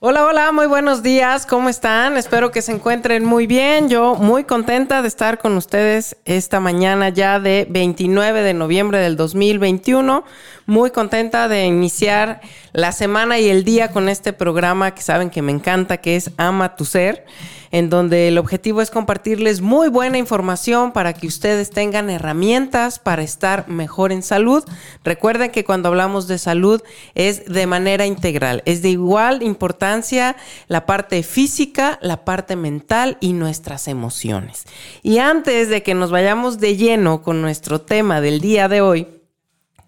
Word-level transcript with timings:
Hola, 0.00 0.26
hola, 0.26 0.52
muy 0.52 0.68
buenos 0.68 1.02
días, 1.02 1.44
¿cómo 1.44 1.68
están? 1.68 2.16
Espero 2.16 2.52
que 2.52 2.62
se 2.62 2.70
encuentren 2.70 3.24
muy 3.24 3.48
bien. 3.48 3.88
Yo 3.88 4.14
muy 4.14 4.44
contenta 4.44 5.02
de 5.02 5.08
estar 5.08 5.38
con 5.38 5.56
ustedes 5.56 6.16
esta 6.24 6.60
mañana 6.60 7.08
ya 7.08 7.40
de 7.40 7.66
29 7.68 8.42
de 8.42 8.54
noviembre 8.54 9.00
del 9.00 9.16
2021. 9.16 10.22
Muy 10.66 10.92
contenta 10.92 11.48
de 11.48 11.64
iniciar 11.64 12.40
la 12.72 12.92
semana 12.92 13.40
y 13.40 13.48
el 13.48 13.64
día 13.64 13.90
con 13.90 14.08
este 14.08 14.32
programa 14.32 14.94
que 14.94 15.02
saben 15.02 15.30
que 15.30 15.42
me 15.42 15.50
encanta, 15.50 15.96
que 15.96 16.14
es 16.14 16.30
Ama 16.36 16.76
tu 16.76 16.84
Ser 16.84 17.26
en 17.70 17.90
donde 17.90 18.28
el 18.28 18.38
objetivo 18.38 18.80
es 18.80 18.90
compartirles 18.90 19.60
muy 19.60 19.88
buena 19.88 20.18
información 20.18 20.92
para 20.92 21.12
que 21.12 21.26
ustedes 21.26 21.70
tengan 21.70 22.10
herramientas 22.10 22.98
para 22.98 23.22
estar 23.22 23.68
mejor 23.68 24.12
en 24.12 24.22
salud. 24.22 24.64
Recuerden 25.04 25.50
que 25.50 25.64
cuando 25.64 25.88
hablamos 25.88 26.28
de 26.28 26.38
salud 26.38 26.82
es 27.14 27.44
de 27.46 27.66
manera 27.66 28.06
integral, 28.06 28.62
es 28.64 28.82
de 28.82 28.90
igual 28.90 29.42
importancia 29.42 30.36
la 30.66 30.86
parte 30.86 31.22
física, 31.22 31.98
la 32.02 32.24
parte 32.24 32.56
mental 32.56 33.16
y 33.20 33.32
nuestras 33.32 33.88
emociones. 33.88 34.64
Y 35.02 35.18
antes 35.18 35.68
de 35.68 35.82
que 35.82 35.94
nos 35.94 36.10
vayamos 36.10 36.58
de 36.58 36.76
lleno 36.76 37.22
con 37.22 37.42
nuestro 37.42 37.80
tema 37.80 38.20
del 38.20 38.40
día 38.40 38.68
de 38.68 38.80
hoy, 38.80 39.17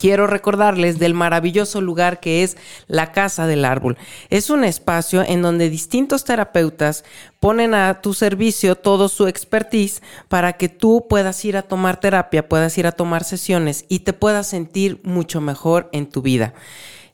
quiero 0.00 0.26
recordarles 0.26 0.98
del 0.98 1.14
maravilloso 1.14 1.80
lugar 1.80 2.18
que 2.18 2.42
es 2.42 2.56
la 2.88 3.12
Casa 3.12 3.46
del 3.46 3.64
Árbol. 3.64 3.98
Es 4.30 4.50
un 4.50 4.64
espacio 4.64 5.22
en 5.22 5.42
donde 5.42 5.68
distintos 5.68 6.24
terapeutas 6.24 7.04
ponen 7.38 7.74
a 7.74 8.00
tu 8.00 8.14
servicio 8.14 8.76
todo 8.76 9.08
su 9.08 9.28
expertise 9.28 10.02
para 10.28 10.54
que 10.54 10.68
tú 10.68 11.06
puedas 11.08 11.44
ir 11.44 11.56
a 11.56 11.62
tomar 11.62 12.00
terapia, 12.00 12.48
puedas 12.48 12.76
ir 12.78 12.86
a 12.86 12.92
tomar 12.92 13.22
sesiones 13.24 13.84
y 13.88 14.00
te 14.00 14.14
puedas 14.14 14.48
sentir 14.48 15.00
mucho 15.04 15.40
mejor 15.40 15.90
en 15.92 16.08
tu 16.08 16.22
vida. 16.22 16.54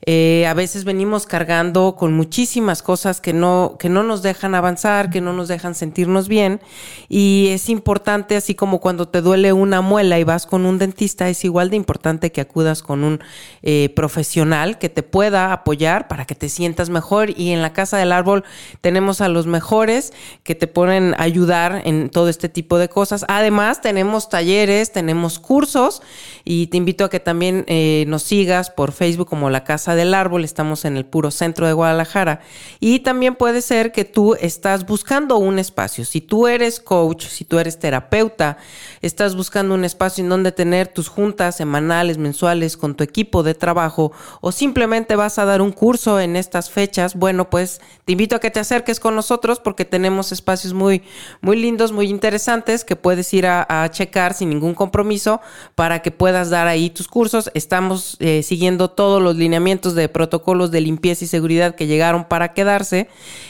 Eh, 0.04 0.46
a 0.46 0.54
veces 0.54 0.84
venimos 0.84 1.26
cargando 1.26 1.96
con 1.96 2.12
muchísimas 2.12 2.82
cosas 2.82 3.20
que 3.20 3.32
no, 3.32 3.76
que 3.78 3.88
no 3.88 4.02
nos 4.02 4.22
dejan 4.22 4.54
avanzar, 4.54 5.10
que 5.10 5.20
no 5.20 5.32
nos 5.32 5.48
dejan 5.48 5.74
sentirnos 5.74 6.28
bien. 6.28 6.60
Y 7.08 7.48
es 7.50 7.68
importante, 7.68 8.36
así 8.36 8.54
como 8.54 8.80
cuando 8.80 9.08
te 9.08 9.22
duele 9.22 9.52
una 9.52 9.80
muela 9.80 10.18
y 10.18 10.24
vas 10.24 10.46
con 10.46 10.66
un 10.66 10.78
dentista, 10.78 11.28
es 11.28 11.44
igual 11.44 11.70
de 11.70 11.76
importante 11.76 12.30
que 12.32 12.40
acudas 12.40 12.82
con 12.82 13.04
un 13.04 13.20
eh, 13.62 13.90
profesional 13.96 14.78
que 14.78 14.88
te 14.88 15.02
pueda 15.02 15.52
apoyar 15.52 16.08
para 16.08 16.24
que 16.24 16.34
te 16.34 16.48
sientas 16.48 16.90
mejor. 16.90 17.30
Y 17.38 17.50
en 17.50 17.62
la 17.62 17.72
Casa 17.72 17.96
del 17.96 18.12
Árbol 18.12 18.44
tenemos 18.80 19.20
a 19.20 19.28
los 19.28 19.46
mejores 19.46 20.12
que 20.42 20.54
te 20.54 20.66
pueden 20.66 21.14
ayudar 21.18 21.82
en 21.84 22.10
todo 22.10 22.28
este 22.28 22.48
tipo 22.48 22.78
de 22.78 22.88
cosas. 22.88 23.24
Además, 23.28 23.80
tenemos 23.80 24.28
talleres, 24.28 24.92
tenemos 24.92 25.38
cursos 25.38 26.02
y 26.44 26.66
te 26.68 26.76
invito 26.76 27.04
a 27.04 27.10
que 27.10 27.20
también 27.20 27.64
eh, 27.66 28.04
nos 28.08 28.22
sigas 28.22 28.70
por 28.70 28.92
Facebook 28.92 29.28
como 29.28 29.50
la 29.50 29.64
Casa 29.64 29.85
del 29.94 30.14
Árbol, 30.14 30.44
estamos 30.44 30.84
en 30.84 30.96
el 30.96 31.06
puro 31.06 31.30
centro 31.30 31.66
de 31.66 31.72
Guadalajara. 31.72 32.40
Y 32.80 33.00
también 33.00 33.36
puede 33.36 33.62
ser 33.62 33.92
que 33.92 34.04
tú 34.04 34.34
estás 34.40 34.86
buscando 34.86 35.36
un 35.36 35.58
espacio. 35.58 36.04
Si 36.04 36.20
tú 36.20 36.48
eres 36.48 36.80
coach, 36.80 37.26
si 37.26 37.44
tú 37.44 37.58
eres 37.58 37.78
terapeuta, 37.78 38.58
estás 39.02 39.36
buscando 39.36 39.74
un 39.74 39.84
espacio 39.84 40.24
en 40.24 40.30
donde 40.30 40.52
tener 40.52 40.88
tus 40.88 41.08
juntas 41.08 41.56
semanales, 41.56 42.18
mensuales 42.18 42.76
con 42.76 42.94
tu 42.94 43.04
equipo 43.04 43.42
de 43.42 43.54
trabajo 43.54 44.12
o 44.40 44.52
simplemente 44.52 45.16
vas 45.16 45.38
a 45.38 45.44
dar 45.44 45.62
un 45.62 45.72
curso 45.72 46.18
en 46.20 46.36
estas 46.36 46.70
fechas, 46.70 47.14
bueno, 47.14 47.50
pues 47.50 47.80
te 48.04 48.12
invito 48.12 48.36
a 48.36 48.40
que 48.40 48.50
te 48.50 48.60
acerques 48.60 49.00
con 49.00 49.14
nosotros 49.14 49.60
porque 49.60 49.84
tenemos 49.84 50.32
espacios 50.32 50.72
muy, 50.72 51.02
muy 51.40 51.56
lindos, 51.56 51.92
muy 51.92 52.08
interesantes 52.08 52.84
que 52.84 52.96
puedes 52.96 53.32
ir 53.34 53.46
a, 53.46 53.66
checar 53.90 54.34
sin 54.34 54.50
ningún 54.50 54.74
compromiso 54.74 55.40
para 55.74 56.02
que 56.02 56.10
puedas 56.10 56.50
dar 56.50 56.66
ahí 56.66 56.90
tus 56.90 57.08
cursos. 57.08 57.50
Estamos 57.54 58.16
eh, 58.20 58.42
siguiendo 58.42 58.90
todos 58.90 59.22
los 59.22 59.36
lineamientos 59.36 59.75
de 59.80 60.08
protocolos 60.08 60.70
de 60.70 60.80
limpieza 60.80 61.24
y 61.24 61.28
seguridad 61.28 61.74
que 61.74 61.86
llegaron 61.86 62.24
para 62.24 62.52
quedarse. 62.52 63.08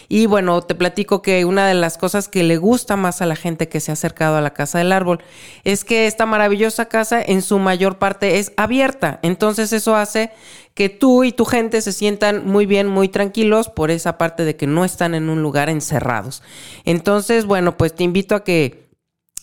Y 0.08 0.26
bueno, 0.26 0.62
te 0.62 0.74
platico 0.74 1.22
que 1.22 1.44
una 1.44 1.66
de 1.66 1.74
las 1.74 1.98
cosas 1.98 2.28
que 2.28 2.42
le 2.42 2.56
gusta 2.56 2.96
más 2.96 3.22
a 3.22 3.26
la 3.26 3.36
gente 3.36 3.68
que 3.68 3.80
se 3.80 3.92
ha 3.92 3.94
acercado 3.94 4.36
a 4.36 4.40
la 4.40 4.54
Casa 4.54 4.78
del 4.78 4.92
Árbol 4.92 5.20
es 5.64 5.84
que 5.84 6.06
esta 6.06 6.26
maravillosa 6.26 6.86
casa 6.86 7.22
en 7.22 7.42
su 7.42 7.58
mayor 7.58 7.98
parte 7.98 8.38
es 8.38 8.52
abierta. 8.56 9.18
Entonces 9.22 9.72
eso 9.72 9.96
hace 9.96 10.30
que 10.74 10.88
tú 10.90 11.24
y 11.24 11.32
tu 11.32 11.46
gente 11.46 11.80
se 11.80 11.92
sientan 11.92 12.46
muy 12.46 12.66
bien, 12.66 12.86
muy 12.86 13.08
tranquilos 13.08 13.70
por 13.70 13.90
esa 13.90 14.18
parte 14.18 14.44
de 14.44 14.56
que 14.56 14.66
no 14.66 14.84
están 14.84 15.14
en 15.14 15.30
un 15.30 15.42
lugar 15.42 15.70
encerrados. 15.70 16.42
Entonces, 16.84 17.46
bueno, 17.46 17.76
pues 17.78 17.94
te 17.94 18.04
invito 18.04 18.34
a 18.34 18.44
que 18.44 18.85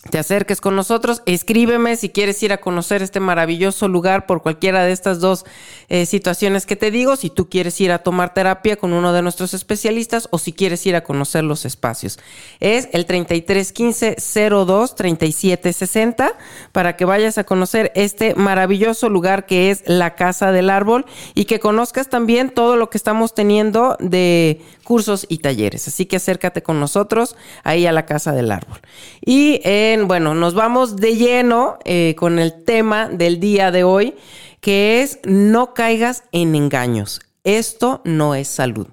te 0.09 0.19
acerques 0.19 0.59
con 0.59 0.75
nosotros, 0.75 1.21
escríbeme 1.25 1.95
si 1.95 2.09
quieres 2.09 2.43
ir 2.43 2.51
a 2.51 2.59
conocer 2.59 3.01
este 3.01 3.21
maravilloso 3.21 3.87
lugar 3.87 4.25
por 4.25 4.41
cualquiera 4.41 4.83
de 4.83 4.91
estas 4.91 5.21
dos 5.21 5.45
eh, 5.87 6.05
situaciones 6.05 6.65
que 6.65 6.75
te 6.75 6.91
digo, 6.91 7.15
si 7.15 7.29
tú 7.29 7.47
quieres 7.47 7.79
ir 7.79 7.91
a 7.91 7.99
tomar 7.99 8.33
terapia 8.33 8.75
con 8.75 8.91
uno 8.91 9.13
de 9.13 9.21
nuestros 9.21 9.53
especialistas 9.53 10.27
o 10.31 10.39
si 10.39 10.51
quieres 10.51 10.85
ir 10.85 10.97
a 10.97 11.03
conocer 11.03 11.45
los 11.45 11.63
espacios. 11.63 12.19
Es 12.59 12.89
el 12.91 13.05
3315 13.05 14.17
02 14.49 14.95
3760 14.95 16.33
para 16.73 16.97
que 16.97 17.05
vayas 17.05 17.37
a 17.37 17.45
conocer 17.45 17.91
este 17.95 18.35
maravilloso 18.35 19.07
lugar 19.07 19.45
que 19.45 19.71
es 19.71 19.83
la 19.85 20.15
Casa 20.15 20.51
del 20.51 20.69
Árbol 20.69 21.05
y 21.33 21.45
que 21.45 21.61
conozcas 21.61 22.09
también 22.09 22.49
todo 22.49 22.75
lo 22.75 22.89
que 22.89 22.97
estamos 22.97 23.33
teniendo 23.33 23.95
de 24.01 24.61
cursos 24.83 25.25
y 25.29 25.37
talleres. 25.37 25.87
Así 25.87 26.05
que 26.05 26.17
acércate 26.17 26.61
con 26.61 26.79
nosotros 26.79 27.37
ahí 27.63 27.85
a 27.85 27.93
la 27.93 28.05
Casa 28.05 28.33
del 28.33 28.51
Árbol. 28.51 28.79
Y 29.21 29.61
eh, 29.63 29.92
bueno, 30.01 30.33
nos 30.33 30.53
vamos 30.55 30.95
de 30.95 31.15
lleno 31.15 31.77
eh, 31.85 32.15
con 32.17 32.39
el 32.39 32.63
tema 32.63 33.09
del 33.09 33.39
día 33.39 33.71
de 33.71 33.83
hoy, 33.83 34.15
que 34.59 35.01
es 35.01 35.19
no 35.23 35.73
caigas 35.73 36.23
en 36.31 36.55
engaños. 36.55 37.21
Esto 37.43 38.01
no 38.03 38.35
es 38.35 38.47
salud. 38.47 38.87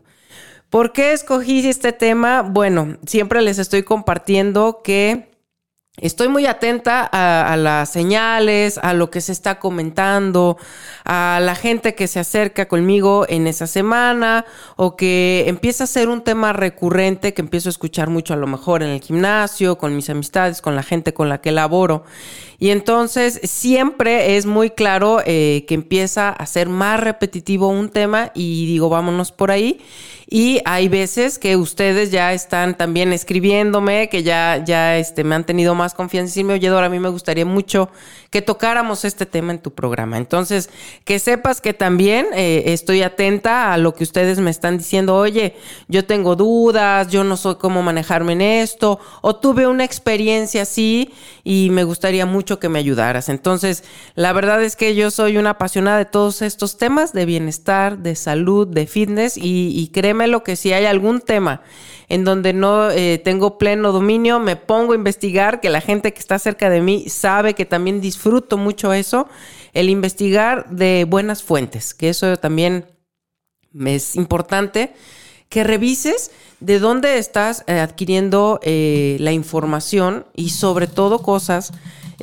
¿Por 0.69 0.93
qué 0.93 1.13
escogí 1.13 1.67
este 1.69 1.93
tema? 1.93 2.43
Bueno, 2.43 2.99
siempre 3.07 3.43
les 3.43 3.59
estoy 3.59 3.83
compartiendo 3.83 4.83
que 4.85 5.30
Estoy 5.97 6.29
muy 6.29 6.47
atenta 6.47 7.03
a, 7.03 7.57
las 7.57 7.91
señales, 7.91 8.79
a 8.79 8.95
lo 8.95 9.11
que 9.11 9.21
se 9.21 9.33
está 9.33 9.59
comentando, 9.59 10.57
a 11.05 11.41
la 11.43 11.55
gente 11.57 11.95
que 11.95 12.07
se 12.07 12.21
acerca 12.21 12.69
conmigo 12.69 13.27
en 13.29 13.47
esa 13.49 13.67
semana 13.67 14.47
o 14.77 14.97
que 14.97 15.45
empieza 15.49 15.85
a 15.85 15.87
ser 15.89 16.09
un 16.09 16.23
tema 16.23 16.53
recurrente 16.53 17.35
que 17.35 17.43
empiezo 17.43 17.69
a 17.69 17.71
escuchar 17.71 18.09
mucho 18.09 18.33
a 18.33 18.37
lo 18.37 18.47
mejor 18.47 18.83
en 18.85 18.91
el 18.91 19.01
gimnasio, 19.01 19.79
con 19.79 19.95
mis 19.97 20.09
amistades, 20.09 20.63
con 20.63 20.77
la 20.77 20.85
gente 20.85 21.13
con 21.13 21.29
la 21.29 21.41
que 21.41 21.51
laboro. 21.51 22.05
Y 22.61 22.71
entonces 22.71 23.41
siempre 23.43 24.37
es 24.37 24.45
muy 24.45 24.69
claro 24.69 25.23
eh, 25.25 25.65
que 25.67 25.75
empieza 25.75 26.29
a 26.29 26.45
ser 26.45 26.69
más 26.69 27.01
repetitivo 27.01 27.69
un 27.69 27.89
tema 27.89 28.33
y 28.35 28.67
digo, 28.67 28.91
vámonos 28.91 29.33
por 29.33 29.51
ahí. 29.51 29.81
Y 30.33 30.61
hay 30.65 30.87
veces 30.87 31.41
que 31.41 31.57
ustedes 31.57 32.13
ya 32.13 32.33
están 32.33 32.77
también 32.77 33.13
escribiéndome, 33.13 34.09
que 34.09 34.23
ya, 34.23 34.63
ya 34.65 34.97
este, 34.97 35.25
me 35.25 35.35
han 35.35 35.45
tenido 35.45 35.75
más 35.75 35.93
confianza 35.93 36.27
y 36.27 36.31
decirme, 36.31 36.55
oye, 36.55 36.69
Dora, 36.69 36.87
a 36.87 36.89
mí 36.89 37.01
me 37.01 37.09
gustaría 37.09 37.45
mucho 37.45 37.91
que 38.31 38.41
tocáramos 38.41 39.05
este 39.05 39.27
tema 39.27 39.53
en 39.53 39.59
tu 39.59 39.73
programa. 39.73 40.19
Entonces, 40.19 40.71
que 41.05 41.19
sepas 41.19 41.61
que 41.61 41.75
también 41.75 42.29
eh, 42.33 42.63
estoy 42.67 43.03
atenta 43.03 43.73
a 43.73 43.77
lo 43.77 43.93
que 43.95 44.05
ustedes 44.05 44.39
me 44.39 44.53
están 44.53 44.79
diciendo, 44.79 45.17
oye, 45.17 45.57
yo 45.89 46.05
tengo 46.05 46.37
dudas, 46.37 47.09
yo 47.09 47.25
no 47.25 47.37
sé 47.37 47.57
cómo 47.59 47.83
manejarme 47.83 48.35
en 48.35 48.43
esto, 48.43 49.01
o 49.23 49.35
tuve 49.35 49.67
una 49.67 49.85
experiencia 49.85 50.63
así 50.63 51.13
y 51.43 51.71
me 51.71 51.83
gustaría 51.83 52.25
mucho 52.25 52.50
que 52.59 52.69
me 52.69 52.79
ayudaras. 52.79 53.29
Entonces, 53.29 53.85
la 54.15 54.33
verdad 54.33 54.63
es 54.63 54.77
que 54.77 54.95
yo 54.95 55.11
soy 55.11 55.37
una 55.37 55.51
apasionada 55.51 55.99
de 55.99 56.05
todos 56.05 56.43
estos 56.43 56.79
temas 56.79 57.13
de 57.13 57.27
bienestar, 57.27 57.99
de 57.99 58.17
salud, 58.17 58.67
de 58.67 58.87
fitness 58.87 59.37
y, 59.37 59.91
créeme 59.93 60.27
lo 60.27 60.43
que 60.43 60.57
si 60.57 60.73
hay 60.73 60.87
algún 60.87 61.21
tema 61.21 61.63
en 62.09 62.25
donde 62.25 62.53
no 62.53 62.91
eh, 62.91 63.21
tengo 63.23 63.59
pleno 63.59 63.93
dominio, 63.93 64.41
me 64.41 64.57
pongo 64.57 64.93
a 64.93 64.97
investigar, 64.97 65.61
que 65.61 65.71
la 65.71 65.81
gente 65.81 66.13
que 66.13 66.19
está 66.19 66.39
cerca 66.41 66.69
de 66.69 66.81
mí 66.81 67.09
sabe 67.09 67.55
que 67.55 67.67
también 67.67 68.01
disfruto 68.01 68.57
mucho 68.57 68.93
eso, 68.93 69.29
el 69.73 69.89
investigar 69.89 70.69
de 70.71 71.07
buenas 71.09 71.43
fuentes, 71.43 71.95
que 71.95 72.09
eso 72.09 72.37
también 72.37 72.87
es 73.87 74.17
importante, 74.17 74.93
que 75.49 75.65
revises 75.65 76.31
de 76.61 76.79
dónde 76.79 77.19
estás 77.19 77.65
eh, 77.67 77.81
adquiriendo 77.81 78.61
eh, 78.63 79.17
la 79.21 79.33
información 79.33 80.27
y 80.35 80.51
sobre 80.51 80.87
todo 80.87 81.21
cosas, 81.21 81.73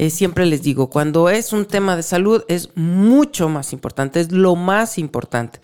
siempre 0.09 0.45
les 0.45 0.61
digo, 0.61 0.89
cuando 0.89 1.29
es 1.29 1.53
un 1.53 1.65
tema 1.65 1.95
de 1.95 2.03
salud 2.03 2.43
es 2.47 2.69
mucho 2.75 3.49
más 3.49 3.73
importante, 3.73 4.19
es 4.19 4.31
lo 4.31 4.55
más 4.55 4.97
importante. 4.97 5.59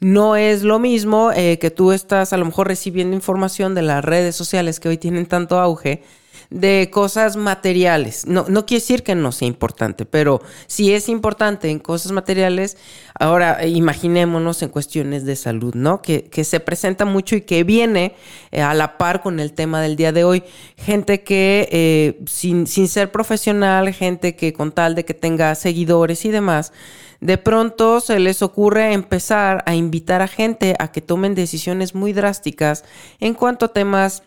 No 0.00 0.36
es 0.36 0.62
lo 0.62 0.78
mismo 0.78 1.30
eh, 1.32 1.58
que 1.58 1.70
tú 1.70 1.92
estás 1.92 2.32
a 2.32 2.36
lo 2.36 2.44
mejor 2.44 2.68
recibiendo 2.68 3.14
información 3.14 3.74
de 3.74 3.82
las 3.82 4.04
redes 4.04 4.36
sociales 4.36 4.80
que 4.80 4.88
hoy 4.88 4.98
tienen 4.98 5.26
tanto 5.26 5.58
auge 5.58 6.02
de 6.50 6.90
cosas 6.92 7.36
materiales. 7.36 8.26
No, 8.26 8.46
no 8.48 8.66
quiere 8.66 8.80
decir 8.80 9.02
que 9.02 9.14
no 9.14 9.32
sea 9.32 9.48
importante, 9.48 10.04
pero 10.04 10.40
si 10.66 10.92
es 10.92 11.08
importante 11.08 11.70
en 11.70 11.78
cosas 11.78 12.12
materiales, 12.12 12.76
ahora 13.18 13.64
imaginémonos 13.66 14.62
en 14.62 14.68
cuestiones 14.68 15.24
de 15.24 15.36
salud, 15.36 15.74
¿no? 15.74 16.02
Que, 16.02 16.28
se 16.44 16.60
presenta 16.60 17.04
mucho 17.04 17.36
y 17.36 17.42
que 17.42 17.64
viene 17.64 18.14
eh, 18.50 18.60
a 18.60 18.74
la 18.74 18.98
par 18.98 19.22
con 19.22 19.40
el 19.40 19.52
tema 19.52 19.80
del 19.80 19.96
día 19.96 20.12
de 20.12 20.24
hoy. 20.24 20.42
Gente 20.76 21.22
que 21.22 21.68
eh, 21.72 22.20
sin, 22.26 22.66
sin 22.66 22.88
ser 22.88 23.10
profesional, 23.10 23.92
gente 23.92 24.36
que 24.36 24.52
con 24.52 24.72
tal 24.72 24.94
de 24.94 25.04
que 25.04 25.14
tenga 25.14 25.54
seguidores 25.54 26.24
y 26.24 26.30
demás, 26.30 26.72
de 27.20 27.38
pronto 27.38 28.00
se 28.00 28.18
les 28.18 28.42
ocurre 28.42 28.92
empezar 28.92 29.62
a 29.66 29.74
invitar 29.74 30.20
a 30.20 30.28
gente 30.28 30.74
a 30.78 30.92
que 30.92 31.00
tomen 31.00 31.34
decisiones 31.34 31.94
muy 31.94 32.12
drásticas 32.12 32.84
en 33.18 33.32
cuanto 33.32 33.64
a 33.64 33.72
temas 33.72 34.22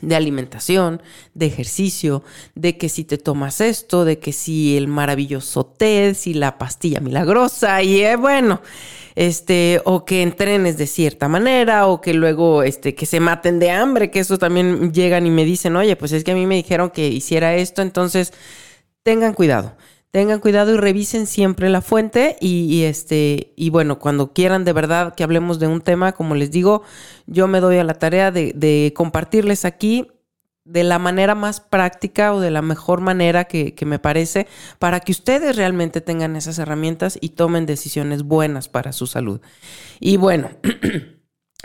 de 0.00 0.16
alimentación, 0.16 1.02
de 1.34 1.46
ejercicio, 1.46 2.22
de 2.54 2.76
que 2.76 2.88
si 2.88 3.04
te 3.04 3.18
tomas 3.18 3.60
esto, 3.60 4.04
de 4.04 4.18
que 4.18 4.32
si 4.32 4.76
el 4.76 4.88
maravilloso 4.88 5.64
té, 5.64 6.14
si 6.14 6.34
la 6.34 6.58
pastilla 6.58 7.00
milagrosa, 7.00 7.82
y 7.82 8.00
eh, 8.00 8.16
bueno, 8.16 8.60
este, 9.14 9.80
o 9.84 10.04
que 10.04 10.22
entrenes 10.22 10.76
de 10.76 10.86
cierta 10.86 11.28
manera, 11.28 11.86
o 11.86 12.00
que 12.00 12.14
luego, 12.14 12.62
este, 12.62 12.94
que 12.94 13.06
se 13.06 13.20
maten 13.20 13.58
de 13.58 13.70
hambre, 13.70 14.10
que 14.10 14.20
eso 14.20 14.38
también 14.38 14.92
llegan 14.92 15.26
y 15.26 15.30
me 15.30 15.44
dicen, 15.44 15.76
oye, 15.76 15.96
pues 15.96 16.12
es 16.12 16.24
que 16.24 16.32
a 16.32 16.34
mí 16.34 16.46
me 16.46 16.56
dijeron 16.56 16.90
que 16.90 17.08
hiciera 17.08 17.54
esto, 17.54 17.82
entonces 17.82 18.32
tengan 19.02 19.34
cuidado. 19.34 19.76
Tengan 20.14 20.38
cuidado 20.38 20.72
y 20.72 20.76
revisen 20.76 21.26
siempre 21.26 21.68
la 21.68 21.80
fuente 21.80 22.36
y, 22.40 22.84
este 22.84 23.52
y 23.56 23.70
bueno, 23.70 23.98
cuando 23.98 24.32
quieran 24.32 24.64
de 24.64 24.72
verdad 24.72 25.12
que 25.16 25.24
hablemos 25.24 25.58
de 25.58 25.66
un 25.66 25.80
tema, 25.80 26.12
como 26.12 26.36
les 26.36 26.52
digo, 26.52 26.84
yo 27.26 27.48
me 27.48 27.58
doy 27.58 27.78
a 27.78 27.82
la 27.82 27.94
tarea 27.94 28.30
de, 28.30 28.92
compartirles 28.94 29.64
aquí 29.64 30.06
de 30.64 30.84
la 30.84 31.00
manera 31.00 31.34
más 31.34 31.58
práctica 31.58 32.32
o 32.32 32.38
de 32.38 32.52
la 32.52 32.62
mejor 32.62 33.00
manera 33.00 33.46
que, 33.46 33.74
que, 33.74 33.86
me 33.86 33.98
parece 33.98 34.46
para 34.78 35.00
que 35.00 35.10
ustedes 35.10 35.56
realmente 35.56 36.00
tengan 36.00 36.36
esas 36.36 36.60
herramientas 36.60 37.18
y 37.20 37.30
tomen 37.30 37.66
decisiones 37.66 38.22
buenas 38.22 38.68
para 38.68 38.92
su 38.92 39.08
salud. 39.08 39.40
Y 39.98 40.16
bueno, 40.16 40.48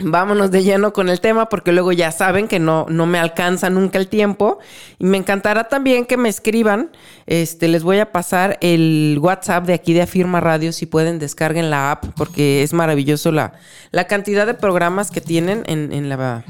Vámonos 0.02 0.50
de 0.50 0.62
lleno 0.62 0.92
con 0.92 1.08
el 1.08 1.20
tema 1.20 1.48
porque 1.48 1.72
luego 1.72 1.92
ya 1.92 2.10
saben 2.12 2.48
que 2.48 2.58
no, 2.58 2.86
no 2.88 3.06
me 3.06 3.18
alcanza 3.18 3.70
nunca 3.70 3.98
el 3.98 4.08
tiempo. 4.08 4.58
Y 4.98 5.04
me 5.04 5.16
encantará 5.16 5.64
también 5.64 6.06
que 6.06 6.16
me 6.16 6.28
escriban. 6.28 6.90
Este, 7.26 7.68
les 7.68 7.82
voy 7.82 7.98
a 7.98 8.12
pasar 8.12 8.58
el 8.60 9.18
WhatsApp 9.20 9.66
de 9.66 9.74
aquí 9.74 9.92
de 9.92 10.02
Afirma 10.02 10.40
Radio 10.40 10.72
si 10.72 10.86
pueden 10.86 11.18
descarguen 11.18 11.70
la 11.70 11.92
app 11.92 12.06
porque 12.16 12.62
es 12.62 12.72
maravilloso 12.72 13.30
la, 13.30 13.52
la 13.90 14.06
cantidad 14.06 14.46
de 14.46 14.54
programas 14.54 15.10
que 15.10 15.20
tienen 15.20 15.62
en, 15.66 15.92
en 15.92 16.08
la 16.08 16.44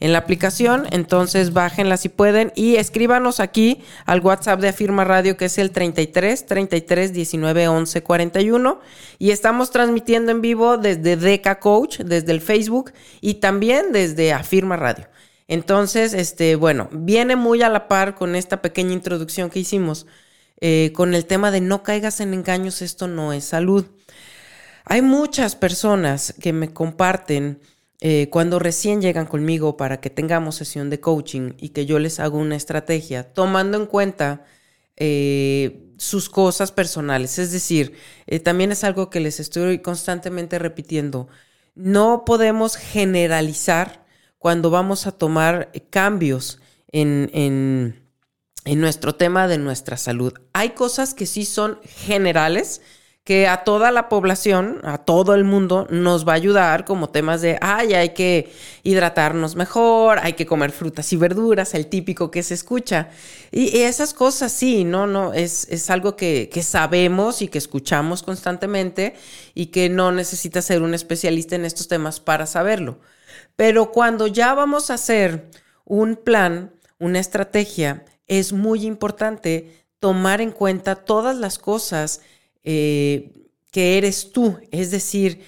en 0.00 0.12
la 0.12 0.18
aplicación. 0.18 0.86
Entonces 0.90 1.52
bájenla 1.52 1.96
si 1.96 2.08
pueden 2.08 2.52
y 2.54 2.76
escríbanos 2.76 3.40
aquí 3.40 3.82
al 4.06 4.20
WhatsApp 4.20 4.60
de 4.60 4.68
Afirma 4.68 5.04
Radio 5.04 5.36
que 5.36 5.46
es 5.46 5.58
el 5.58 5.70
33 5.70 6.46
33 6.46 7.12
19 7.12 7.68
11 7.68 8.02
41. 8.02 8.80
Y 9.18 9.30
estamos 9.30 9.70
transmitiendo 9.70 10.32
en 10.32 10.40
vivo 10.40 10.76
desde 10.76 11.16
Deca 11.16 11.58
Coach, 11.60 12.00
desde 12.00 12.32
el 12.32 12.40
Facebook 12.40 12.92
y 13.20 13.34
también 13.34 13.92
desde 13.92 14.32
Afirma 14.32 14.76
Radio. 14.76 15.08
Entonces, 15.48 16.14
este, 16.14 16.56
bueno, 16.56 16.88
viene 16.92 17.36
muy 17.36 17.62
a 17.62 17.68
la 17.68 17.88
par 17.88 18.14
con 18.14 18.34
esta 18.34 18.62
pequeña 18.62 18.92
introducción 18.92 19.50
que 19.50 19.60
hicimos 19.60 20.06
eh, 20.60 20.92
con 20.94 21.14
el 21.14 21.26
tema 21.26 21.50
de 21.50 21.60
no 21.60 21.82
caigas 21.82 22.20
en 22.20 22.32
engaños, 22.32 22.80
esto 22.80 23.08
no 23.08 23.32
es 23.32 23.44
salud. 23.44 23.84
Hay 24.86 25.02
muchas 25.02 25.56
personas 25.56 26.34
que 26.40 26.52
me 26.52 26.72
comparten 26.72 27.60
eh, 28.00 28.28
cuando 28.30 28.58
recién 28.58 29.00
llegan 29.02 29.26
conmigo 29.26 29.76
para 29.76 30.00
que 30.00 30.10
tengamos 30.10 30.56
sesión 30.56 30.90
de 30.90 31.00
coaching 31.00 31.52
y 31.58 31.70
que 31.70 31.86
yo 31.86 31.98
les 31.98 32.20
hago 32.20 32.38
una 32.38 32.56
estrategia, 32.56 33.32
tomando 33.32 33.76
en 33.78 33.86
cuenta 33.86 34.44
eh, 34.96 35.92
sus 35.98 36.28
cosas 36.30 36.72
personales. 36.72 37.38
Es 37.38 37.52
decir, 37.52 37.94
también 38.42 38.72
es 38.72 38.84
algo 38.84 39.10
que 39.10 39.20
les 39.20 39.40
estoy 39.40 39.80
constantemente 39.80 40.58
repitiendo. 40.58 41.28
No 41.74 42.24
podemos 42.24 42.76
generalizar 42.76 44.06
cuando 44.38 44.70
vamos 44.70 45.06
a 45.06 45.12
tomar 45.12 45.70
cambios 45.90 46.60
en, 46.92 47.30
en, 47.32 48.08
en 48.64 48.80
nuestro 48.80 49.14
tema 49.14 49.48
de 49.48 49.58
nuestra 49.58 49.96
salud. 49.96 50.34
Hay 50.52 50.70
cosas 50.70 51.14
que 51.14 51.26
sí 51.26 51.44
son 51.44 51.80
generales 51.82 52.80
que 53.24 53.48
a 53.48 53.64
toda 53.64 53.90
la 53.90 54.10
población, 54.10 54.80
a 54.84 54.98
todo 54.98 55.34
el 55.34 55.44
mundo, 55.44 55.86
nos 55.88 56.28
va 56.28 56.32
a 56.32 56.36
ayudar 56.36 56.84
como 56.84 57.08
temas 57.08 57.40
de, 57.40 57.56
ay, 57.62 57.94
hay 57.94 58.10
que 58.10 58.52
hidratarnos 58.82 59.56
mejor, 59.56 60.18
hay 60.22 60.34
que 60.34 60.44
comer 60.44 60.72
frutas 60.72 61.10
y 61.14 61.16
verduras, 61.16 61.72
el 61.72 61.86
típico 61.86 62.30
que 62.30 62.42
se 62.42 62.52
escucha. 62.52 63.08
Y, 63.50 63.78
esas 63.80 64.12
cosas 64.12 64.52
sí, 64.52 64.84
no, 64.84 65.06
no, 65.06 65.32
es, 65.32 65.66
es 65.70 65.88
algo 65.88 66.16
que, 66.16 66.50
que, 66.52 66.62
sabemos 66.62 67.40
y 67.40 67.48
que 67.48 67.56
escuchamos 67.56 68.22
constantemente 68.22 69.14
y 69.54 69.66
que 69.66 69.88
no 69.88 70.12
necesita 70.12 70.60
ser 70.60 70.82
un 70.82 70.92
especialista 70.92 71.56
en 71.56 71.64
estos 71.64 71.88
temas 71.88 72.20
para 72.20 72.44
saberlo. 72.44 73.00
Pero 73.56 73.90
cuando 73.90 74.26
ya 74.26 74.52
vamos 74.52 74.90
a 74.90 74.94
hacer 74.94 75.48
un 75.86 76.16
plan, 76.16 76.74
una 76.98 77.20
estrategia, 77.20 78.04
es 78.26 78.52
muy 78.52 78.84
importante 78.84 79.86
tomar 79.98 80.42
en 80.42 80.50
cuenta 80.50 80.96
todas 80.96 81.36
las 81.36 81.58
cosas 81.58 82.20
eh, 82.64 83.32
que 83.70 83.98
eres 83.98 84.32
tú, 84.32 84.56
es 84.70 84.90
decir, 84.90 85.40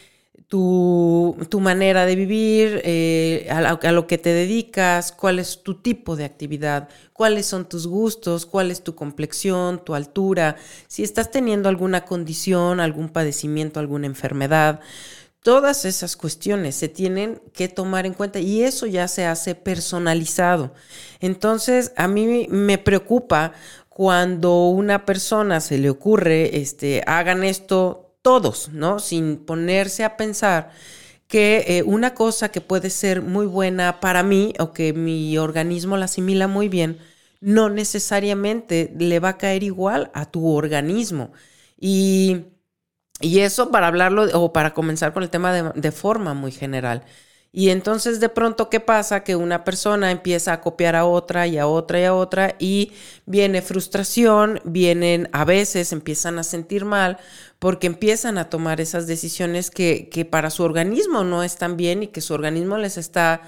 tu, 0.49 1.61
manera 1.61 2.07
de 2.07 2.15
vivir, 2.15 2.81
eh, 2.85 3.49
a, 3.51 3.93
lo 3.93 4.07
que 4.07 4.19
te 4.19 4.31
dedicas, 4.31 5.13
cuál 5.13 5.39
es 5.39 5.63
tu 5.63 5.75
tipo 5.75 6.17
de 6.17 6.25
actividad, 6.25 6.89
cuáles 7.13 7.47
son 7.47 7.69
tus 7.69 7.87
gustos, 7.87 8.47
cuál 8.47 8.71
es 8.71 8.83
tu 8.83 8.95
complexión, 8.95 9.85
tu 9.85 9.95
altura, 9.95 10.57
si 10.87 11.03
estás 11.03 11.31
teniendo 11.31 11.69
alguna 11.69 12.05
condición, 12.05 12.81
algún 12.81 13.09
padecimiento, 13.09 13.81
alguna 13.81 14.07
enfermedad. 14.07 14.81
Todas 15.43 15.85
esas 15.85 16.17
cuestiones 16.17 16.75
se 16.75 16.89
tienen 16.89 17.41
que 17.53 17.69
tomar 17.69 18.05
en 18.05 18.15
cuenta 18.15 18.41
y 18.41 18.63
eso 18.63 18.87
ya 18.87 19.07
se 19.07 19.27
hace 19.27 19.55
personalizado. 19.55 20.75
Entonces, 21.21 21.93
a 21.97 22.09
mí 22.09 22.49
me 22.51 22.79
preocupa 22.79 23.53
cuando 23.97 24.69
una 24.69 25.07
persona 25.07 25.63
se 25.63 25.79
le 25.79 25.89
ocurre, 25.89 26.59
este, 26.59 27.03
hagan 27.07 27.43
esto 27.45 28.19
todos, 28.21 28.69
¿no? 28.69 28.99
Sin 28.99 29.39
ponerse 29.39 30.05
a 30.05 30.19
pensar 30.19 30.71
que 31.29 31.65
eh, 31.67 31.83
una 31.83 32.13
cosa 32.13 32.51
que 32.51 32.61
puede 32.61 32.91
ser 32.91 33.23
muy 33.23 33.47
buena 33.47 33.99
para 34.01 34.23
mí 34.23 34.53
o 34.59 34.75
que 34.75 34.93
mi 34.93 35.39
organismo 35.39 35.97
la 35.97 36.05
asimila 36.05 36.47
muy 36.47 36.69
bien, 36.69 36.99
no 37.41 37.71
necesariamente 37.71 38.93
le 38.99 39.19
va 39.19 39.31
a 39.31 39.39
caer 39.39 39.63
igual 39.63 40.11
a 40.13 40.27
tu 40.27 40.47
organismo. 40.47 41.33
Y, 41.81 42.45
eso 43.23 43.71
para 43.71 43.87
hablarlo 43.87 44.25
o 44.39 44.53
para 44.53 44.75
comenzar 44.75 45.15
con 45.15 45.23
el 45.23 45.31
tema 45.31 45.73
de 45.75 45.91
forma 45.93 46.35
muy 46.35 46.53
general. 46.53 47.03
Y 47.59 47.71
entonces 47.71 48.21
de 48.21 48.29
pronto, 48.29 48.69
¿qué 48.69 48.81
pasa? 48.81 49.25
Que 49.25 49.35
una 49.35 49.65
persona 49.65 50.11
empieza 50.11 50.53
a 50.53 50.61
copiar 50.61 50.95
a 50.95 51.07
otra 51.07 51.47
y 51.47 51.57
a 51.57 51.67
otra 51.67 51.99
y 51.99 52.05
a 52.05 52.13
otra 52.13 52.55
y 52.59 52.93
viene 53.25 53.63
frustración, 53.63 54.61
vienen 54.65 55.31
a 55.33 55.47
veces, 55.47 55.91
empiezan 55.93 56.39
a 56.39 56.43
sentir 56.43 56.85
mal 56.85 57.17
porque 57.59 57.87
empiezan 57.87 58.37
a 58.37 58.51
tomar 58.51 58.83
esas 58.83 59.07
decisiones 59.07 59.71
que, 59.71 60.11
que 60.11 60.27
para 60.27 60.51
su 60.51 60.65
organismo 60.65 61.25
no 61.25 61.43
están 61.43 61.79
bien 61.79 62.03
y 62.03 62.09
que 62.09 62.21
su 62.21 62.35
organismo 62.35 62.77
les 62.77 62.99
está 62.99 63.41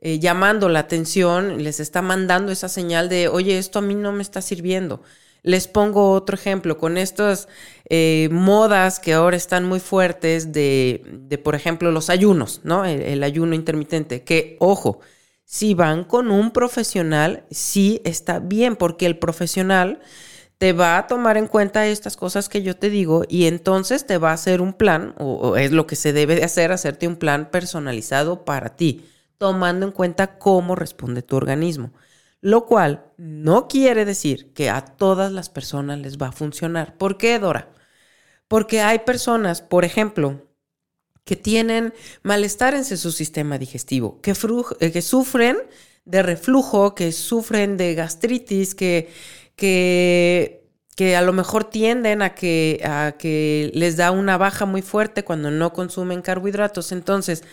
eh, 0.00 0.18
llamando 0.18 0.70
la 0.70 0.78
atención, 0.78 1.62
les 1.62 1.80
está 1.80 2.00
mandando 2.00 2.52
esa 2.52 2.70
señal 2.70 3.10
de, 3.10 3.28
oye, 3.28 3.58
esto 3.58 3.80
a 3.80 3.82
mí 3.82 3.94
no 3.94 4.10
me 4.12 4.22
está 4.22 4.40
sirviendo. 4.40 5.02
Les 5.42 5.68
pongo 5.68 6.12
otro 6.12 6.36
ejemplo 6.36 6.76
con 6.76 6.98
estas 6.98 7.48
eh, 7.88 8.28
modas 8.30 9.00
que 9.00 9.14
ahora 9.14 9.36
están 9.36 9.64
muy 9.64 9.80
fuertes 9.80 10.52
de, 10.52 11.02
de 11.22 11.38
por 11.38 11.54
ejemplo, 11.54 11.90
los 11.92 12.10
ayunos, 12.10 12.60
¿no? 12.64 12.84
El, 12.84 13.22
ayuno 13.22 13.54
intermitente, 13.54 14.22
que, 14.22 14.56
ojo, 14.60 15.00
si 15.44 15.74
van 15.74 16.04
con 16.04 16.30
un 16.30 16.52
profesional, 16.52 17.44
sí 17.50 18.00
está 18.04 18.38
bien, 18.38 18.76
porque 18.76 19.06
el 19.06 19.18
profesional 19.18 20.00
te 20.58 20.72
va 20.74 20.98
a 20.98 21.06
tomar 21.06 21.38
en 21.38 21.46
cuenta 21.46 21.86
estas 21.86 22.16
cosas 22.16 22.50
que 22.50 22.62
yo 22.62 22.76
te 22.76 22.90
digo 22.90 23.24
y 23.28 23.46
entonces 23.46 24.06
te 24.06 24.18
va 24.18 24.30
a 24.30 24.34
hacer 24.34 24.60
un 24.60 24.74
plan, 24.74 25.14
o 25.18 25.56
es 25.56 25.72
lo 25.72 25.86
que 25.86 25.96
se 25.96 26.12
debe 26.12 26.36
de 26.36 26.44
hacer, 26.44 26.70
hacerte 26.70 27.08
un 27.08 27.16
plan 27.16 27.50
personalizado 27.50 28.44
para 28.44 28.76
ti, 28.76 29.06
tomando 29.38 29.86
en 29.86 29.92
cuenta 29.92 30.38
cómo 30.38 30.76
responde 30.76 31.22
tu 31.22 31.36
organismo 31.36 31.92
lo 32.40 32.66
cual 32.66 33.12
no 33.16 33.68
quiere 33.68 34.04
decir 34.04 34.52
que 34.54 34.70
a 34.70 34.84
todas 34.84 35.32
las 35.32 35.48
personas 35.50 35.98
les 35.98 36.18
va 36.18 36.28
a 36.28 36.32
funcionar. 36.32 36.96
¿Por 36.96 37.18
qué, 37.18 37.38
Dora? 37.38 37.70
Porque 38.48 38.80
hay 38.80 39.00
personas, 39.00 39.62
por 39.62 39.84
ejemplo, 39.84 40.48
que 41.24 41.36
tienen 41.36 41.94
malestar 42.22 42.74
en 42.74 42.84
su 42.84 43.12
sistema 43.12 43.58
digestivo, 43.58 44.20
que, 44.20 44.34
eh, 44.80 44.92
que 44.92 45.02
sufren 45.02 45.58
de 46.04 46.22
reflujo, 46.22 46.94
que 46.94 47.12
sufren 47.12 47.76
de 47.76 47.94
gastritis, 47.94 48.74
que, 48.74 49.10
que, 49.54 50.68
que 50.96 51.16
a 51.16 51.22
lo 51.22 51.32
mejor 51.32 51.64
tienden 51.64 52.22
a 52.22 52.34
que, 52.34 52.80
a 52.84 53.14
que 53.18 53.70
les 53.74 53.96
da 53.96 54.10
una 54.10 54.38
baja 54.38 54.66
muy 54.66 54.82
fuerte 54.82 55.24
cuando 55.24 55.50
no 55.50 55.72
consumen 55.72 56.22
carbohidratos. 56.22 56.92
Entonces, 56.92 57.44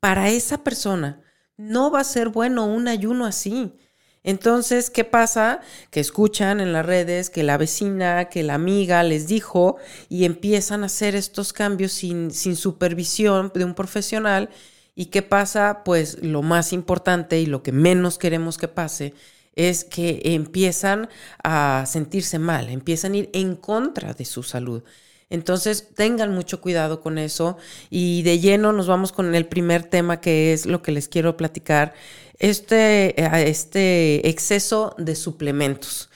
para 0.00 0.30
esa 0.30 0.64
persona 0.64 1.22
no 1.56 1.90
va 1.90 2.00
a 2.00 2.04
ser 2.04 2.30
bueno 2.30 2.66
un 2.66 2.88
ayuno 2.88 3.26
así. 3.26 3.76
Entonces, 4.22 4.90
¿qué 4.90 5.04
pasa? 5.04 5.60
Que 5.90 6.00
escuchan 6.00 6.60
en 6.60 6.72
las 6.72 6.84
redes 6.84 7.30
que 7.30 7.42
la 7.42 7.56
vecina, 7.56 8.26
que 8.26 8.42
la 8.42 8.54
amiga 8.54 9.02
les 9.02 9.26
dijo 9.26 9.76
y 10.08 10.24
empiezan 10.24 10.82
a 10.82 10.86
hacer 10.86 11.14
estos 11.14 11.52
cambios 11.52 11.92
sin, 11.92 12.30
sin 12.30 12.56
supervisión 12.56 13.50
de 13.54 13.64
un 13.64 13.74
profesional. 13.74 14.50
¿Y 14.94 15.06
qué 15.06 15.22
pasa? 15.22 15.82
Pues 15.84 16.22
lo 16.22 16.42
más 16.42 16.72
importante 16.72 17.40
y 17.40 17.46
lo 17.46 17.62
que 17.62 17.72
menos 17.72 18.18
queremos 18.18 18.58
que 18.58 18.68
pase 18.68 19.14
es 19.54 19.84
que 19.84 20.20
empiezan 20.24 21.08
a 21.42 21.84
sentirse 21.86 22.38
mal, 22.38 22.68
empiezan 22.68 23.12
a 23.12 23.16
ir 23.18 23.30
en 23.32 23.56
contra 23.56 24.12
de 24.14 24.24
su 24.24 24.42
salud. 24.42 24.82
Entonces, 25.30 25.94
tengan 25.94 26.34
mucho 26.34 26.60
cuidado 26.60 27.00
con 27.00 27.16
eso 27.16 27.56
y 27.88 28.22
de 28.22 28.40
lleno 28.40 28.72
nos 28.72 28.88
vamos 28.88 29.12
con 29.12 29.34
el 29.34 29.46
primer 29.46 29.84
tema 29.84 30.20
que 30.20 30.52
es 30.52 30.66
lo 30.66 30.82
que 30.82 30.90
les 30.92 31.08
quiero 31.08 31.36
platicar, 31.36 31.94
este, 32.40 33.14
este 33.48 34.28
exceso 34.28 34.94
de 34.98 35.14
suplementos. 35.14 36.10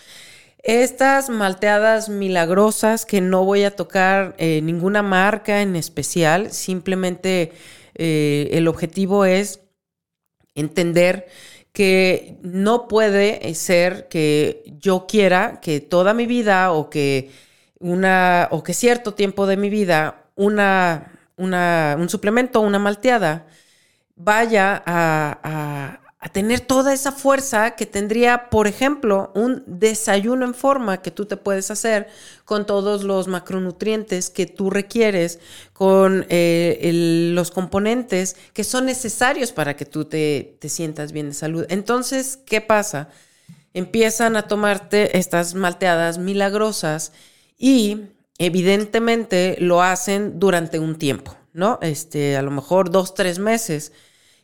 Estas 0.64 1.28
malteadas 1.28 2.08
milagrosas 2.08 3.04
que 3.06 3.20
no 3.20 3.44
voy 3.44 3.64
a 3.64 3.76
tocar 3.76 4.34
eh, 4.38 4.60
ninguna 4.62 5.02
marca 5.02 5.62
en 5.62 5.76
especial, 5.76 6.50
simplemente 6.52 7.52
eh, 7.94 8.48
el 8.52 8.66
objetivo 8.66 9.26
es 9.26 9.60
entender 10.54 11.28
que 11.72 12.38
no 12.42 12.88
puede 12.88 13.54
ser 13.54 14.08
que 14.08 14.62
yo 14.80 15.06
quiera 15.06 15.60
que 15.60 15.80
toda 15.80 16.14
mi 16.14 16.26
vida 16.26 16.72
o 16.72 16.88
que 16.88 17.30
una 17.84 18.48
o 18.50 18.62
que 18.62 18.72
cierto 18.72 19.12
tiempo 19.12 19.46
de 19.46 19.56
mi 19.58 19.68
vida 19.68 20.24
una, 20.36 21.12
una 21.36 21.96
un 21.98 22.08
suplemento, 22.08 22.60
una 22.60 22.78
malteada 22.78 23.46
vaya 24.16 24.82
a, 24.86 26.00
a 26.24 26.28
tener 26.28 26.60
toda 26.60 26.94
esa 26.94 27.12
fuerza 27.12 27.72
que 27.72 27.84
tendría, 27.84 28.48
por 28.48 28.66
ejemplo, 28.66 29.30
un 29.34 29.62
desayuno 29.66 30.46
en 30.46 30.54
forma 30.54 31.02
que 31.02 31.10
tú 31.10 31.26
te 31.26 31.36
puedes 31.36 31.70
hacer 31.70 32.08
con 32.46 32.64
todos 32.64 33.04
los 33.04 33.28
macronutrientes 33.28 34.30
que 34.30 34.46
tú 34.46 34.70
requieres, 34.70 35.38
con 35.74 36.24
eh, 36.30 37.30
los 37.34 37.50
componentes 37.50 38.36
que 38.54 38.64
son 38.64 38.86
necesarios 38.86 39.52
para 39.52 39.76
que 39.76 39.84
tú 39.84 40.06
te, 40.06 40.56
te 40.60 40.70
sientas 40.70 41.12
bien 41.12 41.28
de 41.28 41.34
salud. 41.34 41.66
Entonces, 41.68 42.38
¿qué 42.46 42.62
pasa? 42.62 43.10
Empiezan 43.74 44.36
a 44.36 44.48
tomarte 44.48 45.18
estas 45.18 45.54
malteadas 45.54 46.16
milagrosas 46.16 47.12
y 47.64 48.10
evidentemente 48.36 49.56
lo 49.58 49.80
hacen 49.80 50.38
durante 50.38 50.78
un 50.78 50.98
tiempo, 50.98 51.34
¿no? 51.54 51.78
Este, 51.80 52.36
a 52.36 52.42
lo 52.42 52.50
mejor 52.50 52.90
dos, 52.90 53.14
tres 53.14 53.38
meses 53.38 53.90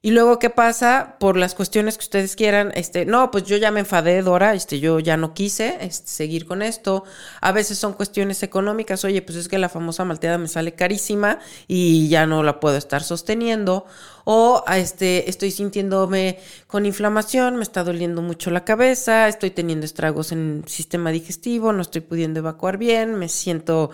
y 0.02 0.12
luego, 0.12 0.38
¿qué 0.38 0.48
pasa? 0.48 1.16
Por 1.20 1.36
las 1.36 1.54
cuestiones 1.54 1.98
que 1.98 2.04
ustedes 2.04 2.34
quieran, 2.34 2.72
este, 2.74 3.04
no, 3.04 3.30
pues 3.30 3.44
yo 3.44 3.58
ya 3.58 3.70
me 3.70 3.80
enfadé, 3.80 4.22
Dora, 4.22 4.54
este, 4.54 4.80
yo 4.80 4.98
ya 4.98 5.18
no 5.18 5.34
quise 5.34 5.76
este, 5.82 6.08
seguir 6.08 6.46
con 6.46 6.62
esto. 6.62 7.04
A 7.42 7.52
veces 7.52 7.76
son 7.76 7.92
cuestiones 7.92 8.42
económicas, 8.42 9.04
oye, 9.04 9.20
pues 9.20 9.36
es 9.36 9.48
que 9.48 9.58
la 9.58 9.68
famosa 9.68 10.06
malteada 10.06 10.38
me 10.38 10.48
sale 10.48 10.72
carísima 10.72 11.38
y 11.68 12.08
ya 12.08 12.26
no 12.26 12.42
la 12.42 12.60
puedo 12.60 12.78
estar 12.78 13.02
sosteniendo. 13.02 13.84
O 14.24 14.64
este, 14.74 15.28
estoy 15.28 15.50
sintiéndome 15.50 16.38
con 16.66 16.86
inflamación, 16.86 17.56
me 17.56 17.62
está 17.62 17.84
doliendo 17.84 18.22
mucho 18.22 18.50
la 18.50 18.64
cabeza, 18.64 19.28
estoy 19.28 19.50
teniendo 19.50 19.84
estragos 19.84 20.32
en 20.32 20.62
el 20.64 20.68
sistema 20.70 21.10
digestivo, 21.10 21.74
no 21.74 21.82
estoy 21.82 22.00
pudiendo 22.00 22.40
evacuar 22.40 22.78
bien, 22.78 23.16
me 23.16 23.28
siento 23.28 23.90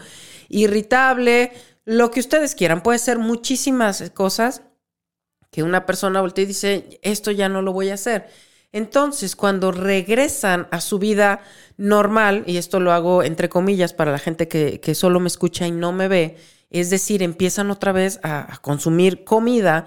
irritable, 0.49 1.53
lo 1.85 2.13
que 2.13 2.21
ustedes 2.21 2.55
quieran. 2.55 2.85
Puede 2.85 3.01
ser 3.01 3.19
muchísimas 3.19 4.09
cosas 4.15 4.63
que 5.57 5.63
una 5.63 5.87
persona 5.87 6.21
voltea 6.21 6.45
y 6.45 6.49
dice, 6.49 7.01
esto 7.01 7.31
ya 7.31 7.49
no 7.49 7.63
lo 7.63 7.73
voy 7.73 7.89
a 7.89 7.95
hacer. 7.95 8.29
Entonces, 8.73 9.35
cuando 9.35 9.73
regresan 9.73 10.69
a 10.71 10.83
su 10.83 10.99
vida 10.99 11.41
normal, 11.79 12.45
y 12.47 12.59
esto 12.59 12.79
lo 12.79 12.93
hago 12.93 13.23
entre 13.23 13.49
comillas 13.49 13.95
para 13.95 14.13
la 14.13 14.19
gente 14.19 14.49
que, 14.49 14.95
solo 14.95 15.19
me 15.19 15.29
escucha 15.29 15.67
y 15.67 15.71
no 15.71 15.93
me 15.93 16.09
ve, 16.09 16.37
es 16.69 16.91
decir, 16.91 17.23
empiezan 17.23 17.71
otra 17.71 17.93
vez 17.93 18.21
a, 18.23 18.59
consumir 18.61 19.25
comida, 19.25 19.87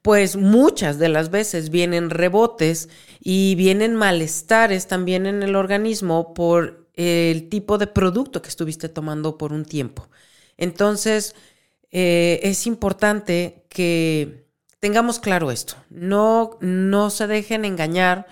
pues 0.00 0.36
muchas 0.36 0.98
de 0.98 1.10
las 1.10 1.30
veces 1.30 1.68
vienen 1.68 2.08
rebotes 2.08 2.88
y 3.20 3.56
vienen 3.56 3.96
malestares 3.96 4.86
también 4.86 5.26
en 5.26 5.42
el 5.42 5.54
organismo 5.54 6.32
por 6.32 6.88
el 6.94 7.50
tipo 7.50 7.76
de 7.76 7.88
producto 7.88 8.40
que 8.40 8.48
estuviste 8.48 8.88
tomando 8.88 9.36
por 9.36 9.52
un 9.52 9.66
tiempo. 9.66 10.08
Entonces, 10.56 11.34
eh, 11.90 12.40
es 12.42 12.66
importante 12.66 13.66
que 13.68 14.39
tengamos 14.80 15.18
claro 15.18 15.50
esto, 15.50 15.76
no, 15.90 16.58
no 16.60 17.10
se 17.10 17.26
dejen 17.26 17.64
engañar 17.64 18.26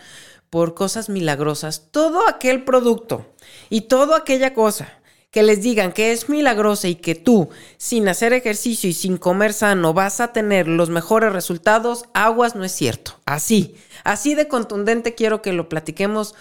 por 0.51 0.75
cosas 0.75 1.09
milagrosas. 1.09 1.89
Todo 1.91 2.27
aquel 2.27 2.65
producto 2.65 3.27
y 3.71 3.83
toda 3.83 4.19
aquella 4.19 4.55
cosa 4.55 4.99
que 5.31 5.43
les 5.43 5.61
digan 5.61 5.93
que 5.93 6.13
es 6.13 6.31
milagrosa 6.31 6.89
y 6.89 6.95
que 6.95 7.15
tú, 7.15 7.51
sin 7.77 8.09
hacer 8.09 8.33
ejercicio 8.33 8.89
y 8.89 8.95
sin 8.95 9.19
comer 9.19 9.53
sano, 9.53 9.93
vas 9.93 10.21
a 10.21 10.33
tener 10.33 10.67
los 10.69 10.89
mejores 10.89 11.33
resultados, 11.33 12.07
aguas 12.15 12.55
no 12.55 12.65
es 12.65 12.73
cierto. 12.73 13.21
Así, 13.27 13.77
así 14.05 14.35
de 14.35 14.49
contundente 14.49 15.15
quiero 15.15 15.43
que 15.43 15.53
lo 15.53 15.69
platiquemos 15.69 16.35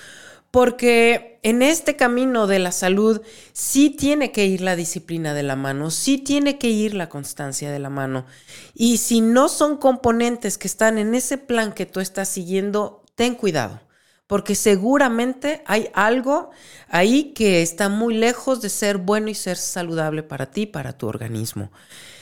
porque 0.57 1.39
en 1.43 1.61
este 1.61 1.95
camino 1.95 2.47
de 2.47 2.57
la 2.57 2.71
salud 2.71 3.21
sí 3.53 3.91
tiene 3.91 4.31
que 4.31 4.47
ir 4.47 4.61
la 4.61 4.75
disciplina 4.75 5.35
de 5.35 5.43
la 5.43 5.55
mano, 5.55 5.91
sí 5.91 6.17
tiene 6.17 6.57
que 6.57 6.71
ir 6.71 6.95
la 6.95 7.09
constancia 7.09 7.69
de 7.69 7.77
la 7.77 7.91
mano. 7.91 8.25
Y 8.73 8.97
si 8.97 9.21
no 9.21 9.49
son 9.49 9.77
componentes 9.77 10.57
que 10.57 10.67
están 10.67 10.97
en 10.97 11.13
ese 11.13 11.37
plan 11.37 11.73
que 11.73 11.85
tú 11.85 11.99
estás 11.99 12.29
siguiendo, 12.29 13.03
ten 13.13 13.35
cuidado, 13.35 13.81
porque 14.25 14.55
seguramente 14.55 15.61
hay 15.67 15.91
algo 15.93 16.49
ahí 16.87 17.33
que 17.33 17.61
está 17.61 17.87
muy 17.87 18.15
lejos 18.15 18.59
de 18.59 18.69
ser 18.69 18.97
bueno 18.97 19.29
y 19.29 19.35
ser 19.35 19.57
saludable 19.57 20.23
para 20.23 20.49
ti, 20.49 20.65
para 20.65 20.97
tu 20.97 21.05
organismo. 21.05 21.71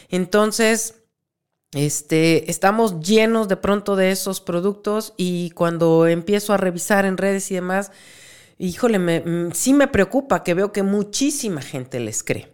Entonces, 0.10 0.96
este, 1.72 2.52
estamos 2.52 3.00
llenos 3.00 3.48
de 3.48 3.56
pronto 3.56 3.96
de 3.96 4.12
esos 4.12 4.42
productos 4.42 5.14
y 5.16 5.52
cuando 5.52 6.06
empiezo 6.06 6.52
a 6.52 6.58
revisar 6.58 7.06
en 7.06 7.16
redes 7.16 7.50
y 7.50 7.56
demás, 7.56 7.94
híjole, 8.58 9.00
me, 9.00 9.20
mm, 9.22 9.52
sí 9.54 9.74
me 9.74 9.88
preocupa 9.88 10.44
que 10.44 10.54
veo 10.54 10.72
que 10.72 10.84
muchísima 10.84 11.62
gente 11.62 12.00
les 12.00 12.24
cree. 12.24 12.48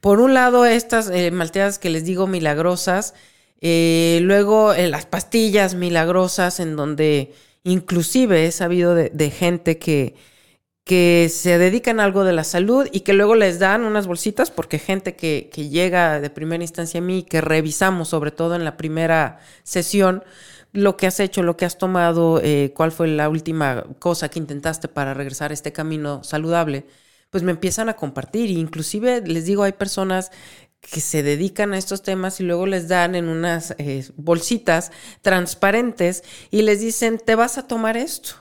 Por 0.00 0.20
un 0.20 0.34
lado, 0.34 0.66
estas 0.66 1.10
eh, 1.10 1.30
malteadas 1.30 1.78
que 1.78 1.90
les 1.90 2.04
digo 2.04 2.26
milagrosas, 2.26 3.14
eh, 3.60 4.20
luego 4.22 4.74
eh, 4.74 4.88
las 4.88 5.06
pastillas 5.06 5.74
milagrosas 5.74 6.60
en 6.60 6.76
donde 6.76 7.32
inclusive 7.62 8.46
he 8.46 8.52
sabido 8.52 8.94
de, 8.94 9.30
gente 9.30 9.78
que, 9.78 10.14
que 10.84 11.30
se 11.30 11.56
dedican 11.58 11.98
a 11.98 12.04
algo 12.04 12.24
de 12.24 12.34
la 12.34 12.44
salud 12.44 12.86
y 12.92 13.00
que 13.00 13.14
luego 13.14 13.34
les 13.34 13.58
dan 13.58 13.84
unas 13.84 14.06
bolsitas 14.06 14.50
porque 14.50 14.78
gente 14.78 15.16
que, 15.16 15.48
que 15.50 15.70
llega 15.70 16.20
de 16.20 16.28
primera 16.28 16.62
instancia 16.62 17.00
a 17.00 17.02
mí, 17.02 17.22
que 17.22 17.40
revisamos 17.40 18.08
sobre 18.08 18.32
todo 18.32 18.54
en 18.54 18.64
la 18.64 18.76
primera 18.76 19.40
sesión, 19.62 20.22
lo 20.74 20.96
que 20.96 21.06
has 21.06 21.20
hecho, 21.20 21.42
lo 21.44 21.56
que 21.56 21.64
has 21.64 21.78
tomado, 21.78 22.40
eh, 22.42 22.72
cuál 22.74 22.90
fue 22.92 23.06
la 23.08 23.28
última 23.28 23.84
cosa 24.00 24.28
que 24.28 24.40
intentaste 24.40 24.88
para 24.88 25.14
regresar 25.14 25.52
a 25.52 25.54
este 25.54 25.72
camino 25.72 26.24
saludable, 26.24 26.84
pues 27.30 27.44
me 27.44 27.52
empiezan 27.52 27.88
a 27.88 27.94
compartir. 27.94 28.50
E 28.50 28.54
inclusive 28.54 29.22
les 29.24 29.46
digo, 29.46 29.62
hay 29.62 29.72
personas 29.72 30.32
que 30.80 31.00
se 31.00 31.22
dedican 31.22 31.74
a 31.74 31.78
estos 31.78 32.02
temas 32.02 32.40
y 32.40 32.44
luego 32.44 32.66
les 32.66 32.88
dan 32.88 33.14
en 33.14 33.28
unas 33.28 33.76
eh, 33.78 34.04
bolsitas 34.16 34.90
transparentes 35.22 36.24
y 36.50 36.62
les 36.62 36.80
dicen, 36.80 37.18
te 37.24 37.36
vas 37.36 37.56
a 37.56 37.68
tomar 37.68 37.96
esto. 37.96 38.34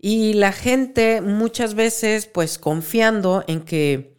Y 0.00 0.34
la 0.34 0.52
gente 0.52 1.20
muchas 1.20 1.74
veces, 1.74 2.26
pues 2.26 2.58
confiando 2.58 3.44
en 3.46 3.60
que 3.62 4.17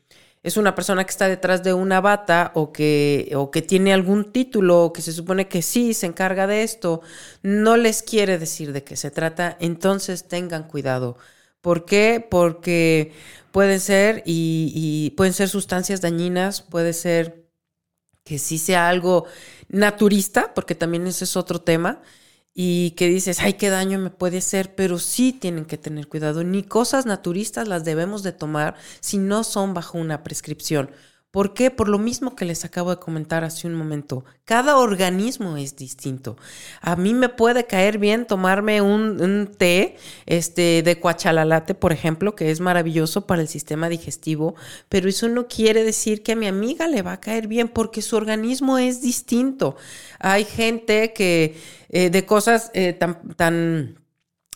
es 0.49 0.57
una 0.57 0.75
persona 0.75 1.05
que 1.05 1.11
está 1.11 1.27
detrás 1.27 1.63
de 1.63 1.73
una 1.73 2.01
bata 2.01 2.51
o 2.55 2.71
que, 2.73 3.31
o 3.35 3.51
que 3.51 3.61
tiene 3.61 3.93
algún 3.93 4.31
título 4.31 4.85
o 4.85 4.93
que 4.93 5.01
se 5.01 5.13
supone 5.13 5.47
que 5.47 5.61
sí 5.61 5.93
se 5.93 6.07
encarga 6.07 6.47
de 6.47 6.63
esto, 6.63 7.01
no 7.43 7.77
les 7.77 8.03
quiere 8.03 8.37
decir 8.37 8.73
de 8.73 8.83
qué 8.83 8.95
se 8.97 9.11
trata, 9.11 9.57
entonces 9.59 10.27
tengan 10.27 10.67
cuidado. 10.67 11.17
¿Por 11.61 11.85
qué? 11.85 12.25
Porque 12.29 13.13
pueden 13.51 13.79
ser 13.79 14.23
y, 14.25 15.11
pueden 15.17 15.33
ser 15.33 15.49
sustancias 15.49 16.01
dañinas, 16.01 16.61
puede 16.61 16.93
ser 16.93 17.47
que 18.23 18.39
sí 18.39 18.57
sea 18.57 18.89
algo 18.89 19.25
naturista, 19.69 20.53
porque 20.53 20.75
también 20.75 21.07
ese 21.07 21.25
es 21.25 21.37
otro 21.37 21.61
tema, 21.61 22.01
y 22.61 22.91
que 22.91 23.07
dices, 23.07 23.39
ay, 23.39 23.53
qué 23.53 23.69
daño 23.69 23.99
me 23.99 24.09
puede 24.09 24.39
hacer, 24.39 24.75
pero 24.75 24.99
sí 24.99 25.31
tienen 25.31 25.63
que 25.63 25.77
tener 25.77 26.09
cuidado. 26.09 26.43
Ni 26.43 26.61
cosas 26.61 27.05
naturistas 27.05 27.69
las 27.69 27.85
debemos 27.85 28.21
de 28.21 28.33
tomar 28.33 28.75
si 28.99 29.17
no 29.17 29.45
son 29.45 29.73
bajo 29.73 29.97
una 29.97 30.23
prescripción. 30.25 30.91
¿Por 31.31 31.53
qué? 31.53 31.69
Por 31.69 31.89
lo 31.89 31.99
mismo 31.99 32.35
que 32.35 32.43
les 32.43 32.65
acabo 32.65 32.89
de 32.89 32.99
comentar 32.99 33.43
hace 33.43 33.67
un 33.67 33.75
momento. 33.75 34.25
Cada 34.45 34.77
organismo 34.77 35.57
es 35.57 35.75
distinto. 35.75 36.37
A 36.81 36.95
mí 36.95 37.13
me 37.13 37.29
puede 37.29 37.67
caer 37.67 37.99
bien 37.99 38.25
tomarme 38.25 38.81
un, 38.81 39.51
té 39.55 39.95
este, 40.25 40.81
de 40.81 40.99
cuachalalate, 40.99 41.75
por 41.75 41.91
ejemplo, 41.91 42.35
que 42.35 42.49
es 42.49 42.61
maravilloso 42.61 43.27
para 43.27 43.43
el 43.43 43.47
sistema 43.47 43.89
digestivo, 43.89 44.55
pero 44.89 45.07
eso 45.07 45.29
no 45.29 45.47
quiere 45.47 45.83
decir 45.83 46.23
que 46.23 46.31
a 46.31 46.35
mi 46.35 46.47
amiga 46.47 46.87
le 46.87 47.03
va 47.03 47.13
a 47.13 47.19
caer 47.19 47.47
bien 47.47 47.67
porque 47.67 48.01
su 48.01 48.15
organismo 48.15 48.79
es 48.79 49.01
distinto. 49.01 49.75
Hay 50.17 50.45
gente 50.45 51.13
que 51.13 51.55
eh, 51.89 52.09
de 52.09 52.25
cosas 52.25 52.71
eh, 52.73 52.93
tan, 52.93 53.35
tan 53.35 53.99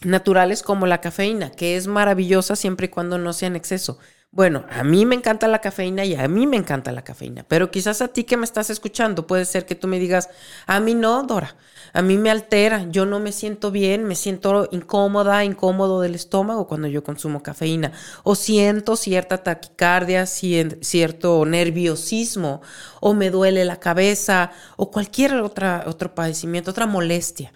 naturales 0.03 0.63
como 0.63 0.87
la 0.87 1.01
cafeína, 1.01 1.51
que 1.51 1.75
es 1.77 1.85
maravillosa 1.85 2.55
siempre 2.55 2.87
y 2.87 2.89
cuando 2.89 3.19
no 3.19 3.31
sea 3.33 3.47
en 3.47 3.55
exceso. 3.55 3.99
Bueno, 4.35 4.65
a 4.71 4.83
mí 4.83 5.05
me 5.05 5.13
encanta 5.13 5.47
la 5.47 5.61
cafeína 5.61 6.05
y 6.05 6.15
a 6.15 6.27
mí 6.27 6.47
me 6.47 6.57
encanta 6.57 6.91
la 6.91 7.03
cafeína, 7.03 7.45
pero 7.47 7.69
quizás 7.69 8.01
a 8.01 8.07
ti 8.07 8.23
que 8.23 8.35
me 8.35 8.45
estás 8.45 8.71
escuchando 8.71 9.27
puede 9.27 9.45
ser 9.45 9.67
que 9.67 9.75
tú 9.75 9.87
me 9.87 9.99
digas, 9.99 10.27
a 10.65 10.79
mí 10.79 10.95
no, 10.95 11.21
Dora, 11.21 11.55
a 11.93 12.01
mí 12.01 12.17
me 12.17 12.31
altera, 12.31 12.87
yo 12.89 13.05
no 13.05 13.19
me 13.19 13.31
siento 13.31 13.69
bien, 13.69 14.05
me 14.05 14.15
siento 14.15 14.67
incómoda, 14.71 15.45
incómodo 15.45 16.01
del 16.01 16.15
estómago 16.15 16.67
cuando 16.67 16.87
yo 16.87 17.03
consumo 17.03 17.43
cafeína, 17.43 17.91
o 18.23 18.33
siento 18.33 18.95
cierta 18.95 19.43
taquicardia, 19.43 20.25
cierto 20.25 21.45
nerviosismo, 21.45 22.63
o 23.01 23.13
me 23.13 23.29
duele 23.29 23.65
la 23.65 23.79
cabeza, 23.79 24.49
o 24.77 24.89
cualquier 24.89 25.35
otra, 25.35 25.83
otro 25.85 26.15
padecimiento, 26.15 26.71
otra 26.71 26.87
molestia. 26.87 27.53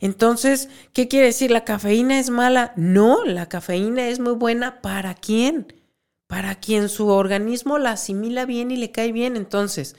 Entonces, 0.00 0.70
¿qué 0.92 1.06
quiere 1.06 1.26
decir? 1.26 1.52
¿La 1.52 1.64
cafeína 1.64 2.18
es 2.18 2.30
mala? 2.30 2.72
No, 2.74 3.24
la 3.24 3.48
cafeína 3.48 4.08
es 4.08 4.18
muy 4.18 4.32
buena 4.34 4.82
para 4.82 5.14
quién? 5.14 5.75
Para 6.26 6.56
quien 6.56 6.88
su 6.88 7.08
organismo 7.08 7.78
la 7.78 7.92
asimila 7.92 8.46
bien 8.46 8.70
y 8.70 8.76
le 8.76 8.90
cae 8.90 9.12
bien. 9.12 9.36
Entonces, 9.36 9.96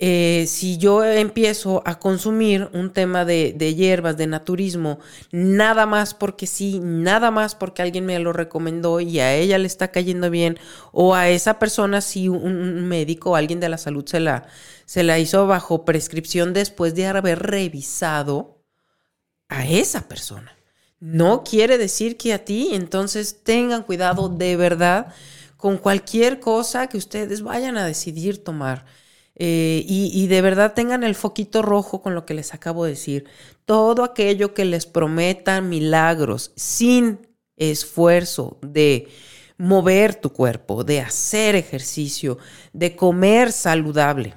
eh, 0.00 0.44
si 0.46 0.78
yo 0.78 1.04
empiezo 1.04 1.82
a 1.84 1.98
consumir 1.98 2.70
un 2.72 2.92
tema 2.92 3.24
de, 3.24 3.74
hierbas, 3.74 4.16
de 4.16 4.28
naturismo, 4.28 5.00
nada 5.32 5.86
más 5.86 6.14
porque 6.14 6.46
sí, 6.46 6.78
nada 6.80 7.32
más 7.32 7.56
porque 7.56 7.82
alguien 7.82 8.06
me 8.06 8.16
lo 8.20 8.32
recomendó 8.32 9.00
y 9.00 9.18
a 9.18 9.34
ella 9.34 9.58
le 9.58 9.66
está 9.66 9.88
cayendo 9.88 10.30
bien, 10.30 10.56
o 10.92 11.16
a 11.16 11.28
esa 11.28 11.58
persona 11.58 12.00
si 12.00 12.28
un, 12.28 12.86
médico 12.86 13.32
o 13.32 13.36
alguien 13.36 13.58
de 13.58 13.68
la 13.68 13.78
salud 13.78 14.06
se 14.06 14.20
la, 14.20 14.46
se 14.86 15.02
la 15.02 15.18
hizo 15.18 15.48
bajo 15.48 15.84
prescripción 15.84 16.52
después 16.52 16.94
de 16.94 17.06
haber 17.06 17.40
revisado 17.40 18.62
a 19.48 19.66
esa 19.66 20.06
persona. 20.06 20.56
No 21.00 21.42
quiere 21.42 21.76
decir 21.76 22.16
que 22.16 22.32
a 22.32 22.44
ti, 22.44 22.70
entonces 22.72 23.42
tengan 23.42 23.82
cuidado 23.82 24.28
de 24.28 24.56
verdad 24.56 25.12
con 25.58 25.76
cualquier 25.76 26.40
cosa 26.40 26.86
que 26.86 26.96
ustedes 26.96 27.42
vayan 27.42 27.76
a 27.76 27.84
decidir 27.84 28.42
tomar. 28.42 28.86
Eh, 29.40 29.84
y, 29.86 30.26
de 30.26 30.42
verdad 30.42 30.74
tengan 30.74 31.04
el 31.04 31.14
foquito 31.14 31.62
rojo 31.62 32.02
con 32.02 32.14
lo 32.14 32.24
que 32.24 32.34
les 32.34 32.54
acabo 32.54 32.84
de 32.84 32.92
decir. 32.92 33.26
Todo 33.66 34.02
aquello 34.04 34.54
que 34.54 34.64
les 34.64 34.86
prometa 34.86 35.60
milagros 35.60 36.52
sin 36.56 37.28
esfuerzo 37.56 38.58
de 38.62 39.08
mover 39.58 40.14
tu 40.14 40.32
cuerpo, 40.32 40.84
de 40.84 41.00
hacer 41.00 41.56
ejercicio, 41.56 42.38
de 42.72 42.96
comer 42.96 43.52
saludable, 43.52 44.34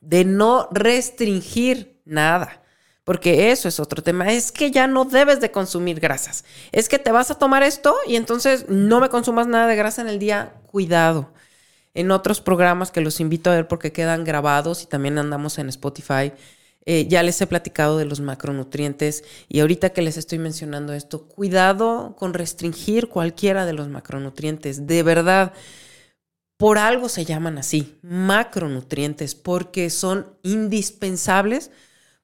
de 0.00 0.24
no 0.24 0.68
restringir 0.72 2.00
nada. 2.04 2.61
Porque 3.04 3.50
eso 3.50 3.68
es 3.68 3.80
otro 3.80 4.02
tema. 4.02 4.32
Es 4.32 4.52
que 4.52 4.70
ya 4.70 4.86
no 4.86 5.04
debes 5.04 5.40
de 5.40 5.50
consumir 5.50 5.98
grasas. 5.98 6.44
Es 6.70 6.88
que 6.88 6.98
te 6.98 7.12
vas 7.12 7.30
a 7.30 7.38
tomar 7.38 7.62
esto 7.62 7.96
y 8.06 8.16
entonces 8.16 8.66
no 8.68 9.00
me 9.00 9.08
consumas 9.08 9.46
nada 9.46 9.66
de 9.66 9.76
grasa 9.76 10.02
en 10.02 10.08
el 10.08 10.18
día. 10.18 10.54
Cuidado. 10.66 11.32
En 11.94 12.10
otros 12.10 12.40
programas 12.40 12.90
que 12.90 13.00
los 13.00 13.20
invito 13.20 13.50
a 13.50 13.54
ver 13.54 13.68
porque 13.68 13.92
quedan 13.92 14.24
grabados 14.24 14.82
y 14.82 14.86
también 14.86 15.18
andamos 15.18 15.58
en 15.58 15.68
Spotify, 15.68 16.32
eh, 16.84 17.06
ya 17.08 17.22
les 17.22 17.40
he 17.40 17.46
platicado 17.46 17.98
de 17.98 18.06
los 18.06 18.20
macronutrientes 18.20 19.24
y 19.48 19.60
ahorita 19.60 19.90
que 19.90 20.02
les 20.02 20.16
estoy 20.16 20.38
mencionando 20.38 20.94
esto, 20.94 21.28
cuidado 21.28 22.16
con 22.18 22.34
restringir 22.34 23.08
cualquiera 23.08 23.66
de 23.66 23.74
los 23.74 23.88
macronutrientes. 23.88 24.86
De 24.86 25.02
verdad, 25.02 25.52
por 26.56 26.78
algo 26.78 27.08
se 27.08 27.24
llaman 27.24 27.58
así, 27.58 27.98
macronutrientes, 28.02 29.34
porque 29.34 29.90
son 29.90 30.34
indispensables 30.42 31.70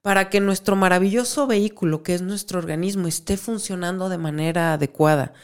para 0.09 0.31
que 0.31 0.41
nuestro 0.41 0.75
maravilloso 0.75 1.47
vehículo, 1.47 2.03
que 2.03 2.15
es 2.15 2.23
nuestro 2.23 2.59
organismo, 2.61 3.09
esté 3.09 3.37
funcionando 3.37 4.09
de 4.09 4.17
manera 4.17 4.73
adecuada. 4.73 5.35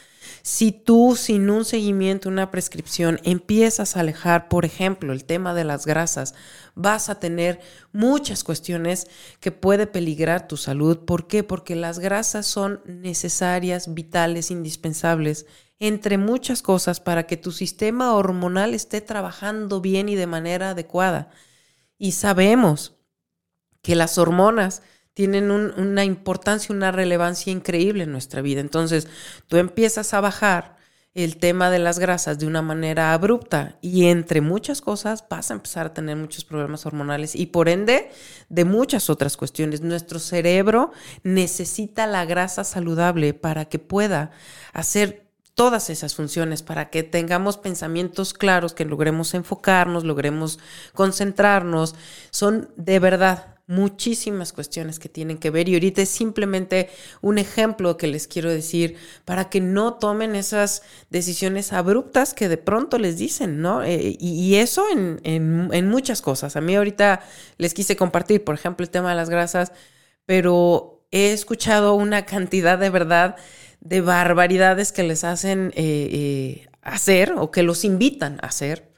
Si 0.41 0.73
tú 0.73 1.17
sin 1.17 1.51
un 1.51 1.67
seguimiento, 1.67 2.31
una 2.31 2.51
prescripción, 2.51 3.21
empiezas 3.25 3.95
a 3.95 4.01
alejar, 4.01 4.49
por 4.49 4.65
ejemplo, 4.65 5.13
el 5.13 5.27
tema 5.27 5.53
de 5.53 5.65
las 5.65 5.85
grasas, 5.85 6.35
vas 6.75 7.11
a 7.11 7.21
tener 7.21 7.61
muchas 7.93 8.43
cuestiones 8.43 9.07
que 9.39 9.53
puede 9.53 9.87
peligrar 9.87 10.49
tu 10.49 10.57
salud. 10.57 11.01
¿Por 11.01 11.27
qué? 11.27 11.43
Porque 11.43 11.77
las 11.77 11.99
grasas 11.99 12.47
son 12.47 12.81
necesarias, 12.87 13.93
vitales, 13.93 14.51
indispensables, 14.51 15.45
entre 15.79 16.17
muchas 16.17 16.63
cosas, 16.63 17.01
para 17.01 17.27
que 17.27 17.37
tu 17.37 17.53
sistema 17.53 18.15
hormonal 18.15 18.73
esté 18.73 19.03
trabajando 19.03 19.83
bien 19.83 20.09
y 20.09 20.15
de 20.15 20.27
manera 20.27 20.71
adecuada. 20.71 21.29
Y 21.99 22.13
sabemos 22.13 22.95
que 23.85 23.95
las 23.95 24.19
hormonas 24.19 24.83
tienen 25.13 25.53
una 25.53 26.05
importancia, 26.05 26.75
una 26.75 26.91
relevancia 26.91 27.53
increíble 27.53 28.03
en 28.03 28.11
nuestra 28.11 28.43
vida. 28.43 28.61
Entonces, 28.61 29.07
tú 29.47 29.59
empiezas 29.59 30.13
a 30.13 30.21
bajar 30.21 30.75
el 31.15 31.37
tema 31.37 31.71
de 31.71 31.79
las 31.79 32.01
grasas 32.01 32.41
de 32.41 32.47
una 32.47 32.63
manera 32.63 33.13
abrupta 33.13 33.79
y 33.81 34.07
entre 34.07 34.41
muchas 34.41 34.81
cosas 34.81 35.25
vas 35.31 35.51
a 35.51 35.55
empezar 35.55 35.87
a 35.87 35.95
tener 35.95 36.17
muchos 36.17 36.45
problemas 36.45 36.87
hormonales 36.87 37.37
y 37.37 37.47
por 37.47 37.69
ende 37.69 38.11
de 38.49 38.65
muchas 38.65 39.09
otras 39.09 39.37
cuestiones. 39.37 39.81
Nuestro 39.81 40.19
cerebro 40.19 40.91
necesita 41.23 42.09
la 42.09 42.25
grasa 42.25 42.65
saludable 42.65 43.35
para 43.35 43.67
que 43.67 43.79
pueda 43.79 44.33
hacer 44.73 45.29
todas 45.55 45.89
esas 45.91 46.17
funciones 46.17 46.65
para 46.65 46.91
que 46.91 47.05
tengamos 47.05 47.59
pensamientos 47.59 48.35
claros, 48.35 48.75
que 48.75 48.85
logremos 48.85 49.35
enfocarnos, 49.35 50.03
logremos 50.03 50.59
concentrarnos. 50.95 51.95
Son 52.33 52.71
de 52.75 52.99
verdad 52.99 53.54
muchísimas 53.67 54.53
cuestiones 54.53 54.99
que 54.99 55.09
tienen 55.09 55.39
que 55.39 55.51
ver 55.51 55.69
y 55.69 55.75
ahorita 55.75 56.03
es 56.03 56.11
simplemente 56.11 56.91
un 57.23 57.39
ejemplo 57.39 57.97
que 57.97 58.07
les 58.07 58.29
quiero 58.29 58.51
decir 58.51 58.97
para 59.25 59.49
que 59.49 59.61
no 59.61 59.95
tomen 59.95 60.35
esas 60.35 60.83
decisiones 61.11 61.73
abruptas 61.73 62.35
que 62.35 62.49
de 62.49 62.59
pronto 62.59 62.99
les 62.99 63.17
dicen, 63.17 63.61
¿no? 63.63 63.83
Eh, 63.83 64.17
y, 64.21 64.57
eso 64.57 64.85
en, 64.93 65.21
en 65.25 65.89
muchas 65.89 66.23
cosas. 66.23 66.57
A 66.57 66.61
mí 66.61 66.77
ahorita 66.77 67.21
les 67.57 67.75
quise 67.75 67.97
compartir, 67.97 68.45
por 68.45 68.55
ejemplo, 68.55 68.85
el 68.85 68.91
tema 68.91 69.11
de 69.11 69.17
las 69.17 69.31
grasas, 69.31 69.73
pero 70.27 71.07
he 71.11 71.33
escuchado 71.33 71.95
una 71.95 72.27
cantidad 72.27 72.79
de 72.79 72.91
verdad 72.91 73.37
de 73.81 74.01
barbaridades 74.01 74.91
que 74.93 75.05
les 75.05 75.23
hacen 75.25 75.73
eh, 75.77 76.09
eh, 76.13 76.69
hacer 76.83 77.35
o 77.37 77.51
que 77.51 77.63
los 77.63 77.85
invitan 77.85 78.41
a 78.43 78.49
hacer 78.49 78.91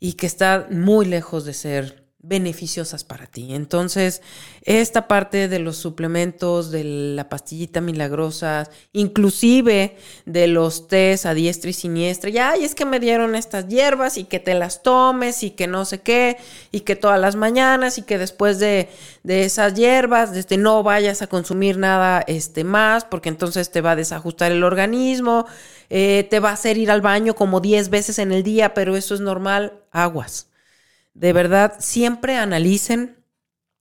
y 0.00 0.14
que 0.14 0.26
está 0.26 0.66
muy 0.70 1.04
lejos 1.06 1.44
de 1.44 1.52
ser 1.52 2.01
beneficiosas 2.22 3.02
para 3.02 3.26
ti. 3.26 3.52
Entonces, 3.52 4.22
esta 4.62 5.08
parte 5.08 5.48
de 5.48 5.58
los 5.58 5.76
suplementos, 5.76 6.70
de 6.70 6.84
la 6.84 7.28
pastillita 7.28 7.80
milagrosa, 7.80 8.70
inclusive 8.92 9.96
de 10.24 10.46
los 10.46 10.86
tés 10.86 11.26
a 11.26 11.34
diestra 11.34 11.70
y 11.70 11.72
siniestra, 11.72 12.30
ya, 12.30 12.56
y 12.56 12.64
es 12.64 12.76
que 12.76 12.84
me 12.84 13.00
dieron 13.00 13.34
estas 13.34 13.66
hierbas 13.66 14.18
y 14.18 14.24
que 14.24 14.38
te 14.38 14.54
las 14.54 14.84
tomes 14.84 15.42
y 15.42 15.50
que 15.50 15.66
no 15.66 15.84
sé 15.84 16.00
qué, 16.00 16.36
y 16.70 16.80
que 16.80 16.94
todas 16.94 17.18
las 17.18 17.34
mañanas 17.34 17.98
y 17.98 18.02
que 18.02 18.18
después 18.18 18.60
de, 18.60 18.88
de 19.24 19.44
esas 19.44 19.74
hierbas, 19.74 20.36
este, 20.36 20.56
no 20.56 20.84
vayas 20.84 21.22
a 21.22 21.26
consumir 21.26 21.76
nada 21.76 22.22
este, 22.28 22.62
más, 22.62 23.04
porque 23.04 23.30
entonces 23.30 23.72
te 23.72 23.80
va 23.80 23.92
a 23.92 23.96
desajustar 23.96 24.52
el 24.52 24.62
organismo, 24.62 25.44
eh, 25.90 26.28
te 26.30 26.38
va 26.38 26.50
a 26.50 26.54
hacer 26.54 26.78
ir 26.78 26.92
al 26.92 27.00
baño 27.00 27.34
como 27.34 27.60
10 27.60 27.90
veces 27.90 28.20
en 28.20 28.30
el 28.30 28.44
día, 28.44 28.74
pero 28.74 28.96
eso 28.96 29.14
es 29.14 29.20
normal, 29.20 29.72
aguas 29.90 30.51
de 31.14 31.32
verdad, 31.32 31.76
siempre 31.78 32.36
analicen 32.36 33.16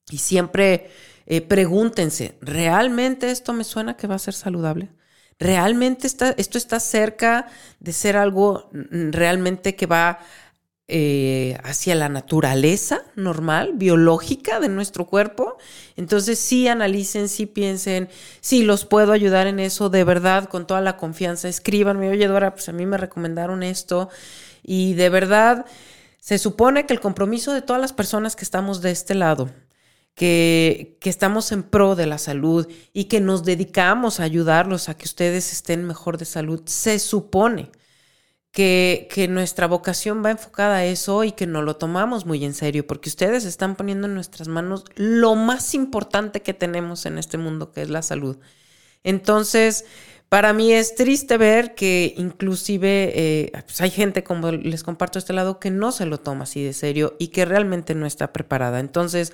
y 0.09 0.17
siempre 0.17 0.89
eh, 1.25 1.41
pregúntense, 1.41 2.37
¿realmente 2.41 3.31
esto 3.31 3.53
me 3.53 3.63
suena 3.63 3.95
que 3.97 4.07
va 4.07 4.15
a 4.15 4.19
ser 4.19 4.33
saludable? 4.33 4.89
¿Realmente 5.39 6.07
está, 6.07 6.31
esto 6.37 6.57
está 6.57 6.79
cerca 6.79 7.47
de 7.79 7.93
ser 7.93 8.17
algo 8.17 8.69
mm, 8.73 9.11
realmente 9.11 9.75
que 9.75 9.85
va 9.87 10.19
eh, 10.87 11.57
hacia 11.63 11.95
la 11.95 12.09
naturaleza 12.09 13.01
normal, 13.15 13.71
biológica 13.75 14.59
de 14.59 14.69
nuestro 14.69 15.07
cuerpo? 15.07 15.57
Entonces 15.95 16.37
sí 16.37 16.67
analicen, 16.67 17.29
sí 17.29 17.45
piensen, 17.45 18.09
sí 18.41 18.63
los 18.63 18.85
puedo 18.85 19.13
ayudar 19.13 19.47
en 19.47 19.59
eso, 19.59 19.89
de 19.89 20.03
verdad, 20.03 20.49
con 20.49 20.67
toda 20.67 20.81
la 20.81 20.97
confianza, 20.97 21.47
escríbanme, 21.49 22.09
oye 22.09 22.27
Dora, 22.27 22.53
pues 22.53 22.67
a 22.69 22.73
mí 22.73 22.85
me 22.85 22.97
recomendaron 22.97 23.63
esto 23.63 24.09
y 24.63 24.93
de 24.93 25.09
verdad 25.09 25.65
se 26.21 26.37
supone 26.37 26.85
que 26.85 26.93
el 26.93 26.99
compromiso 26.99 27.51
de 27.51 27.63
todas 27.63 27.81
las 27.81 27.93
personas 27.93 28.35
que 28.35 28.45
estamos 28.45 28.81
de 28.81 28.91
este 28.91 29.15
lado, 29.15 29.49
que, 30.13 30.97
que, 31.01 31.09
estamos 31.09 31.51
en 31.51 31.63
pro 31.63 31.95
de 31.95 32.05
la 32.05 32.19
salud 32.19 32.67
y 32.93 33.05
que 33.05 33.19
nos 33.19 33.43
dedicamos 33.43 34.19
a 34.19 34.23
ayudarlos 34.23 34.87
a 34.87 34.95
que 34.95 35.05
ustedes 35.05 35.51
estén 35.51 35.83
mejor 35.83 36.19
de 36.19 36.25
salud, 36.25 36.61
se 36.65 36.99
supone 36.99 37.71
que, 38.51 39.07
que 39.11 39.27
nuestra 39.27 39.65
vocación 39.65 40.23
va 40.23 40.29
enfocada 40.29 40.77
a 40.77 40.85
eso 40.85 41.23
y 41.23 41.31
que 41.31 41.47
nos 41.47 41.63
lo 41.63 41.77
tomamos 41.77 42.27
muy 42.27 42.45
en 42.45 42.53
serio, 42.53 42.85
porque 42.85 43.09
ustedes 43.09 43.43
están 43.43 43.75
poniendo 43.75 44.07
en 44.07 44.13
nuestras 44.13 44.47
manos 44.47 44.85
lo 44.95 45.33
más 45.35 45.73
importante 45.73 46.43
que 46.43 46.53
tenemos 46.53 47.07
en 47.07 47.17
este 47.17 47.39
mundo, 47.39 47.71
que 47.71 47.81
es 47.81 47.89
la 47.89 48.03
salud. 48.03 48.37
Entonces, 49.03 49.85
para 50.31 50.53
mí 50.53 50.71
es 50.71 50.95
triste 50.95 51.37
ver 51.37 51.75
que 51.75 52.13
inclusive 52.15 53.11
eh, 53.13 53.51
pues 53.65 53.81
hay 53.81 53.89
gente, 53.89 54.23
como 54.23 54.49
les 54.49 54.81
comparto 54.81 55.19
este 55.19 55.33
lado, 55.33 55.59
que 55.59 55.71
no 55.71 55.91
se 55.91 56.05
lo 56.05 56.21
toma 56.21 56.45
así 56.45 56.63
de 56.63 56.71
serio 56.71 57.17
y 57.19 57.27
que 57.27 57.43
realmente 57.43 57.95
no 57.95 58.05
está 58.05 58.31
preparada. 58.31 58.79
Entonces, 58.79 59.33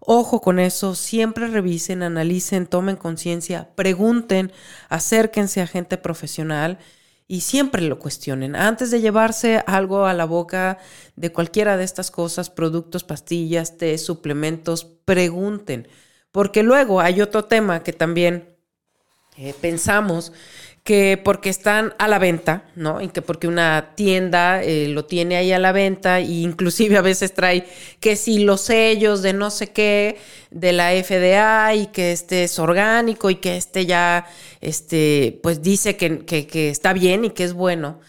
Ojo 0.00 0.40
con 0.40 0.58
eso, 0.58 0.94
siempre 0.94 1.48
revisen, 1.48 2.02
analicen, 2.02 2.66
tomen 2.66 2.96
conciencia, 2.96 3.68
pregunten, 3.74 4.52
acérquense 4.88 5.60
a 5.60 5.66
gente 5.66 5.98
profesional 5.98 6.78
y 7.26 7.42
siempre 7.42 7.82
lo 7.82 7.98
cuestionen. 7.98 8.56
Antes 8.56 8.90
de 8.90 9.02
llevarse 9.02 9.62
algo 9.66 10.06
a 10.06 10.14
la 10.14 10.24
boca 10.24 10.78
de 11.16 11.30
cualquiera 11.30 11.76
de 11.76 11.84
estas 11.84 12.10
cosas, 12.10 12.48
productos, 12.48 13.04
pastillas, 13.04 13.76
té, 13.76 13.98
suplementos, 13.98 14.86
pregunten. 15.04 15.88
Porque 16.32 16.62
luego 16.62 17.02
hay 17.02 17.20
otro 17.20 17.44
tema 17.44 17.82
que 17.82 17.92
también 17.92 18.57
eh, 19.38 19.54
pensamos 19.60 20.32
que 20.82 21.20
porque 21.22 21.50
están 21.50 21.94
a 21.98 22.08
la 22.08 22.18
venta, 22.18 22.64
¿no? 22.74 23.00
Y 23.02 23.08
que 23.08 23.22
porque 23.22 23.46
una 23.46 23.92
tienda 23.94 24.62
eh, 24.62 24.88
lo 24.88 25.04
tiene 25.04 25.36
ahí 25.36 25.52
a 25.52 25.58
la 25.58 25.70
venta 25.70 26.18
e 26.18 26.40
inclusive 26.40 26.96
a 26.96 27.02
veces 27.02 27.34
trae 27.34 27.66
que 28.00 28.16
si 28.16 28.38
los 28.38 28.62
sellos 28.62 29.22
de 29.22 29.32
no 29.34 29.50
sé 29.50 29.70
qué 29.70 30.16
de 30.50 30.72
la 30.72 30.90
FDA 30.92 31.74
y 31.74 31.88
que 31.88 32.12
este 32.12 32.44
es 32.44 32.58
orgánico 32.58 33.30
y 33.30 33.36
que 33.36 33.56
este 33.56 33.86
ya, 33.86 34.26
este, 34.60 35.38
pues 35.42 35.62
dice 35.62 35.96
que, 35.96 36.24
que 36.24 36.70
está 36.70 36.92
bien 36.92 37.24
y 37.26 37.30
que 37.30 37.44
es 37.44 37.52
bueno. 37.52 38.00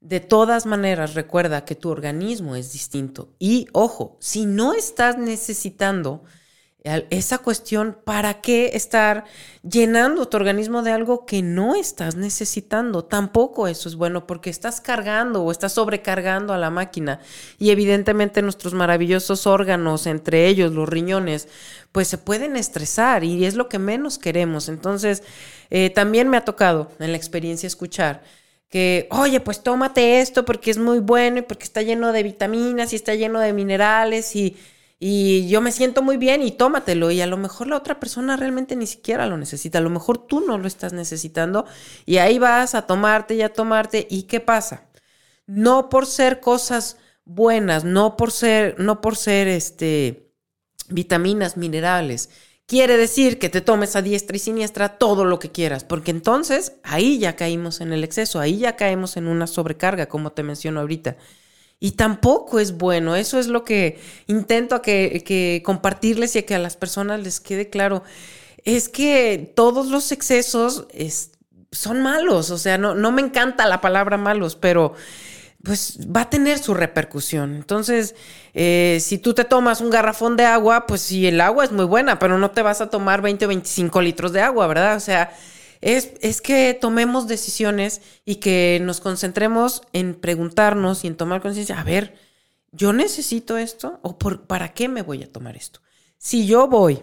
De 0.00 0.20
todas 0.20 0.66
maneras, 0.66 1.14
recuerda 1.14 1.64
que 1.64 1.74
tu 1.74 1.88
organismo 1.88 2.54
es 2.54 2.72
distinto. 2.72 3.34
Y 3.38 3.66
ojo, 3.72 4.18
si 4.20 4.46
no 4.46 4.74
estás 4.74 5.18
necesitando 5.18 6.22
esa 7.10 7.38
cuestión, 7.38 7.96
¿para 8.04 8.40
qué 8.40 8.70
estar 8.74 9.24
llenando 9.68 10.28
tu 10.28 10.36
organismo 10.36 10.82
de 10.82 10.92
algo 10.92 11.26
que 11.26 11.42
no 11.42 11.74
estás 11.74 12.14
necesitando? 12.14 13.04
Tampoco 13.04 13.66
eso 13.66 13.88
es 13.88 13.96
bueno 13.96 14.26
porque 14.26 14.50
estás 14.50 14.80
cargando 14.80 15.42
o 15.42 15.50
estás 15.50 15.72
sobrecargando 15.72 16.52
a 16.52 16.58
la 16.58 16.70
máquina 16.70 17.20
y 17.58 17.70
evidentemente 17.70 18.40
nuestros 18.40 18.72
maravillosos 18.72 19.46
órganos, 19.48 20.06
entre 20.06 20.46
ellos 20.46 20.72
los 20.72 20.88
riñones, 20.88 21.48
pues 21.90 22.06
se 22.06 22.18
pueden 22.18 22.56
estresar 22.56 23.24
y 23.24 23.44
es 23.44 23.56
lo 23.56 23.68
que 23.68 23.80
menos 23.80 24.18
queremos. 24.18 24.68
Entonces, 24.68 25.24
eh, 25.70 25.90
también 25.90 26.28
me 26.28 26.36
ha 26.36 26.44
tocado 26.44 26.92
en 27.00 27.10
la 27.10 27.16
experiencia 27.16 27.66
escuchar 27.66 28.22
que, 28.68 29.08
oye, 29.10 29.40
pues 29.40 29.62
tómate 29.62 30.20
esto 30.20 30.44
porque 30.44 30.70
es 30.70 30.78
muy 30.78 30.98
bueno 31.00 31.38
y 31.38 31.42
porque 31.42 31.64
está 31.64 31.82
lleno 31.82 32.12
de 32.12 32.22
vitaminas 32.22 32.92
y 32.92 32.96
está 32.96 33.14
lleno 33.14 33.40
de 33.40 33.52
minerales 33.52 34.36
y 34.36 34.56
y 34.98 35.46
yo 35.48 35.60
me 35.60 35.72
siento 35.72 36.02
muy 36.02 36.16
bien 36.16 36.42
y 36.42 36.52
tómatelo. 36.52 37.10
Y 37.10 37.20
a 37.20 37.26
lo 37.26 37.36
mejor 37.36 37.66
la 37.66 37.76
otra 37.76 38.00
persona 38.00 38.36
realmente 38.36 38.76
ni 38.76 38.86
siquiera 38.86 39.26
lo 39.26 39.36
necesita. 39.36 39.78
A 39.78 39.82
lo 39.82 39.90
mejor 39.90 40.18
tú 40.18 40.40
no 40.40 40.58
lo 40.58 40.66
estás 40.66 40.92
necesitando 40.92 41.66
y 42.06 42.18
ahí 42.18 42.38
vas 42.38 42.74
a 42.74 42.86
tomarte 42.86 43.34
y 43.34 43.42
a 43.42 43.52
tomarte. 43.52 44.06
¿Y 44.10 44.24
qué 44.24 44.40
pasa? 44.40 44.88
No 45.46 45.88
por 45.90 46.06
ser 46.06 46.40
cosas 46.40 46.96
buenas, 47.24 47.84
no 47.84 48.16
por 48.16 48.32
ser, 48.32 48.80
no 48.80 49.00
por 49.02 49.16
ser 49.16 49.48
este, 49.48 50.32
vitaminas, 50.88 51.56
minerales. 51.56 52.30
Quiere 52.66 52.96
decir 52.96 53.38
que 53.38 53.48
te 53.48 53.60
tomes 53.60 53.94
a 53.96 54.02
diestra 54.02 54.36
y 54.36 54.40
siniestra 54.40 54.98
todo 54.98 55.24
lo 55.24 55.38
que 55.38 55.52
quieras, 55.52 55.84
porque 55.84 56.10
entonces 56.10 56.72
ahí 56.82 57.18
ya 57.18 57.36
caímos 57.36 57.80
en 57.80 57.92
el 57.92 58.02
exceso, 58.02 58.40
ahí 58.40 58.58
ya 58.58 58.74
caemos 58.74 59.16
en 59.16 59.28
una 59.28 59.46
sobrecarga, 59.46 60.06
como 60.06 60.32
te 60.32 60.42
menciono 60.42 60.80
ahorita. 60.80 61.16
Y 61.78 61.92
tampoco 61.92 62.58
es 62.58 62.76
bueno. 62.76 63.16
Eso 63.16 63.38
es 63.38 63.48
lo 63.48 63.64
que 63.64 64.00
intento 64.26 64.82
que, 64.82 65.62
compartirles 65.64 66.34
y 66.36 66.40
a 66.40 66.46
que 66.46 66.54
a 66.54 66.58
las 66.58 66.76
personas 66.76 67.20
les 67.20 67.40
quede 67.40 67.68
claro. 67.68 68.02
Es 68.64 68.88
que 68.88 69.52
todos 69.54 69.88
los 69.88 70.10
excesos 70.12 70.86
son 71.70 72.02
malos. 72.02 72.50
O 72.50 72.58
sea, 72.58 72.78
no, 72.78 72.94
no 72.94 73.12
me 73.12 73.22
encanta 73.22 73.66
la 73.66 73.80
palabra 73.80 74.16
malos, 74.16 74.56
pero 74.56 74.94
pues 75.66 75.98
va 76.14 76.22
a 76.22 76.30
tener 76.30 76.58
su 76.58 76.74
repercusión. 76.74 77.56
Entonces, 77.56 78.14
eh, 78.54 78.98
si 79.00 79.18
tú 79.18 79.34
te 79.34 79.44
tomas 79.44 79.80
un 79.80 79.90
garrafón 79.90 80.36
de 80.36 80.44
agua, 80.44 80.86
pues 80.86 81.02
sí, 81.02 81.26
el 81.26 81.40
agua 81.40 81.64
es 81.64 81.72
muy 81.72 81.84
buena, 81.84 82.18
pero 82.18 82.38
no 82.38 82.52
te 82.52 82.62
vas 82.62 82.80
a 82.80 82.88
tomar 82.88 83.20
20 83.20 83.44
o 83.44 83.48
25 83.48 84.00
litros 84.00 84.32
de 84.32 84.40
agua, 84.40 84.68
¿verdad? 84.68 84.96
O 84.96 85.00
sea, 85.00 85.32
es, 85.86 86.40
que 86.40 86.74
tomemos 86.74 87.28
decisiones 87.28 88.00
y 88.24 88.36
que 88.36 88.80
nos 88.82 89.00
concentremos 89.00 89.82
en 89.92 90.14
preguntarnos 90.16 91.04
y 91.04 91.06
en 91.06 91.16
tomar 91.16 91.40
conciencia, 91.40 91.80
a 91.80 91.84
ver, 91.84 92.16
¿yo 92.72 92.92
necesito 92.92 93.56
esto 93.56 94.00
o 94.02 94.18
por, 94.18 94.46
para 94.48 94.74
qué 94.74 94.88
me 94.88 95.02
voy 95.02 95.22
a 95.22 95.32
tomar 95.32 95.56
esto? 95.56 95.80
Si 96.18 96.46
yo 96.46 96.66
voy 96.66 97.00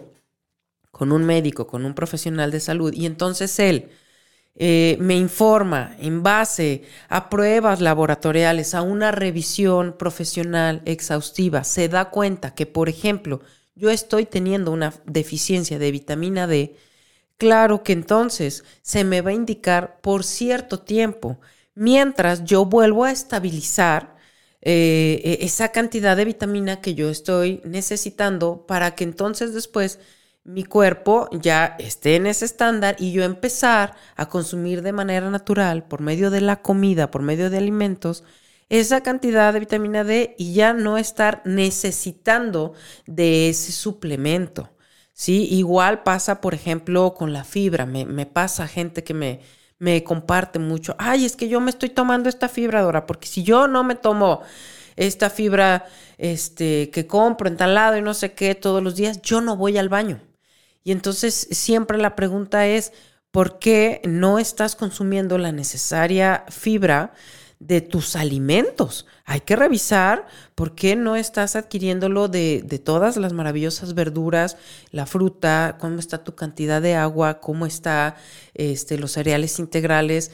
con 0.90 1.12
un 1.12 1.24
médico, 1.24 1.66
con 1.66 1.86
un 1.86 1.94
profesional 1.94 2.50
de 2.50 2.60
salud 2.60 2.92
y 2.92 3.06
entonces 3.06 3.58
él 3.58 3.88
eh, 4.54 4.98
me 5.00 5.16
informa 5.16 5.96
en 5.98 6.22
base 6.22 6.82
a 7.08 7.30
pruebas 7.30 7.80
laboratoriales, 7.80 8.74
a 8.74 8.82
una 8.82 9.12
revisión 9.12 9.96
profesional 9.98 10.82
exhaustiva, 10.84 11.64
se 11.64 11.88
da 11.88 12.10
cuenta 12.10 12.54
que, 12.54 12.66
por 12.66 12.90
ejemplo, 12.90 13.40
yo 13.74 13.90
estoy 13.90 14.26
teniendo 14.26 14.70
una 14.72 14.92
deficiencia 15.06 15.78
de 15.78 15.90
vitamina 15.90 16.46
D, 16.46 16.76
Claro 17.36 17.82
que 17.82 17.92
entonces 17.92 18.64
se 18.82 19.04
me 19.04 19.20
va 19.20 19.30
a 19.30 19.32
indicar 19.34 20.00
por 20.00 20.24
cierto 20.24 20.80
tiempo, 20.80 21.40
mientras 21.74 22.44
yo 22.44 22.64
vuelvo 22.64 23.04
a 23.04 23.10
estabilizar 23.12 24.16
eh, 24.62 25.20
e, 25.24 25.44
esa 25.44 25.70
cantidad 25.72 26.16
de 26.16 26.24
vitamina 26.24 26.80
que 26.80 26.94
yo 26.94 27.10
estoy 27.10 27.60
necesitando 27.64 28.66
para 28.66 28.94
que 28.94 29.04
entonces 29.04 29.52
después 29.52 29.98
mi 30.44 30.64
cuerpo 30.64 31.28
ya 31.32 31.76
esté 31.78 32.16
en 32.16 32.26
ese 32.26 32.44
estándar 32.44 32.96
y 32.98 33.12
yo 33.12 33.24
empezar 33.24 33.96
a 34.16 34.28
consumir 34.28 34.82
de 34.82 34.92
manera 34.92 35.30
natural 35.30 35.84
por 35.86 36.00
medio 36.00 36.30
de 36.30 36.40
la 36.40 36.62
comida, 36.62 37.10
por 37.10 37.22
medio 37.22 37.50
de 37.50 37.58
alimentos, 37.58 38.24
esa 38.68 39.02
cantidad 39.02 39.52
de 39.52 39.60
vitamina 39.60 40.04
D 40.04 40.34
y 40.38 40.54
ya 40.54 40.72
no 40.72 40.98
estar 40.98 41.42
necesitando 41.44 42.74
de 43.06 43.48
ese 43.50 43.72
suplemento. 43.72 44.70
¿Sí? 45.14 45.48
Igual 45.50 46.02
pasa, 46.02 46.42
por 46.42 46.52
ejemplo, 46.54 47.14
con 47.14 47.32
la 47.32 47.44
fibra. 47.44 47.86
Me, 47.86 48.26
pasa 48.26 48.68
gente 48.68 49.02
que 49.04 49.14
me, 49.14 49.40
me 49.78 50.04
comparte 50.04 50.58
mucho. 50.58 50.94
Ay, 50.98 51.24
es 51.24 51.36
que 51.36 51.48
yo 51.48 51.60
me 51.60 51.70
estoy 51.70 51.88
tomando 51.88 52.28
esta 52.28 52.50
fibra, 52.50 52.82
Dora, 52.82 53.06
porque 53.06 53.28
si 53.28 53.42
yo 53.42 53.66
no 53.68 53.84
me 53.84 53.94
tomo 53.94 54.42
esta 54.96 55.30
fibra 55.30 55.86
este, 56.18 56.90
que 56.90 57.06
compro 57.06 57.48
en 57.48 57.56
tal 57.56 57.74
lado 57.74 57.96
y 57.96 58.02
no 58.02 58.14
sé 58.14 58.34
qué 58.34 58.54
todos 58.54 58.82
los 58.82 58.96
días, 58.96 59.22
yo 59.22 59.40
no 59.40 59.56
voy 59.56 59.78
al 59.78 59.88
baño. 59.88 60.20
Y 60.84 60.92
entonces 60.92 61.48
siempre 61.50 61.96
la 61.98 62.14
pregunta 62.14 62.66
es, 62.66 62.92
¿por 63.30 63.58
qué 63.58 64.02
no 64.04 64.38
estás 64.38 64.76
consumiendo 64.76 65.38
la 65.38 65.52
necesaria 65.52 66.44
fibra? 66.50 67.14
De 67.58 67.80
tus 67.80 68.16
alimentos. 68.16 69.06
Hay 69.24 69.40
que 69.40 69.56
revisar 69.56 70.26
por 70.54 70.74
qué 70.74 70.96
no 70.96 71.16
estás 71.16 71.56
adquiriéndolo 71.56 72.28
de, 72.28 72.62
de, 72.64 72.78
todas 72.78 73.16
las 73.16 73.32
maravillosas 73.32 73.94
verduras, 73.94 74.56
la 74.90 75.06
fruta, 75.06 75.76
cómo 75.80 75.98
está 75.98 76.24
tu 76.24 76.34
cantidad 76.34 76.82
de 76.82 76.94
agua, 76.94 77.40
cómo 77.40 77.66
está 77.66 78.16
este, 78.54 78.98
los 78.98 79.12
cereales 79.12 79.58
integrales. 79.58 80.30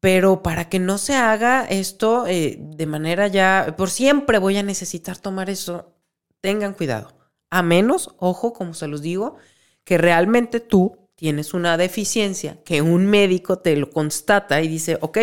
Pero 0.00 0.42
para 0.42 0.68
que 0.68 0.80
no 0.80 0.98
se 0.98 1.14
haga 1.14 1.64
esto 1.64 2.26
eh, 2.26 2.58
de 2.58 2.86
manera 2.86 3.28
ya, 3.28 3.74
por 3.78 3.88
siempre 3.88 4.38
voy 4.38 4.56
a 4.56 4.62
necesitar 4.62 5.16
tomar 5.16 5.48
eso, 5.48 5.94
tengan 6.40 6.74
cuidado. 6.74 7.14
A 7.50 7.62
menos, 7.62 8.14
ojo, 8.18 8.52
como 8.52 8.74
se 8.74 8.88
los 8.88 9.00
digo, 9.00 9.36
que 9.84 9.98
realmente 9.98 10.58
tú 10.58 10.98
tienes 11.14 11.54
una 11.54 11.76
deficiencia, 11.76 12.58
que 12.64 12.82
un 12.82 13.06
médico 13.06 13.58
te 13.60 13.76
lo 13.76 13.90
constata 13.90 14.60
y 14.60 14.66
dice, 14.66 14.98
ok, 15.00 15.18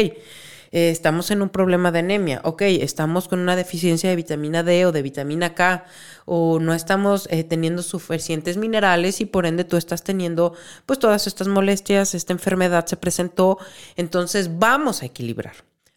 eh, 0.71 0.89
estamos 0.89 1.31
en 1.31 1.41
un 1.41 1.49
problema 1.49 1.91
de 1.91 1.99
anemia, 1.99 2.41
ok, 2.43 2.61
estamos 2.63 3.27
con 3.27 3.39
una 3.39 3.55
deficiencia 3.55 4.09
de 4.09 4.15
vitamina 4.15 4.63
D 4.63 4.85
o 4.85 4.91
de 4.91 5.01
vitamina 5.01 5.55
K, 5.55 5.85
o 6.25 6.59
no 6.59 6.73
estamos 6.73 7.27
eh, 7.31 7.43
teniendo 7.43 7.81
suficientes 7.81 8.57
minerales 8.57 9.21
y 9.21 9.25
por 9.25 9.45
ende 9.45 9.63
tú 9.63 9.77
estás 9.77 10.03
teniendo 10.03 10.53
pues 10.85 10.99
todas 10.99 11.27
estas 11.27 11.47
molestias, 11.47 12.13
esta 12.13 12.33
enfermedad 12.33 12.85
se 12.85 12.97
presentó, 12.97 13.57
entonces 13.95 14.59
vamos 14.59 15.01
a 15.01 15.05
equilibrar. 15.05 15.53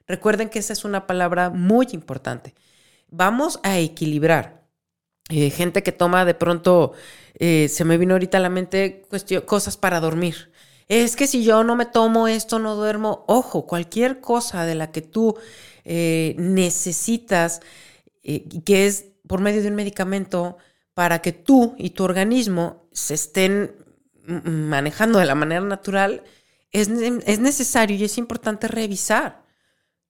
Recuerden 0.07 0.49
que 0.49 0.59
esa 0.59 0.73
es 0.73 0.85
una 0.85 1.07
palabra 1.07 1.51
muy 1.51 1.89
importante. 1.93 2.55
Vamos 3.09 3.61
a 3.63 3.79
equilibrar. 3.79 4.63
Eh, 5.29 5.51
gente 5.51 5.83
que 5.83 5.93
toma 5.93 6.25
de 6.25 6.35
pronto, 6.35 6.93
se 7.39 7.85
me 7.85 7.99
vino 7.99 8.15
ahorita 8.15 8.39
a 8.39 8.41
la 8.41 8.51
mente 8.51 9.03
cosas 9.47 9.77
para 9.77 10.01
dormir 10.01 10.52
es 11.01 11.17
que 11.17 11.27
si 11.27 11.43
yo 11.43 11.65
no 11.65 11.75
me 11.75 11.87
tomo 11.87 12.29
esto, 12.29 12.59
no 12.59 12.77
duermo. 12.77 13.25
Ojo, 13.27 13.67
cualquier 13.67 14.21
cosa 14.21 14.67
de 14.67 14.75
la 14.75 14.93
que 14.93 15.01
tú 15.01 15.37
eh, 15.85 16.35
necesitas, 16.37 17.61
eh, 18.23 18.45
que 18.65 18.87
es 18.87 19.07
por 19.27 19.41
medio 19.41 19.63
de 19.63 19.69
un 19.69 19.75
medicamento, 19.75 20.59
para 20.93 21.23
que 21.23 21.33
tú 21.33 21.75
y 21.79 21.91
tu 21.91 22.05
organismo 22.05 22.85
se 22.93 23.15
estén 23.15 23.75
manejando 24.27 25.19
de 25.19 25.25
la 25.25 25.35
manera 25.35 25.63
natural, 25.63 26.25
es, 26.73 26.89
es 26.89 27.39
necesario 27.39 27.97
y 27.97 28.05
es 28.05 28.19
importante 28.19 28.69
revisar. 28.69 29.43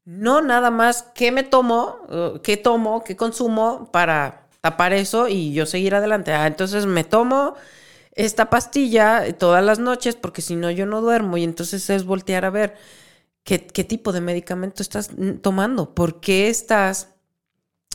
No 0.04 0.42
nada 0.42 0.72
más 0.72 1.04
qué 1.14 1.30
me 1.30 1.44
tomo, 1.44 2.40
qué 2.42 2.56
tomo, 2.56 3.04
qué 3.04 3.14
consumo 3.14 3.88
para 3.92 4.48
tapar 4.60 4.92
eso 4.92 5.28
y 5.28 5.52
yo 5.52 5.64
seguir 5.64 5.94
adelante. 5.94 6.32
Ah, 6.32 6.48
entonces 6.48 6.86
me 6.86 7.04
tomo 7.04 7.54
esta 8.12 8.50
pastilla 8.50 9.36
todas 9.38 9.64
las 9.64 9.78
noches 9.78 10.16
porque 10.16 10.42
si 10.42 10.56
no 10.56 10.70
yo 10.70 10.86
no 10.86 11.00
duermo 11.00 11.36
y 11.36 11.44
entonces 11.44 11.88
es 11.90 12.04
voltear 12.04 12.44
a 12.44 12.50
ver 12.50 12.76
qué, 13.44 13.58
tipo 13.58 14.12
de 14.12 14.20
medicamento 14.20 14.82
estás 14.82 15.10
tomando, 15.40 15.94
por 15.94 16.20
qué 16.20 16.48
estás 16.48 17.08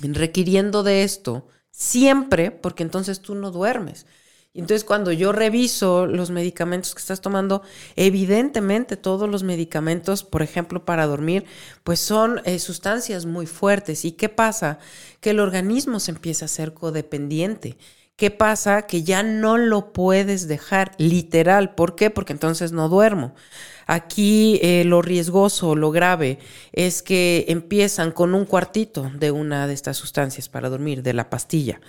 requiriendo 0.01 0.83
de 0.83 1.03
esto 1.03 1.47
siempre, 1.71 2.51
porque 2.51 2.83
entonces 2.83 3.21
tú 3.21 3.35
no 3.35 3.51
duermes. 3.51 4.05
Entonces 4.53 4.83
cuando 4.83 5.11
yo 5.11 5.31
reviso 5.31 6.07
los 6.07 6.31
medicamentos 6.31 6.95
que 6.95 6.99
estás 6.99 7.21
tomando, 7.21 7.61
evidentemente 7.95 8.97
todos 8.97 9.29
los 9.29 9.43
medicamentos, 9.43 10.23
por 10.23 10.41
ejemplo, 10.41 10.83
para 10.83 11.05
dormir, 11.05 11.45
pues 11.83 11.99
son 11.99 12.41
eh, 12.43 12.57
sustancias 12.57 13.27
muy 13.27 13.45
fuertes. 13.45 14.03
¿Y 14.03 14.13
qué 14.13 14.29
pasa? 14.29 14.79
Que 15.19 15.29
el 15.29 15.39
organismo 15.39 15.99
se 15.99 16.09
empieza 16.09 16.45
a 16.45 16.47
ser 16.47 16.73
codependiente. 16.73 17.77
¿Qué 18.17 18.31
pasa? 18.31 18.87
Que 18.87 19.03
ya 19.03 19.21
no 19.21 19.57
lo 19.57 19.93
puedes 19.93 20.47
dejar 20.47 20.91
literal. 20.97 21.75
¿Por 21.75 21.95
qué? 21.95 22.09
Porque 22.09 22.33
entonces 22.33 22.71
no 22.71 22.89
duermo. 22.89 23.35
Aquí 23.89 24.59
eh, 24.61 24.83
lo 24.83 25.01
riesgoso, 25.01 25.73
lo 25.73 25.91
grave, 25.91 26.39
es 26.73 27.01
que 27.01 27.45
empiezan 27.47 28.11
con 28.11 28.35
un 28.35 28.43
cuartito 28.43 29.09
de 29.17 29.31
una 29.31 29.65
de 29.65 29.73
estas 29.73 29.95
sustancias 29.95 30.49
para 30.49 30.67
dormir, 30.67 31.03
de 31.03 31.13
la 31.13 31.29
pastilla, 31.29 31.79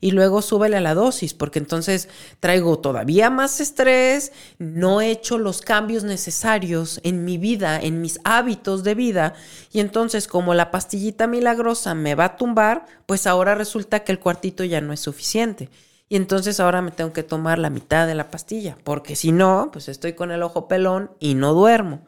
y 0.00 0.12
luego 0.12 0.40
súbele 0.40 0.76
a 0.76 0.80
la 0.80 0.94
dosis, 0.94 1.34
porque 1.34 1.58
entonces 1.58 2.08
traigo 2.38 2.78
todavía 2.78 3.28
más 3.28 3.60
estrés, 3.60 4.30
no 4.58 5.00
he 5.00 5.10
hecho 5.10 5.36
los 5.36 5.60
cambios 5.60 6.04
necesarios 6.04 7.00
en 7.02 7.24
mi 7.24 7.38
vida, 7.38 7.80
en 7.80 8.00
mis 8.00 8.20
hábitos 8.22 8.84
de 8.84 8.94
vida, 8.94 9.34
y 9.72 9.80
entonces 9.80 10.28
como 10.28 10.54
la 10.54 10.70
pastillita 10.70 11.26
milagrosa 11.26 11.96
me 11.96 12.14
va 12.14 12.26
a 12.26 12.36
tumbar, 12.36 12.86
pues 13.06 13.26
ahora 13.26 13.56
resulta 13.56 14.04
que 14.04 14.12
el 14.12 14.20
cuartito 14.20 14.62
ya 14.62 14.80
no 14.80 14.92
es 14.92 15.00
suficiente 15.00 15.70
y 16.08 16.16
entonces 16.16 16.58
ahora 16.60 16.80
me 16.80 16.90
tengo 16.90 17.12
que 17.12 17.22
tomar 17.22 17.58
la 17.58 17.70
mitad 17.70 18.06
de 18.06 18.14
la 18.14 18.30
pastilla, 18.30 18.78
porque 18.84 19.14
si 19.14 19.32
no, 19.32 19.70
pues 19.72 19.88
estoy 19.88 20.14
con 20.14 20.30
el 20.30 20.42
ojo 20.42 20.68
pelón 20.68 21.10
y 21.20 21.34
no 21.34 21.52
duermo. 21.52 22.06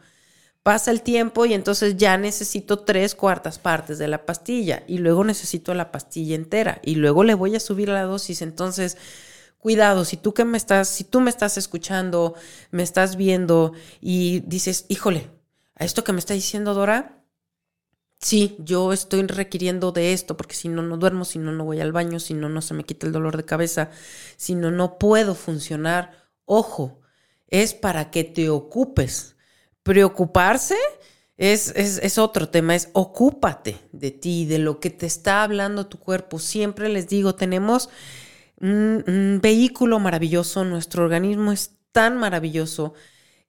Pasa 0.63 0.91
el 0.91 1.01
tiempo 1.01 1.45
y 1.45 1.53
entonces 1.53 1.97
ya 1.97 2.17
necesito 2.17 2.79
tres 2.79 3.15
cuartas 3.15 3.57
partes 3.57 3.97
de 3.97 4.07
la 4.07 4.25
pastilla 4.25 4.83
y 4.87 4.99
luego 4.99 5.23
necesito 5.23 5.73
la 5.73 5.91
pastilla 5.91 6.35
entera 6.35 6.79
y 6.83 6.95
luego 6.95 7.23
le 7.23 7.33
voy 7.33 7.55
a 7.55 7.59
subir 7.59 7.89
la 7.89 8.03
dosis. 8.03 8.41
Entonces, 8.43 8.97
cuidado, 9.57 10.05
si 10.05 10.17
tú 10.17 10.33
que 10.33 10.45
me 10.45 10.57
estás, 10.57 10.87
si 10.87 11.03
tú 11.03 11.19
me 11.19 11.31
estás 11.31 11.57
escuchando, 11.57 12.35
me 12.69 12.83
estás 12.83 13.15
viendo 13.15 13.73
y 14.01 14.41
dices, 14.41 14.85
híjole, 14.87 15.29
a 15.75 15.85
esto 15.85 16.03
que 16.03 16.13
me 16.13 16.19
está 16.19 16.35
diciendo 16.35 16.75
Dora, 16.75 17.20
sí, 18.21 18.55
yo 18.59 18.93
estoy 18.93 19.25
requiriendo 19.27 19.91
de 19.91 20.13
esto 20.13 20.37
porque 20.37 20.55
si 20.55 20.69
no, 20.69 20.81
no 20.81 20.97
duermo, 20.97 21.25
si 21.25 21.39
no, 21.39 21.51
no 21.51 21.65
voy 21.65 21.81
al 21.81 21.91
baño, 21.91 22.19
si 22.19 22.33
no, 22.33 22.49
no 22.49 22.61
se 22.61 22.73
me 22.73 22.83
quita 22.83 23.07
el 23.07 23.13
dolor 23.13 23.37
de 23.37 23.45
cabeza, 23.45 23.89
si 24.37 24.55
no, 24.55 24.71
no 24.71 24.97
puedo 24.99 25.35
funcionar. 25.35 26.29
Ojo, 26.45 27.01
es 27.47 27.73
para 27.73 28.11
que 28.11 28.23
te 28.23 28.49
ocupes. 28.49 29.35
Preocuparse 29.83 30.77
es, 31.37 31.73
es, 31.75 32.17
otro 32.19 32.49
tema, 32.49 32.75
es 32.75 32.89
ocúpate 32.93 33.79
de 33.91 34.11
ti, 34.11 34.45
de 34.45 34.59
lo 34.59 34.79
que 34.79 34.91
te 34.91 35.07
está 35.07 35.43
hablando 35.43 35.87
tu 35.87 35.99
cuerpo. 35.99 36.39
Siempre 36.39 36.89
les 36.89 37.07
digo, 37.07 37.35
tenemos 37.35 37.89
un 38.59 39.39
vehículo 39.41 39.99
maravilloso, 39.99 40.63
nuestro 40.63 41.03
organismo 41.03 41.51
es 41.51 41.71
tan 41.91 42.17
maravilloso 42.17 42.93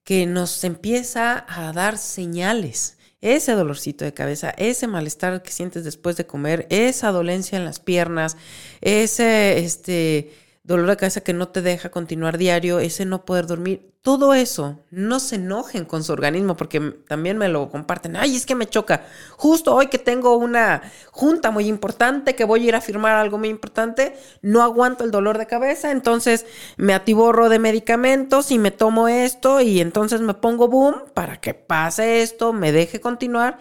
que 0.04 0.26
nos 0.26 0.64
empieza 0.64 1.44
a 1.46 1.72
dar 1.72 1.98
señales 1.98 2.96
ese 3.22 3.52
dolorcito 3.52 4.04
de 4.04 4.12
cabeza, 4.12 4.50
ese 4.58 4.86
malestar 4.86 5.42
que 5.42 5.52
sientes 5.52 5.84
después 5.84 6.16
de 6.16 6.26
comer, 6.26 6.66
esa 6.68 7.10
dolencia 7.12 7.56
en 7.56 7.64
las 7.64 7.80
piernas, 7.80 8.36
ese 8.82 9.58
este, 9.58 10.32
dolor 10.64 10.90
de 10.90 10.96
cabeza 10.96 11.22
que 11.22 11.32
no 11.32 11.48
te 11.48 11.62
deja 11.62 11.90
continuar 11.90 12.36
diario, 12.36 12.80
ese 12.80 13.06
no 13.06 13.24
poder 13.24 13.46
dormir, 13.46 13.91
todo 14.02 14.34
eso, 14.34 14.84
no 14.90 15.20
se 15.20 15.36
enojen 15.36 15.84
con 15.84 16.02
su 16.02 16.12
organismo 16.12 16.56
porque 16.56 16.80
también 17.06 17.38
me 17.38 17.48
lo 17.48 17.70
comparten. 17.70 18.16
Ay, 18.16 18.34
es 18.34 18.46
que 18.46 18.56
me 18.56 18.66
choca. 18.68 19.06
Justo 19.36 19.72
hoy 19.76 19.86
que 19.86 19.98
tengo 19.98 20.36
una 20.36 20.82
junta 21.12 21.52
muy 21.52 21.68
importante, 21.68 22.34
que 22.34 22.44
voy 22.44 22.64
a 22.64 22.68
ir 22.68 22.74
a 22.74 22.80
firmar 22.80 23.14
algo 23.14 23.38
muy 23.38 23.48
importante, 23.48 24.16
no 24.42 24.62
aguanto 24.62 25.04
el 25.04 25.12
dolor 25.12 25.38
de 25.38 25.46
cabeza, 25.46 25.92
entonces 25.92 26.46
me 26.76 26.94
atiborro 26.94 27.48
de 27.48 27.60
medicamentos 27.60 28.50
y 28.50 28.58
me 28.58 28.72
tomo 28.72 29.06
esto 29.06 29.60
y 29.60 29.80
entonces 29.80 30.20
me 30.20 30.34
pongo 30.34 30.66
boom 30.66 31.04
para 31.14 31.40
que 31.40 31.54
pase 31.54 32.22
esto, 32.22 32.52
me 32.52 32.72
deje 32.72 33.00
continuar. 33.00 33.58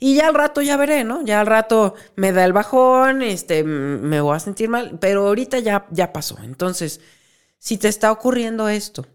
Y 0.00 0.16
ya 0.16 0.26
al 0.26 0.34
rato 0.34 0.62
ya 0.62 0.76
veré, 0.76 1.04
¿no? 1.04 1.22
Ya 1.24 1.40
al 1.40 1.46
rato 1.46 1.94
me 2.16 2.32
da 2.32 2.44
el 2.44 2.52
bajón, 2.52 3.22
este, 3.22 3.62
me 3.62 4.20
voy 4.20 4.36
a 4.36 4.40
sentir 4.40 4.68
mal, 4.68 4.98
pero 5.00 5.28
ahorita 5.28 5.60
ya, 5.60 5.86
ya 5.90 6.12
pasó. 6.12 6.36
Entonces, 6.42 7.00
si 7.58 7.78
te 7.78 7.88
está 7.88 8.12
ocurriendo 8.12 8.68
esto, 8.68 9.06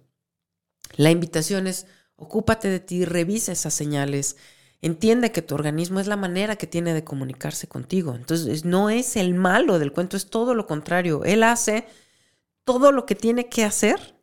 la 0.96 1.12
invitación 1.12 1.68
es, 1.68 1.88
ocúpate 2.16 2.70
de 2.70 2.80
ti, 2.80 3.06
revisa 3.06 3.52
esas 3.52 3.74
señales, 3.74 4.38
entiende 4.82 5.32
que 5.32 5.42
tu 5.42 5.56
organismo 5.56 6.00
es 6.00 6.08
la 6.08 6.18
manera 6.18 6.56
que 6.56 6.68
tiene 6.68 6.94
de 6.94 7.04
comunicarse 7.04 7.68
contigo. 7.68 8.16
Entonces, 8.16 8.66
no 8.66 8.90
es 8.90 9.16
el 9.16 9.34
malo 9.34 9.80
del 9.80 9.94
cuento, 9.94 10.18
es 10.18 10.30
todo 10.30 10.56
lo 10.56 10.66
contrario. 10.66 11.24
Él 11.24 11.44
hace 11.44 11.86
todo 12.64 12.92
lo 12.92 13.06
que 13.06 13.16
tiene 13.16 13.50
que 13.50 13.64
hacer 13.64 14.16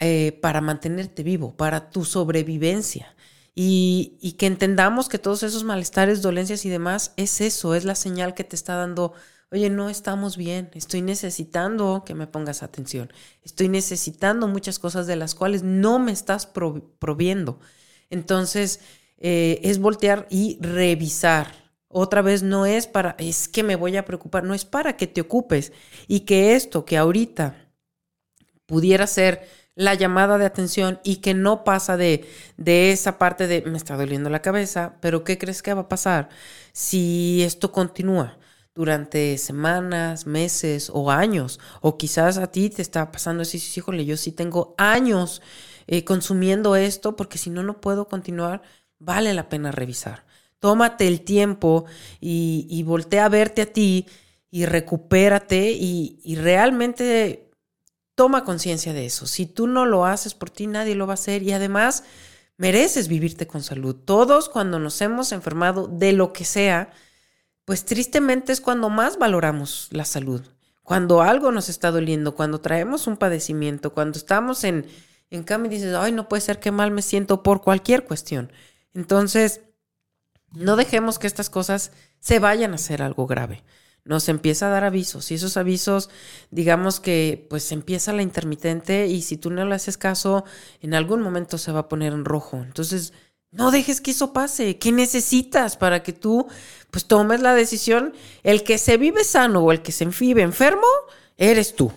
eh, 0.00 0.38
para 0.42 0.60
mantenerte 0.60 1.22
vivo, 1.22 1.56
para 1.56 1.90
tu 1.90 2.04
sobrevivencia. 2.04 3.14
Y, 3.54 4.34
que 4.38 4.46
entendamos 4.46 5.08
que 5.08 5.18
todos 5.18 5.44
esos 5.44 5.62
malestares, 5.62 6.22
dolencias 6.22 6.64
y 6.64 6.68
demás 6.70 7.12
es 7.16 7.40
eso, 7.40 7.74
es 7.76 7.84
la 7.84 7.94
señal 7.94 8.34
que 8.34 8.42
te 8.42 8.56
está 8.56 8.74
dando, 8.74 9.12
oye, 9.54 9.70
no 9.70 9.88
estamos 9.88 10.36
bien, 10.36 10.68
estoy 10.74 11.00
necesitando 11.00 12.02
que 12.04 12.14
me 12.14 12.26
pongas 12.26 12.64
atención, 12.64 13.12
estoy 13.44 13.68
necesitando 13.68 14.48
muchas 14.48 14.80
cosas 14.80 15.06
de 15.06 15.14
las 15.14 15.36
cuales 15.36 15.62
no 15.62 16.00
me 16.00 16.10
estás 16.10 16.46
proviendo. 16.98 17.60
Entonces, 18.10 18.80
eh, 19.18 19.60
es 19.62 19.78
voltear 19.78 20.26
y 20.28 20.58
revisar. 20.60 21.54
Otra 21.86 22.20
vez 22.20 22.42
no 22.42 22.66
es 22.66 22.88
para, 22.88 23.14
es 23.18 23.46
que 23.48 23.62
me 23.62 23.76
voy 23.76 23.96
a 23.96 24.04
preocupar, 24.04 24.42
no 24.42 24.54
es 24.54 24.64
para 24.64 24.96
que 24.96 25.06
te 25.06 25.20
ocupes 25.20 25.72
y 26.08 26.20
que 26.20 26.56
esto 26.56 26.84
que 26.84 26.98
ahorita 26.98 27.70
pudiera 28.66 29.06
ser 29.06 29.46
la 29.76 29.94
llamada 29.94 30.36
de 30.36 30.46
atención 30.46 30.98
y 31.04 31.16
que 31.16 31.32
no 31.34 31.62
pasa 31.62 31.96
de, 31.96 32.28
de 32.56 32.90
esa 32.90 33.18
parte 33.18 33.46
de 33.46 33.62
me 33.62 33.76
está 33.76 33.96
doliendo 33.96 34.30
la 34.30 34.42
cabeza, 34.42 34.96
pero 35.00 35.22
¿qué 35.22 35.38
crees 35.38 35.62
que 35.62 35.74
va 35.74 35.82
a 35.82 35.88
pasar 35.88 36.28
si 36.72 37.42
esto 37.44 37.70
continúa? 37.70 38.36
Durante 38.74 39.38
semanas, 39.38 40.26
meses 40.26 40.90
o 40.92 41.10
años, 41.10 41.60
o 41.80 41.96
quizás 41.96 42.38
a 42.38 42.48
ti 42.50 42.70
te 42.70 42.82
está 42.82 43.12
pasando 43.12 43.42
así, 43.42 43.62
híjole, 43.76 44.04
yo 44.04 44.16
sí 44.16 44.32
tengo 44.32 44.74
años 44.78 45.42
eh, 45.86 46.04
consumiendo 46.04 46.76
esto 46.76 47.16
porque 47.16 47.38
si 47.38 47.50
no, 47.50 47.62
no 47.62 47.80
puedo 47.80 48.08
continuar, 48.08 48.62
vale 48.98 49.34
la 49.34 49.48
pena 49.48 49.70
revisar. 49.72 50.24
Tómate 50.58 51.06
el 51.06 51.20
tiempo 51.22 51.84
y, 52.20 52.66
y 52.70 52.82
voltea 52.82 53.26
a 53.26 53.28
verte 53.28 53.62
a 53.62 53.72
ti 53.72 54.06
y 54.50 54.66
recupérate 54.66 55.72
y, 55.72 56.20
y 56.24 56.36
realmente 56.36 57.44
Toma 58.14 58.44
conciencia 58.44 58.92
de 58.92 59.06
eso. 59.06 59.26
Si 59.26 59.46
tú 59.46 59.66
no 59.66 59.86
lo 59.86 60.06
haces 60.06 60.34
por 60.34 60.48
ti, 60.50 60.68
nadie 60.68 60.94
lo 60.94 61.06
va 61.06 61.14
a 61.14 61.14
hacer. 61.14 61.42
Y 61.42 61.52
además, 61.52 62.04
mereces 62.56 63.08
vivirte 63.08 63.48
con 63.48 63.62
salud. 63.62 63.96
Todos 63.96 64.48
cuando 64.48 64.78
nos 64.78 65.00
hemos 65.00 65.32
enfermado 65.32 65.88
de 65.88 66.12
lo 66.12 66.32
que 66.32 66.44
sea, 66.44 66.92
pues 67.64 67.84
tristemente 67.84 68.52
es 68.52 68.60
cuando 68.60 68.90
más 68.90 69.18
valoramos 69.18 69.88
la 69.90 70.04
salud. 70.04 70.42
Cuando 70.82 71.22
algo 71.22 71.50
nos 71.50 71.68
está 71.68 71.90
doliendo, 71.90 72.34
cuando 72.34 72.60
traemos 72.60 73.06
un 73.06 73.16
padecimiento, 73.16 73.94
cuando 73.94 74.18
estamos 74.18 74.64
en, 74.64 74.86
en 75.30 75.42
cama 75.42 75.66
y 75.66 75.70
dices, 75.70 75.94
ay, 75.94 76.12
no 76.12 76.28
puede 76.28 76.42
ser 76.42 76.60
que 76.60 76.70
mal 76.70 76.90
me 76.90 77.02
siento 77.02 77.42
por 77.42 77.62
cualquier 77.62 78.04
cuestión. 78.04 78.52
Entonces, 78.92 79.62
no 80.52 80.76
dejemos 80.76 81.18
que 81.18 81.26
estas 81.26 81.48
cosas 81.48 81.92
se 82.20 82.38
vayan 82.38 82.72
a 82.72 82.76
hacer 82.76 83.02
algo 83.02 83.26
grave 83.26 83.64
nos 84.04 84.28
empieza 84.28 84.66
a 84.66 84.70
dar 84.70 84.84
avisos 84.84 85.30
y 85.30 85.34
esos 85.34 85.56
avisos, 85.56 86.10
digamos 86.50 87.00
que 87.00 87.46
pues 87.48 87.72
empieza 87.72 88.12
la 88.12 88.22
intermitente 88.22 89.06
y 89.06 89.22
si 89.22 89.36
tú 89.36 89.50
no 89.50 89.64
le 89.64 89.74
haces 89.74 89.96
caso, 89.96 90.44
en 90.80 90.94
algún 90.94 91.22
momento 91.22 91.58
se 91.58 91.72
va 91.72 91.80
a 91.80 91.88
poner 91.88 92.12
en 92.12 92.24
rojo. 92.24 92.58
Entonces, 92.58 93.14
no 93.54 93.70
dejes 93.70 94.00
que 94.00 94.10
eso 94.10 94.32
pase. 94.32 94.78
¿Qué 94.78 94.90
necesitas 94.92 95.76
para 95.76 96.02
que 96.02 96.12
tú 96.12 96.46
pues 96.90 97.06
tomes 97.06 97.40
la 97.40 97.54
decisión? 97.54 98.12
El 98.42 98.64
que 98.64 98.78
se 98.78 98.96
vive 98.96 99.24
sano 99.24 99.60
o 99.60 99.72
el 99.72 99.80
que 99.80 99.92
se 99.92 100.04
vive 100.06 100.42
enfermo, 100.42 100.86
eres 101.36 101.74
tú. 101.74 101.92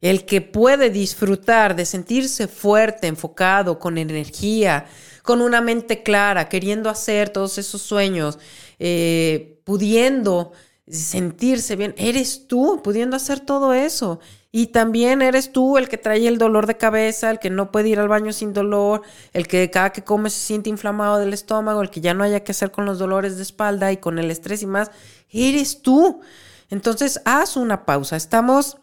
El 0.00 0.26
que 0.26 0.40
puede 0.40 0.90
disfrutar 0.90 1.76
de 1.76 1.86
sentirse 1.86 2.48
fuerte, 2.48 3.06
enfocado, 3.06 3.78
con 3.78 3.98
energía, 3.98 4.86
con 5.22 5.40
una 5.40 5.60
mente 5.60 6.02
clara, 6.02 6.48
queriendo 6.48 6.90
hacer 6.90 7.30
todos 7.30 7.56
esos 7.58 7.82
sueños, 7.82 8.38
eh, 8.78 9.60
pudiendo 9.64 10.52
sentirse 10.88 11.76
bien. 11.76 11.94
Eres 11.96 12.46
tú 12.48 12.80
pudiendo 12.82 13.16
hacer 13.16 13.40
todo 13.40 13.72
eso. 13.72 14.20
Y 14.58 14.68
también 14.68 15.20
eres 15.20 15.52
tú 15.52 15.76
el 15.76 15.86
que 15.86 15.98
trae 15.98 16.26
el 16.26 16.38
dolor 16.38 16.66
de 16.66 16.78
cabeza, 16.78 17.30
el 17.30 17.38
que 17.38 17.50
no 17.50 17.70
puede 17.70 17.90
ir 17.90 18.00
al 18.00 18.08
baño 18.08 18.32
sin 18.32 18.54
dolor, 18.54 19.02
el 19.34 19.48
que 19.48 19.70
cada 19.70 19.90
que 19.90 20.02
come 20.02 20.30
se 20.30 20.40
siente 20.40 20.70
inflamado 20.70 21.18
del 21.18 21.34
estómago, 21.34 21.82
el 21.82 21.90
que 21.90 22.00
ya 22.00 22.14
no 22.14 22.24
haya 22.24 22.42
que 22.42 22.52
hacer 22.52 22.70
con 22.70 22.86
los 22.86 22.98
dolores 22.98 23.36
de 23.36 23.42
espalda 23.42 23.92
y 23.92 23.98
con 23.98 24.18
el 24.18 24.30
estrés 24.30 24.62
y 24.62 24.66
más. 24.66 24.90
Eres 25.28 25.82
tú. 25.82 26.22
Entonces, 26.70 27.20
haz 27.26 27.58
una 27.58 27.84
pausa. 27.84 28.16
Estamos 28.16 28.78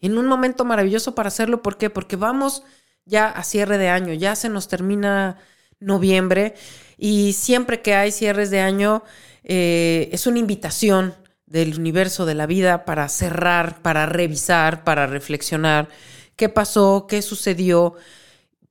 en 0.00 0.18
un 0.18 0.26
momento 0.26 0.64
maravilloso 0.64 1.14
para 1.14 1.28
hacerlo. 1.28 1.62
¿Por 1.62 1.78
qué? 1.78 1.88
Porque 1.88 2.16
vamos 2.16 2.64
ya 3.04 3.28
a 3.28 3.44
cierre 3.44 3.78
de 3.78 3.90
año, 3.90 4.12
ya 4.12 4.34
se 4.34 4.48
nos 4.48 4.66
termina 4.66 5.38
noviembre 5.78 6.56
y 6.98 7.34
siempre 7.34 7.80
que 7.80 7.94
hay 7.94 8.10
cierres 8.10 8.50
de 8.50 8.58
año, 8.58 9.04
eh, 9.44 10.08
es 10.10 10.26
una 10.26 10.40
invitación 10.40 11.14
del 11.54 11.78
universo, 11.78 12.26
de 12.26 12.34
la 12.34 12.46
vida, 12.46 12.84
para 12.84 13.08
cerrar, 13.08 13.80
para 13.80 14.06
revisar, 14.06 14.82
para 14.82 15.06
reflexionar 15.06 15.88
qué 16.34 16.48
pasó, 16.48 17.06
qué 17.08 17.22
sucedió. 17.22 17.94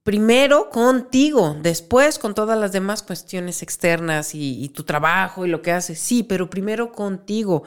Primero 0.04 0.70
contigo, 0.70 1.56
después 1.62 2.20
con 2.20 2.34
todas 2.36 2.60
las 2.60 2.74
demás 2.74 3.02
cuestiones 3.02 3.62
externas 3.64 4.36
y, 4.36 4.68
tu 4.76 4.84
trabajo 4.84 5.46
y 5.46 5.50
lo 5.50 5.62
que 5.62 5.72
haces, 5.72 5.98
sí, 5.98 6.24
pero 6.24 6.50
primero 6.50 6.92
contigo, 6.92 7.64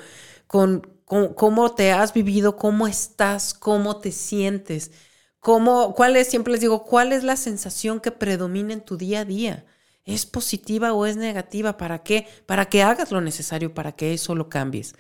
con, 0.47 0.87
con, 1.07 1.33
cómo 1.33 1.75
te 1.75 1.93
has 1.93 2.13
vivido, 2.13 2.57
cómo 2.57 2.87
estás, 2.87 3.55
cómo 3.55 3.97
te 4.01 4.13
sientes, 4.13 4.91
cómo, 5.41 5.95
cuál 5.95 6.17
es, 6.17 6.29
siempre 6.29 6.53
les 6.53 6.61
digo, 6.61 6.85
cuál 6.85 7.15
es 7.15 7.25
la 7.25 7.37
sensación 7.37 8.01
que 8.01 8.11
predomina 8.11 8.75
en 8.75 8.83
tu 8.83 8.99
día 8.99 9.21
a 9.21 9.25
día. 9.25 9.65
¿Es 10.07 10.25
positiva 10.25 10.93
o 10.93 11.05
es 11.05 11.17
negativa? 11.17 11.77
¿Para 11.77 12.05
qué? 12.05 12.29
Para 12.47 12.67
que 12.67 12.83
hagas 12.83 13.11
lo 13.11 13.21
necesario 13.21 13.75
para 13.75 13.93
que 13.93 14.15
eso 14.15 14.37
lo 14.37 14.49
cambies. 14.49 14.95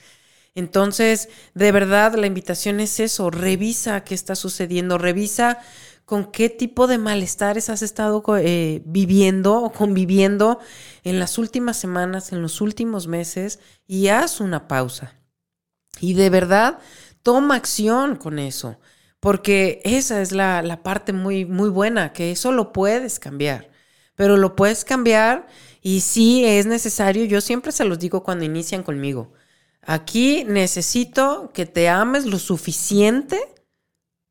Entonces, 0.57 1.29
de 1.55 1.71
verdad, 1.71 2.15
la 2.15 2.27
invitación 2.27 2.81
es 2.81 2.99
eso, 2.99 3.31
revisa 3.31 4.03
qué 4.05 4.15
está 4.15 4.35
sucediendo, 4.35 4.99
revisa 4.99 5.59
con 6.07 6.33
qué 6.33 6.49
tipo 6.49 6.87
de 6.87 6.99
malestares 6.99 7.69
has 7.69 7.83
estado 7.83 8.23
eh, 8.39 8.83
viviendo 8.85 9.63
o 9.63 9.71
conviviendo 9.71 10.59
en 11.05 11.21
las 11.21 11.39
últimas 11.39 11.77
semanas, 11.77 12.33
en 12.33 12.43
los 12.43 12.61
últimos 12.61 13.07
meses, 13.07 13.61
y 13.87 14.09
haz 14.09 14.41
una 14.41 14.67
pausa. 14.67 15.15
Y 16.01 16.15
de 16.15 16.31
verdad, 16.31 16.79
toma 17.23 17.57
acción 17.57 18.17
con 18.17 18.39
eso, 18.39 18.81
porque 19.21 19.81
esa 19.85 20.21
es 20.23 20.33
la, 20.33 20.63
la 20.63 20.83
parte 20.83 21.13
muy, 21.13 21.45
muy 21.45 21.69
buena, 21.69 22.13
que 22.13 22.33
eso 22.33 22.51
lo 22.51 22.73
puedes 22.73 23.19
cambiar 23.21 23.76
pero 24.17 24.37
lo 24.37 24.57
puedes 24.57 24.85
cambiar 24.85 25.47
y 25.81 26.01
si 26.01 26.45
es 26.45 26.67
necesario, 26.67 27.25
yo 27.27 27.41
siempre 27.41 27.71
se 27.71 27.85
los 27.85 27.99
digo 27.99 28.25
cuando 28.25 28.45
inician 28.45 28.83
conmigo. 28.83 29.33
Aquí 29.83 30.43
necesito 30.45 31.53
que 31.55 31.65
te 31.65 31.89
ames 31.89 32.27
lo 32.27 32.41
suficiente 32.41 33.39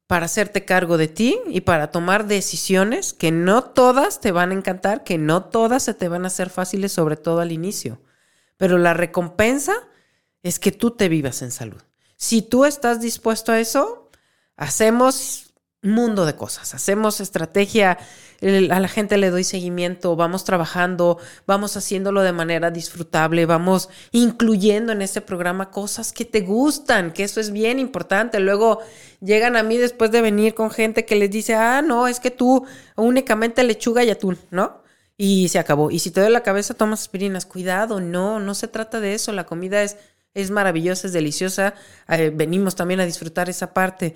para 0.08 0.26
hacerte 0.26 0.66
cargo 0.66 0.98
de 0.98 1.08
ti 1.08 1.40
y 1.48 1.62
para 1.62 1.92
tomar 1.92 2.28
decisiones 2.28 3.14
que 3.14 3.32
no 3.32 3.64
todas 3.64 4.20
te 4.20 4.32
van 4.32 4.52
a 4.52 4.56
encantar, 4.56 5.04
que 5.04 5.18
no 5.18 5.46
todas 5.46 5.84
se 5.84 5.94
te 5.94 6.10
van 6.10 6.26
a 6.26 6.28
hacer 6.28 6.50
fáciles, 6.50 6.92
sobre 6.92 7.16
todo 7.16 7.40
al 7.40 7.52
inicio. 7.52 8.02
Pero 8.58 8.78
la 8.78 8.94
recompensa 8.94 9.74
es 10.44 10.60
que 10.60 10.72
tú 10.72 10.92
te 10.92 11.10
vivas 11.10 11.42
en 11.42 11.52
salud. 11.52 11.82
Si 12.18 12.42
tú 12.42 12.66
estás 12.66 13.02
dispuesto 13.02 13.52
a 13.52 13.60
eso, 13.60 14.10
hacemos 14.56 15.45
mundo 15.86 16.26
de 16.26 16.36
cosas. 16.36 16.74
Hacemos 16.74 17.20
estrategia, 17.20 17.98
a 18.42 18.80
la 18.80 18.88
gente 18.88 19.18
le 19.18 19.30
doy 19.30 19.44
seguimiento, 19.44 20.16
vamos 20.16 20.44
trabajando, 20.44 21.18
vamos 21.48 21.78
haciéndolo 21.78 22.22
de 22.22 22.34
manera 22.34 22.72
disfrutable, 22.72 23.46
vamos 23.46 23.90
incluyendo 24.12 24.92
en 24.92 25.02
ese 25.02 25.22
programa 25.22 25.72
cosas 25.72 26.12
que 26.12 26.26
te 26.26 26.42
gustan, 26.42 27.12
que 27.12 27.24
eso 27.24 27.40
es 27.40 27.52
bien 27.52 27.80
importante. 27.80 28.40
Luego 28.40 28.80
llegan 29.22 29.56
a 29.56 29.64
mí 29.64 29.78
después 29.78 30.12
de 30.12 30.22
venir 30.22 30.54
con 30.54 30.72
gente 30.72 31.06
que 31.06 31.16
les 31.16 31.32
dice, 31.32 31.56
ah, 31.56 31.82
no, 31.82 32.08
es 32.08 32.20
que 32.20 32.32
tú 32.32 32.66
únicamente 32.96 33.64
lechuga 33.64 34.04
y 34.04 34.10
atún, 34.10 34.38
¿no? 34.52 34.84
Y 35.18 35.48
se 35.50 35.60
acabó. 35.60 35.92
Y 35.92 36.00
si 36.00 36.12
te 36.12 36.20
duele 36.20 36.34
la 36.34 36.44
cabeza, 36.44 36.74
tomas 36.74 37.02
aspirinas. 37.02 37.46
Cuidado, 37.46 38.02
no, 38.02 38.40
no 38.40 38.54
se 38.54 38.68
trata 38.68 39.00
de 39.00 39.14
eso. 39.14 39.32
La 39.32 39.46
comida 39.46 39.82
es, 39.82 39.98
es 40.34 40.52
maravillosa, 40.52 41.08
es 41.08 41.14
deliciosa. 41.14 41.74
Eh, 42.10 42.32
venimos 42.34 42.76
también 42.76 43.00
a 43.00 43.06
disfrutar 43.06 43.50
esa 43.50 43.74
parte 43.74 44.14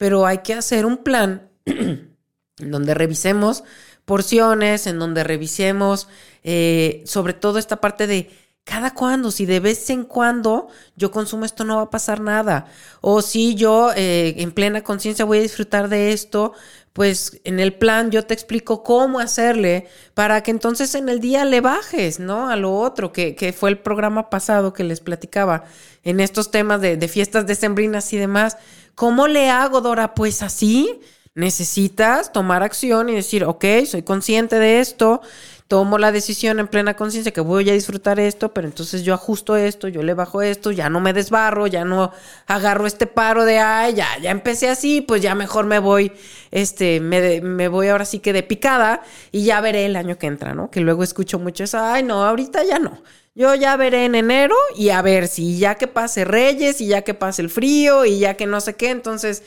pero 0.00 0.24
hay 0.24 0.38
que 0.38 0.54
hacer 0.54 0.86
un 0.86 0.96
plan 0.96 1.50
en 1.66 2.16
donde 2.56 2.94
revisemos 2.94 3.64
porciones, 4.06 4.86
en 4.86 4.98
donde 4.98 5.24
revisemos 5.24 6.08
eh, 6.42 7.02
sobre 7.04 7.34
todo 7.34 7.58
esta 7.58 7.82
parte 7.82 8.06
de 8.06 8.30
cada 8.64 8.94
cuándo, 8.94 9.30
si 9.30 9.44
de 9.44 9.60
vez 9.60 9.90
en 9.90 10.04
cuando 10.04 10.68
yo 10.96 11.10
consumo 11.10 11.44
esto 11.44 11.64
no 11.64 11.76
va 11.76 11.82
a 11.82 11.90
pasar 11.90 12.20
nada, 12.20 12.66
o 13.02 13.20
si 13.20 13.54
yo 13.56 13.90
eh, 13.94 14.36
en 14.38 14.52
plena 14.52 14.82
conciencia 14.82 15.26
voy 15.26 15.38
a 15.38 15.42
disfrutar 15.42 15.90
de 15.90 16.12
esto, 16.12 16.54
pues 16.94 17.38
en 17.44 17.60
el 17.60 17.74
plan 17.74 18.10
yo 18.10 18.24
te 18.24 18.32
explico 18.32 18.82
cómo 18.82 19.20
hacerle 19.20 19.86
para 20.14 20.42
que 20.42 20.50
entonces 20.50 20.94
en 20.94 21.10
el 21.10 21.20
día 21.20 21.44
le 21.44 21.60
bajes, 21.60 22.20
¿no? 22.20 22.48
A 22.48 22.56
lo 22.56 22.74
otro, 22.74 23.12
que, 23.12 23.34
que 23.34 23.52
fue 23.52 23.68
el 23.68 23.78
programa 23.78 24.30
pasado 24.30 24.72
que 24.72 24.82
les 24.82 25.00
platicaba 25.00 25.64
en 26.04 26.20
estos 26.20 26.50
temas 26.50 26.80
de, 26.80 26.96
de 26.96 27.08
fiestas 27.08 27.46
decembrinas 27.46 28.10
y 28.14 28.16
demás 28.16 28.56
¿Cómo 28.94 29.26
le 29.28 29.50
hago, 29.50 29.80
Dora? 29.80 30.14
Pues 30.14 30.42
así. 30.42 31.00
Necesitas 31.34 32.32
tomar 32.32 32.62
acción 32.64 33.08
y 33.08 33.14
decir, 33.14 33.44
ok, 33.44 33.64
soy 33.86 34.02
consciente 34.02 34.58
de 34.58 34.80
esto, 34.80 35.20
tomo 35.68 35.96
la 35.96 36.10
decisión 36.10 36.58
en 36.58 36.66
plena 36.66 36.94
conciencia 36.94 37.32
que 37.32 37.40
voy 37.40 37.70
a 37.70 37.72
disfrutar 37.72 38.18
esto, 38.18 38.52
pero 38.52 38.66
entonces 38.66 39.04
yo 39.04 39.14
ajusto 39.14 39.54
esto, 39.54 39.86
yo 39.86 40.02
le 40.02 40.14
bajo 40.14 40.42
esto, 40.42 40.72
ya 40.72 40.90
no 40.90 40.98
me 40.98 41.12
desbarro, 41.12 41.68
ya 41.68 41.84
no 41.84 42.12
agarro 42.48 42.84
este 42.88 43.06
paro 43.06 43.44
de, 43.44 43.60
ay, 43.60 43.94
ya, 43.94 44.08
ya 44.20 44.32
empecé 44.32 44.68
así, 44.68 45.02
pues 45.02 45.22
ya 45.22 45.36
mejor 45.36 45.66
me 45.66 45.78
voy, 45.78 46.10
este, 46.50 46.98
me, 46.98 47.40
me 47.40 47.68
voy 47.68 47.88
ahora 47.88 48.04
sí 48.06 48.18
que 48.18 48.32
de 48.32 48.42
picada 48.42 49.02
y 49.30 49.44
ya 49.44 49.60
veré 49.60 49.86
el 49.86 49.94
año 49.94 50.18
que 50.18 50.26
entra, 50.26 50.54
¿no? 50.54 50.68
Que 50.72 50.80
luego 50.80 51.04
escucho 51.04 51.38
mucho 51.38 51.62
eso, 51.62 51.78
ay, 51.78 52.02
no, 52.02 52.24
ahorita 52.24 52.64
ya 52.64 52.80
no. 52.80 53.00
Yo 53.34 53.54
ya 53.54 53.76
veré 53.76 54.04
en 54.04 54.14
enero 54.14 54.56
y 54.76 54.90
a 54.90 55.02
ver 55.02 55.28
si 55.28 55.58
ya 55.58 55.76
que 55.76 55.86
pase 55.86 56.24
Reyes 56.24 56.80
y 56.80 56.88
ya 56.88 57.02
que 57.02 57.14
pase 57.14 57.42
el 57.42 57.50
frío 57.50 58.04
y 58.04 58.18
ya 58.18 58.34
que 58.34 58.46
no 58.46 58.60
sé 58.60 58.74
qué, 58.74 58.90
entonces 58.90 59.42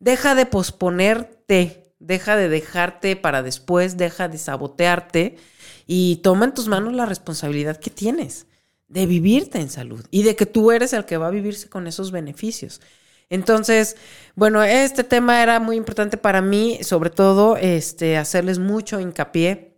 deja 0.00 0.34
de 0.34 0.46
posponerte, 0.46 1.92
deja 1.98 2.36
de 2.36 2.48
dejarte 2.48 3.16
para 3.16 3.42
después, 3.42 3.96
deja 3.96 4.28
de 4.28 4.38
sabotearte 4.38 5.36
y 5.86 6.16
toma 6.16 6.46
en 6.46 6.54
tus 6.54 6.68
manos 6.68 6.94
la 6.94 7.06
responsabilidad 7.06 7.78
que 7.78 7.90
tienes 7.90 8.46
de 8.88 9.06
vivirte 9.06 9.60
en 9.60 9.68
salud 9.68 10.04
y 10.10 10.22
de 10.22 10.34
que 10.34 10.46
tú 10.46 10.72
eres 10.72 10.94
el 10.94 11.04
que 11.04 11.18
va 11.18 11.26
a 11.28 11.30
vivirse 11.30 11.68
con 11.68 11.86
esos 11.86 12.10
beneficios. 12.10 12.80
Entonces, 13.30 13.96
bueno, 14.34 14.62
este 14.62 15.04
tema 15.04 15.42
era 15.42 15.60
muy 15.60 15.76
importante 15.76 16.16
para 16.16 16.40
mí, 16.40 16.78
sobre 16.82 17.10
todo 17.10 17.58
este 17.58 18.16
hacerles 18.16 18.58
mucho 18.58 19.00
hincapié 19.00 19.77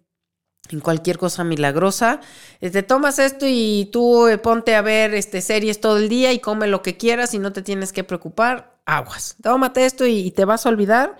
en 0.73 0.81
cualquier 0.81 1.19
cosa 1.19 1.45
milagrosa. 1.45 2.21
Te 2.61 2.67
este, 2.67 2.83
tomas 2.83 3.19
esto 3.19 3.47
y 3.49 3.89
tú 3.93 4.29
eh, 4.29 4.39
ponte 4.39 4.75
a 4.75 4.83
ver 4.83 5.15
este, 5.15 5.41
series 5.41 5.81
todo 5.81 5.99
el 5.99 6.09
día 6.09 6.33
y 6.33 6.39
come 6.39 6.67
lo 6.67 6.83
que 6.83 6.97
quieras 6.97 7.35
y 7.35 7.39
no 7.39 7.53
te 7.53 7.63
tienes 7.63 7.93
que 7.93 8.05
preocupar. 8.05 8.79
Aguas. 8.87 9.37
Tómate 9.43 9.85
esto 9.85 10.07
y, 10.07 10.31
te 10.31 10.45
vas 10.45 10.67
a 10.67 10.69
olvidar. 10.69 11.17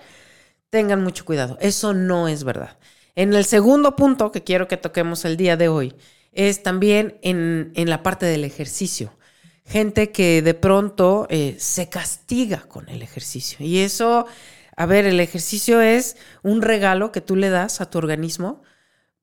Tengan 0.69 1.03
mucho 1.03 1.25
cuidado. 1.25 1.57
Eso 1.61 1.93
no 1.93 2.27
es 2.27 2.43
verdad. 2.43 2.77
En 3.15 3.33
el 3.33 3.45
segundo 3.45 3.95
punto 3.95 4.31
que 4.31 4.43
quiero 4.43 4.67
que 4.67 4.77
toquemos 4.77 5.25
el 5.25 5.37
día 5.37 5.57
de 5.57 5.67
hoy 5.67 5.95
es 6.31 6.63
también 6.63 7.17
en, 7.21 7.71
la 7.75 8.03
parte 8.03 8.25
del 8.25 8.43
ejercicio. 8.43 9.13
Gente 9.65 10.11
que 10.11 10.41
de 10.41 10.53
pronto 10.53 11.27
eh, 11.29 11.55
se 11.59 11.89
castiga 11.89 12.61
con 12.67 12.89
el 12.89 13.01
ejercicio. 13.01 13.65
Y 13.65 13.79
eso, 13.79 14.27
a 14.75 14.85
ver, 14.85 15.05
el 15.05 15.19
ejercicio 15.19 15.81
es 15.81 16.17
un 16.41 16.61
regalo 16.61 17.11
que 17.11 17.21
tú 17.21 17.35
le 17.35 17.49
das 17.49 17.79
a 17.79 17.89
tu 17.89 17.97
organismo 17.97 18.63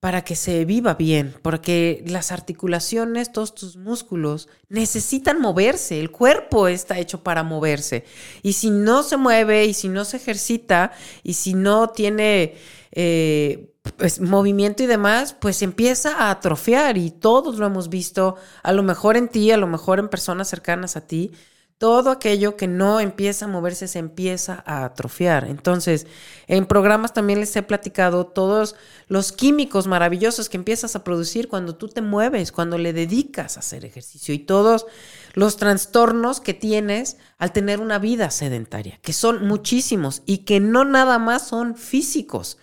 para 0.01 0.23
que 0.23 0.37
se 0.37 0.65
viva 0.65 0.95
bien, 0.95 1.35
porque 1.43 2.05
las 2.07 2.31
articulaciones, 2.31 3.33
todos 3.33 3.55
tus 3.55 3.77
músculos 3.77 4.49
necesitan 4.69 5.41
moverse, 5.41 5.99
el 5.99 6.13
cuerpo 6.13 6.69
está 6.69 6.99
hecho 6.99 7.25
para 7.25 7.43
moverse. 7.43 8.05
Y 8.43 8.53
si 8.53 8.71
no 8.71 9.03
se 9.03 9.17
mueve 9.17 9.67
y 9.67 9.75
si 9.75 9.89
no 9.89 10.05
se 10.05 10.19
ejercita 10.19 10.93
y 11.25 11.35
si 11.35 11.55
no 11.55 11.91
tiene 11.91 12.55
eh, 12.93 13.75
pues, 13.97 14.21
movimiento 14.21 14.85
y 14.85 14.87
demás, 14.87 15.35
pues 15.39 15.63
empieza 15.63 16.17
a 16.17 16.31
atrofiar 16.31 16.97
y 16.97 17.11
todos 17.11 17.59
lo 17.59 17.67
hemos 17.67 17.89
visto, 17.89 18.37
a 18.63 18.73
lo 18.73 18.85
mejor 18.85 19.17
en 19.17 19.29
ti, 19.29 19.51
a 19.51 19.57
lo 19.57 19.67
mejor 19.67 19.99
en 19.99 20.09
personas 20.09 20.49
cercanas 20.49 20.97
a 20.97 21.09
ti 21.09 21.33
todo 21.79 22.11
aquello 22.11 22.57
que 22.57 22.67
no 22.67 22.99
empieza 22.99 23.45
a 23.45 23.49
moverse 23.49 23.87
se 23.87 24.01
empieza 24.01 24.65
a 24.67 24.85
atrofiar. 24.85 25.45
Entonces, 25.45 26.09
en 26.49 26.67
programas 26.67 27.15
también 27.15 27.39
les 27.39 27.55
he 27.55 27.63
platicado 27.63 28.27
todos 28.27 28.75
los 29.07 29.31
químicos 29.31 29.87
maravillosos 29.87 30.49
que 30.49 30.57
empiezas 30.57 30.97
a 30.97 31.05
producir 31.05 31.47
cuando 31.47 31.77
tú 31.77 31.87
te 31.89 32.03
mueves, 32.03 32.51
cuando 32.51 32.79
le 32.79 32.93
dedicas 32.93 33.57
a 33.57 33.61
hacer 33.61 33.85
ejercicio 33.85 34.35
y 34.35 34.41
todos 34.41 34.87
los 35.35 35.57
trastornos 35.57 36.41
que 36.41 36.53
tienes 36.53 37.17
al 37.39 37.53
tener 37.53 37.79
una 37.79 38.01
vida 38.01 38.31
sedentaria, 38.31 38.99
que 39.01 39.13
son 39.13 39.47
muchísimos 39.47 40.23
y 40.27 40.39
que 40.39 40.59
no 40.59 40.85
nada 40.85 41.21
más 41.21 41.47
son 41.47 41.77
físicos. 41.77 42.59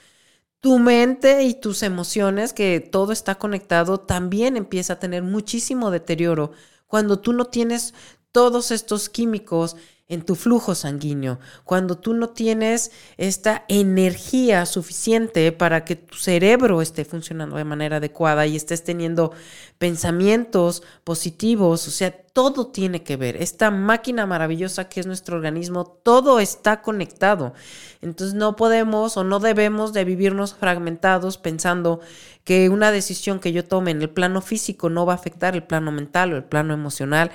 Tu 0.59 0.77
mente 0.79 1.43
y 1.43 1.53
tus 1.53 1.83
emociones, 1.83 2.51
que 2.51 2.81
todo 2.81 3.13
está 3.13 3.35
conectado, 3.35 3.99
también 3.99 4.57
empieza 4.57 4.93
a 4.93 4.99
tener 4.99 5.23
muchísimo 5.23 5.89
deterioro 5.89 6.51
cuando 6.87 7.19
tú 7.19 7.33
no 7.33 7.45
tienes 7.45 7.93
todos 8.35 8.71
estos 8.71 9.07
químicos 9.07 9.77
en 10.09 10.23
tu 10.23 10.35
flujo 10.35 10.75
sanguíneo, 10.75 11.39
cuando 11.63 11.97
tú 11.97 12.13
no 12.13 12.31
tienes 12.31 12.91
esta 13.15 13.63
energía 13.69 14.65
suficiente 14.65 15.53
para 15.53 15.85
que 15.85 15.95
tu 15.95 16.15
cerebro 16.15 16.81
esté 16.81 17.05
funcionando 17.05 17.55
de 17.55 17.63
manera 17.63 17.97
adecuada 17.97 18.45
y 18.45 18.57
estés 18.57 18.83
teniendo 18.83 19.31
pensamientos 19.77 20.83
positivos, 21.05 21.87
o 21.87 21.91
sea, 21.91 22.11
todo 22.11 22.67
tiene 22.67 23.03
que 23.03 23.15
ver. 23.15 23.37
Esta 23.37 23.71
máquina 23.71 24.25
maravillosa 24.25 24.89
que 24.89 24.99
es 24.99 25.07
nuestro 25.07 25.37
organismo, 25.37 25.85
todo 25.85 26.41
está 26.41 26.81
conectado. 26.81 27.53
Entonces 28.01 28.35
no 28.35 28.57
podemos 28.57 29.15
o 29.15 29.23
no 29.23 29.39
debemos 29.39 29.93
de 29.93 30.03
vivirnos 30.03 30.53
fragmentados 30.53 31.37
pensando 31.37 32.01
que 32.43 32.69
una 32.69 32.91
decisión 32.91 33.39
que 33.39 33.53
yo 33.53 33.63
tome 33.63 33.91
en 33.91 34.01
el 34.01 34.09
plano 34.09 34.41
físico 34.41 34.89
no 34.89 35.05
va 35.05 35.13
a 35.13 35.15
afectar 35.15 35.55
el 35.55 35.63
plano 35.63 35.91
mental 35.93 36.33
o 36.33 36.35
el 36.35 36.43
plano 36.43 36.73
emocional 36.73 37.31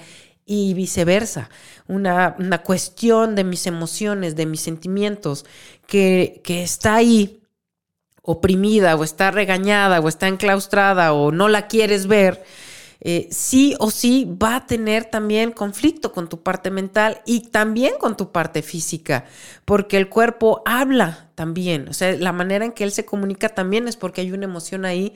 y 0.53 0.75
viceversa, 0.75 1.49
una, 1.87 2.35
una, 2.41 2.65
cuestión 2.65 3.37
de 3.37 3.45
mis 3.45 3.69
emociones, 3.69 4.35
de 4.35 4.47
mis 4.47 4.61
sentimientos, 4.61 5.47
que, 5.87 6.41
que 6.43 6.65
está 6.65 6.97
ahí 6.97 7.41
oprimida 8.21 8.97
o 8.97 9.05
está 9.05 9.31
regañada 9.31 10.01
o 10.01 10.09
está 10.09 10.27
enclaustrada 10.27 11.13
o 11.13 11.31
no 11.31 11.47
la 11.47 11.69
quieres 11.69 12.09
ver, 12.09 12.43
eh, 13.01 13.29
sí 13.31 13.77
o 13.79 13.93
sí 13.93 14.29
va 14.43 14.57
a 14.57 14.67
tener 14.67 15.05
también 15.05 15.53
conflicto 15.53 16.11
con 16.13 16.29
tu 16.29 16.43
parte 16.43 16.73
mental 16.73 17.21
y 17.27 17.51
también 17.51 17.95
con 18.01 18.17
tu 18.17 18.33
parte 18.33 18.63
física, 18.63 19.27
porque 19.65 19.99
el 19.99 20.09
cuerpo 20.09 20.63
habla 20.67 21.31
también, 21.37 21.89
o 21.89 21.93
sea, 21.93 22.13
la 22.15 22.33
manera 22.33 22.65
en 22.65 22.73
que 22.73 22.83
él 22.83 22.91
se 22.91 23.05
comunica 23.05 23.51
también 23.51 23.87
es 23.87 23.97
porque 23.97 24.23
hay 24.23 24.33
una 24.33 24.47
emoción 24.47 24.85
ahí 24.85 25.15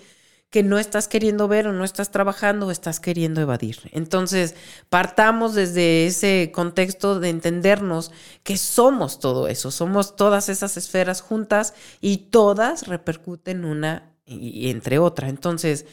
que 0.55 0.63
no 0.63 0.79
estás 0.79 1.09
queriendo 1.09 1.49
ver 1.49 1.67
o 1.67 1.73
no 1.73 1.83
estás 1.83 2.13
trabajando 2.13 2.69
o 2.69 2.71
estás 2.71 3.01
queriendo 3.01 3.41
evadir. 3.41 3.91
Entonces, 3.91 4.55
partamos 4.89 5.57
desde 5.57 6.07
ese 6.07 6.53
contexto 6.55 7.19
de 7.19 7.31
entendernos 7.31 8.13
que 8.45 8.57
somos 8.57 9.19
todo 9.19 9.49
eso, 9.49 9.73
somos 9.73 10.15
todas 10.15 10.49
esas 10.49 10.77
esferas 10.77 11.23
juntas 11.23 11.75
y 12.01 12.29
todas 12.31 12.87
repercuten 12.87 13.65
una 13.65 14.13
y 14.27 14.71
entre 14.71 15.01
otra. 15.01 15.29
Entonces, 15.29 15.87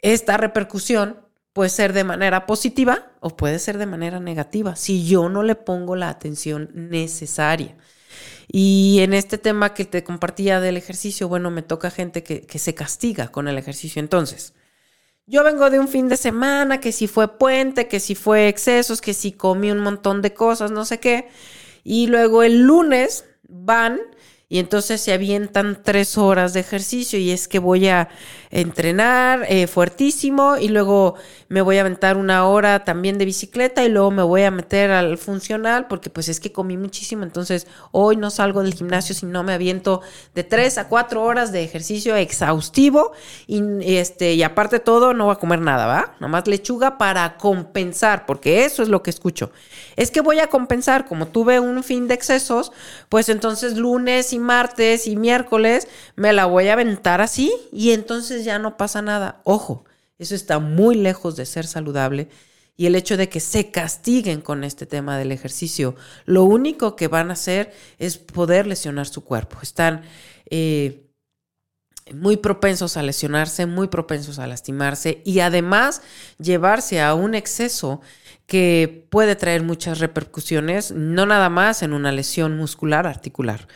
esta 0.00 0.36
repercusión 0.36 1.20
puede 1.52 1.70
ser 1.70 1.92
de 1.92 2.02
manera 2.02 2.46
positiva 2.46 3.12
o 3.20 3.36
puede 3.36 3.60
ser 3.60 3.78
de 3.78 3.86
manera 3.86 4.18
negativa 4.18 4.74
si 4.74 5.06
yo 5.06 5.28
no 5.28 5.44
le 5.44 5.54
pongo 5.54 5.94
la 5.94 6.08
atención 6.08 6.68
necesaria. 6.74 7.76
Y 8.50 9.00
en 9.00 9.12
este 9.12 9.38
tema 9.38 9.74
que 9.74 9.84
te 9.84 10.02
compartía 10.02 10.60
del 10.60 10.76
ejercicio, 10.76 11.28
bueno, 11.28 11.50
me 11.50 11.62
toca 11.62 11.90
gente 11.90 12.22
que, 12.22 12.42
que, 12.42 12.58
se 12.58 12.74
castiga 12.74 13.28
con 13.28 13.46
el 13.46 13.58
ejercicio. 13.58 14.00
Entonces, 14.00 14.54
yo 15.26 15.44
vengo 15.44 15.68
de 15.68 15.78
un 15.78 15.88
fin 15.88 16.08
de 16.08 16.16
semana, 16.16 16.80
que 16.80 16.90
si 16.90 17.06
fue 17.06 17.38
puente, 17.38 17.88
que 17.88 18.00
si 18.00 18.14
fue 18.14 18.48
excesos, 18.48 19.02
que 19.02 19.12
si 19.12 19.32
comí 19.32 19.70
un 19.70 19.80
montón 19.80 20.22
de 20.22 20.32
cosas, 20.32 20.70
no 20.70 20.86
sé 20.86 20.98
qué. 20.98 21.28
Y 21.84 22.06
luego 22.06 22.42
el 22.42 22.62
lunes 22.62 23.26
van 23.48 24.00
y 24.48 24.58
entonces 24.58 25.00
se 25.02 25.12
avientan 25.12 25.82
tres 25.82 26.16
horas 26.16 26.54
de 26.54 26.60
ejercicio 26.60 27.18
y 27.18 27.30
es 27.30 27.48
que 27.48 27.58
voy 27.58 27.88
a 27.88 28.08
entrenar 28.50 29.44
eh, 29.48 29.66
fuertísimo 29.66 30.56
y 30.56 30.68
luego 30.68 31.14
me 31.48 31.62
voy 31.62 31.78
a 31.78 31.80
aventar 31.80 32.16
una 32.16 32.46
hora 32.46 32.84
también 32.84 33.18
de 33.18 33.24
bicicleta 33.24 33.84
y 33.84 33.88
luego 33.88 34.10
me 34.10 34.22
voy 34.22 34.42
a 34.42 34.50
meter 34.50 34.90
al 34.90 35.18
funcional 35.18 35.86
porque 35.88 36.10
pues 36.10 36.28
es 36.28 36.40
que 36.40 36.52
comí 36.52 36.76
muchísimo, 36.76 37.22
entonces 37.22 37.66
hoy 37.92 38.16
no 38.16 38.30
salgo 38.30 38.62
del 38.62 38.74
gimnasio 38.74 39.14
si 39.14 39.26
no 39.26 39.42
me 39.42 39.52
aviento 39.52 40.00
de 40.34 40.44
tres 40.44 40.78
a 40.78 40.88
cuatro 40.88 41.22
horas 41.22 41.52
de 41.52 41.64
ejercicio 41.64 42.16
exhaustivo 42.16 43.12
y, 43.46 43.62
este, 43.96 44.34
y 44.34 44.42
aparte 44.42 44.80
todo 44.80 45.14
no 45.14 45.26
voy 45.26 45.34
a 45.34 45.38
comer 45.38 45.60
nada, 45.60 45.86
¿va? 45.86 46.14
Nomás 46.20 46.46
lechuga 46.46 46.98
para 46.98 47.36
compensar, 47.36 48.26
porque 48.26 48.64
eso 48.64 48.82
es 48.82 48.88
lo 48.88 49.02
que 49.02 49.10
escucho. 49.10 49.50
Es 49.96 50.10
que 50.10 50.20
voy 50.20 50.38
a 50.38 50.48
compensar, 50.48 51.06
como 51.06 51.28
tuve 51.28 51.60
un 51.60 51.82
fin 51.82 52.08
de 52.08 52.14
excesos, 52.14 52.72
pues 53.08 53.28
entonces 53.28 53.76
lunes 53.76 54.32
y 54.32 54.38
martes 54.38 55.06
y 55.06 55.16
miércoles 55.16 55.88
me 56.16 56.32
la 56.32 56.46
voy 56.46 56.68
a 56.68 56.74
aventar 56.74 57.20
así 57.20 57.52
y 57.72 57.92
entonces 57.92 58.37
ya 58.44 58.58
no 58.58 58.76
pasa 58.76 59.02
nada. 59.02 59.40
Ojo, 59.44 59.84
eso 60.18 60.34
está 60.34 60.58
muy 60.58 60.94
lejos 60.96 61.36
de 61.36 61.46
ser 61.46 61.66
saludable. 61.66 62.28
Y 62.76 62.86
el 62.86 62.94
hecho 62.94 63.16
de 63.16 63.28
que 63.28 63.40
se 63.40 63.70
castiguen 63.70 64.40
con 64.40 64.62
este 64.62 64.86
tema 64.86 65.18
del 65.18 65.32
ejercicio, 65.32 65.96
lo 66.26 66.44
único 66.44 66.94
que 66.94 67.08
van 67.08 67.30
a 67.30 67.32
hacer 67.32 67.72
es 67.98 68.18
poder 68.18 68.66
lesionar 68.68 69.06
su 69.06 69.24
cuerpo. 69.24 69.58
Están 69.62 70.02
eh, 70.48 71.08
muy 72.14 72.36
propensos 72.36 72.96
a 72.96 73.02
lesionarse, 73.02 73.66
muy 73.66 73.88
propensos 73.88 74.38
a 74.38 74.46
lastimarse 74.46 75.22
y 75.24 75.40
además 75.40 76.02
llevarse 76.38 77.00
a 77.00 77.14
un 77.14 77.34
exceso 77.34 78.00
que 78.46 79.06
puede 79.10 79.36
traer 79.36 79.62
muchas 79.62 79.98
repercusiones, 79.98 80.90
no 80.92 81.26
nada 81.26 81.50
más 81.50 81.82
en 81.82 81.92
una 81.92 82.12
lesión 82.12 82.56
muscular 82.56 83.06
articular, 83.06 83.68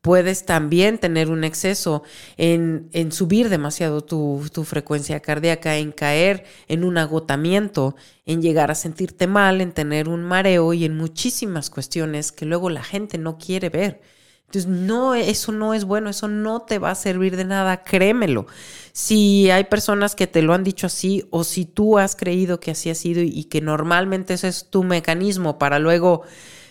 puedes 0.00 0.46
también 0.46 0.98
tener 0.98 1.28
un 1.30 1.44
exceso 1.44 2.02
en, 2.36 2.88
en 2.92 3.12
subir 3.12 3.48
demasiado 3.48 4.02
tu, 4.02 4.42
tu, 4.52 4.64
frecuencia 4.64 5.20
cardíaca, 5.20 5.76
en 5.76 5.92
caer 5.92 6.44
en 6.68 6.84
un 6.84 6.98
agotamiento, 6.98 7.96
en 8.26 8.42
llegar 8.42 8.70
a 8.70 8.74
sentirte 8.74 9.26
mal, 9.26 9.60
en 9.60 9.72
tener 9.72 10.08
un 10.08 10.22
mareo 10.22 10.72
y 10.72 10.84
en 10.84 10.96
muchísimas 10.96 11.70
cuestiones 11.70 12.32
que 12.32 12.46
luego 12.46 12.70
la 12.70 12.82
gente 12.82 13.18
no 13.18 13.38
quiere 13.38 13.68
ver. 13.70 14.00
Entonces, 14.48 14.70
no, 14.70 15.14
eso 15.14 15.52
no 15.52 15.74
es 15.74 15.84
bueno, 15.84 16.08
eso 16.08 16.26
no 16.26 16.62
te 16.62 16.78
va 16.78 16.90
a 16.90 16.94
servir 16.94 17.36
de 17.36 17.44
nada, 17.44 17.82
créemelo. 17.82 18.46
Si 18.92 19.50
hay 19.50 19.64
personas 19.64 20.14
que 20.14 20.26
te 20.26 20.40
lo 20.40 20.54
han 20.54 20.64
dicho 20.64 20.86
así 20.86 21.26
o 21.30 21.44
si 21.44 21.66
tú 21.66 21.98
has 21.98 22.16
creído 22.16 22.58
que 22.58 22.70
así 22.70 22.88
ha 22.88 22.94
sido 22.94 23.20
y 23.20 23.44
que 23.44 23.60
normalmente 23.60 24.34
ese 24.34 24.48
es 24.48 24.70
tu 24.70 24.84
mecanismo 24.84 25.58
para 25.58 25.78
luego 25.78 26.22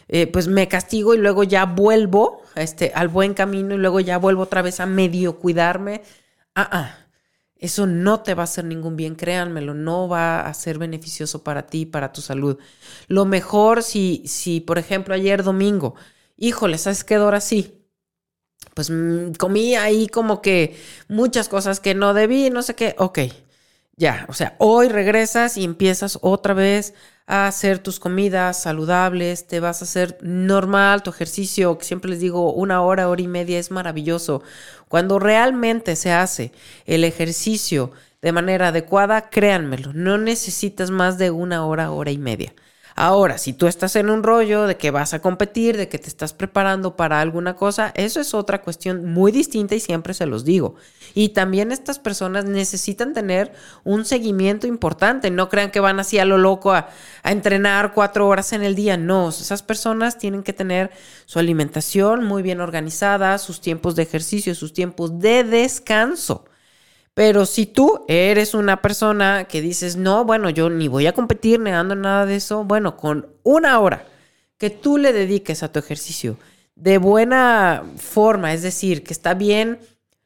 eh, 0.10 0.28
pues 0.28 0.48
me 0.48 0.68
castigo 0.68 1.14
y 1.14 1.18
luego 1.18 1.44
ya 1.44 1.66
vuelvo 1.66 2.42
este, 2.56 2.92
al 2.96 3.08
buen 3.10 3.34
camino 3.34 3.76
y 3.76 3.78
luego 3.78 4.00
ya 4.00 4.18
vuelvo 4.18 4.44
otra 4.44 4.62
vez 4.62 4.80
a 4.80 4.86
medio 4.86 5.40
cuidarme. 5.40 6.02
Ah, 6.56 6.70
ah, 6.72 6.98
eso 7.58 7.88
no 7.88 8.22
te 8.22 8.34
va 8.36 8.44
a 8.44 8.46
hacer 8.46 8.66
ningún 8.66 8.96
bien, 8.96 9.16
créanmelo, 9.16 9.74
no 9.74 10.08
va 10.08 10.42
a 10.42 10.54
ser 10.54 10.78
beneficioso 10.78 11.44
para 11.44 11.68
ti, 11.68 11.86
para 11.86 12.12
tu 12.12 12.22
salud. 12.22 12.58
Lo 13.08 13.26
mejor 13.26 13.84
si, 13.84 14.24
si 14.28 14.62
por 14.62 14.78
ejemplo, 14.78 15.14
ayer 15.16 15.44
domingo, 15.44 15.96
híjole, 16.38 16.78
¿sabes 16.78 17.04
qué, 17.04 17.16
Dora? 17.16 17.42
Sí, 17.42 17.86
pues 18.74 18.90
mm, 18.92 19.34
comí 19.34 19.76
ahí 19.76 20.08
como 20.08 20.42
que 20.42 20.78
muchas 21.08 21.50
cosas 21.50 21.80
que 21.80 21.96
no 21.96 22.14
debí, 22.14 22.50
no 22.50 22.62
sé 22.62 22.76
qué, 22.76 22.96
ok, 23.00 23.20
ya, 23.96 24.26
o 24.30 24.34
sea, 24.34 24.56
hoy 24.60 24.90
regresas 24.90 25.58
y 25.58 25.64
empiezas 25.64 26.20
otra 26.22 26.54
vez 26.54 26.94
a 27.28 27.48
hacer 27.48 27.80
tus 27.80 28.00
comidas 28.00 28.62
saludables, 28.62 29.46
te 29.48 29.60
vas 29.60 29.82
a 29.82 29.86
hacer 29.86 30.18
normal 30.22 31.04
tu 31.04 31.10
ejercicio, 31.10 31.78
que 31.78 31.86
siempre 31.86 32.10
les 32.10 32.22
digo, 32.22 32.54
una 32.54 32.82
hora, 32.82 33.10
hora 33.10 33.22
y 33.22 33.28
media 33.28 33.60
es 33.60 33.70
maravilloso. 33.70 34.42
Cuando 34.88 35.20
realmente 35.20 35.98
se 35.98 36.14
hace 36.14 36.54
el 36.86 37.04
ejercicio 37.04 37.92
de 38.22 38.32
manera 38.32 38.70
adecuada, 38.70 39.30
créanmelo, 39.30 39.92
no 39.94 40.18
necesitas 40.18 40.90
más 40.90 41.18
de 41.18 41.30
una 41.30 41.66
hora, 41.66 41.92
hora 41.92 42.12
y 42.12 42.18
media. 42.18 42.54
Ahora, 43.00 43.38
si 43.38 43.54
tú 43.54 43.68
estás 43.68 43.96
en 43.96 44.10
un 44.10 44.24
rollo 44.24 44.66
de 44.66 44.76
que 44.76 44.90
vas 44.90 45.14
a 45.14 45.20
competir, 45.20 45.78
de 45.78 45.88
que 45.88 46.00
te 46.00 46.08
estás 46.08 46.34
preparando 46.34 46.96
para 46.96 47.22
alguna 47.22 47.56
cosa, 47.56 47.92
eso 47.94 48.20
es 48.20 48.34
otra 48.34 48.64
cuestión 48.64 49.06
muy 49.06 49.32
distinta 49.32 49.76
y 49.76 49.80
siempre 49.80 50.16
se 50.16 50.26
los 50.26 50.44
digo. 50.44 50.74
Y 51.14 51.30
también 51.30 51.72
estas 51.72 52.00
personas 52.00 52.46
necesitan 52.46 53.14
tener 53.14 53.54
un 53.84 54.04
seguimiento 54.04 54.66
importante. 54.66 55.30
No 55.30 55.48
crean 55.48 55.70
que 55.70 55.80
van 55.80 56.00
así 56.00 56.18
a 56.18 56.26
lo 56.26 56.40
loco 56.40 56.74
a, 56.74 56.90
a 57.22 57.32
entrenar 57.32 57.94
cuatro 57.94 58.28
horas 58.28 58.52
en 58.54 58.64
el 58.64 58.74
día. 58.74 58.98
No, 58.98 59.30
esas 59.30 59.62
personas 59.62 60.18
tienen 60.18 60.42
que 60.42 60.54
tener 60.54 60.90
su 61.28 61.38
alimentación 61.38 62.24
muy 62.24 62.42
bien 62.42 62.62
organizada, 62.62 63.38
sus 63.38 63.62
tiempos 63.62 63.96
de 63.96 64.02
ejercicio, 64.02 64.56
sus 64.56 64.74
tiempos 64.74 65.20
de 65.20 65.44
descanso. 65.44 66.46
Pero 67.18 67.48
si 67.48 67.66
tú 67.66 68.06
eres 68.08 68.54
una 68.54 68.80
persona 68.80 69.46
que 69.46 69.60
dices, 69.60 69.96
no, 69.96 70.24
bueno, 70.24 70.52
yo 70.52 70.70
ni 70.70 70.88
voy 70.88 71.08
a 71.08 71.14
competir 71.14 71.60
negando 71.60 71.96
nada 71.96 72.28
de 72.28 72.36
eso, 72.36 72.64
bueno, 72.64 72.96
con 72.96 73.26
una 73.42 73.80
hora 73.80 74.06
que 74.60 74.70
tú 74.70 75.00
le 75.00 75.12
dediques 75.14 75.64
a 75.64 75.72
tu 75.72 75.80
ejercicio 75.80 76.38
de 76.76 77.00
buena 77.00 77.84
forma, 77.98 78.54
es 78.54 78.62
decir, 78.62 79.04
que 79.04 79.14
está 79.14 79.34
bien 79.34 79.80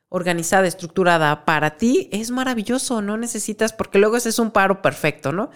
organizada, 0.09 0.67
estructurada 0.67 1.45
para 1.45 1.77
ti, 1.77 2.09
es 2.11 2.29
maravilloso, 2.29 3.01
no 3.01 3.15
necesitas, 3.15 3.71
porque 3.71 3.97
luego 3.97 4.17
ese 4.17 4.27
es 4.27 4.37
un 4.37 4.51
paro 4.51 4.81
perfecto, 4.81 5.31
¿no? 5.31 5.49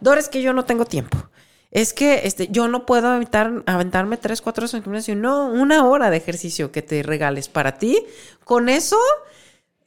Dor, 0.00 0.16
es 0.16 0.30
que 0.30 0.40
yo 0.40 0.54
no 0.54 0.64
tengo 0.64 0.86
tiempo. 0.86 1.18
Es 1.70 1.92
que 1.92 2.22
este, 2.24 2.48
yo 2.48 2.66
no 2.66 2.86
puedo 2.86 3.14
evitar, 3.14 3.62
aventarme 3.66 4.16
tres, 4.16 4.40
cuatro 4.40 4.62
horas 4.62 4.72
en 4.72 4.82
gimnasio. 4.82 5.14
No, 5.16 5.48
una 5.48 5.84
hora 5.84 6.08
de 6.08 6.16
ejercicio 6.16 6.72
que 6.72 6.80
te 6.80 7.02
regales 7.02 7.50
para 7.50 7.76
ti. 7.76 8.06
Con 8.44 8.70
eso 8.70 8.96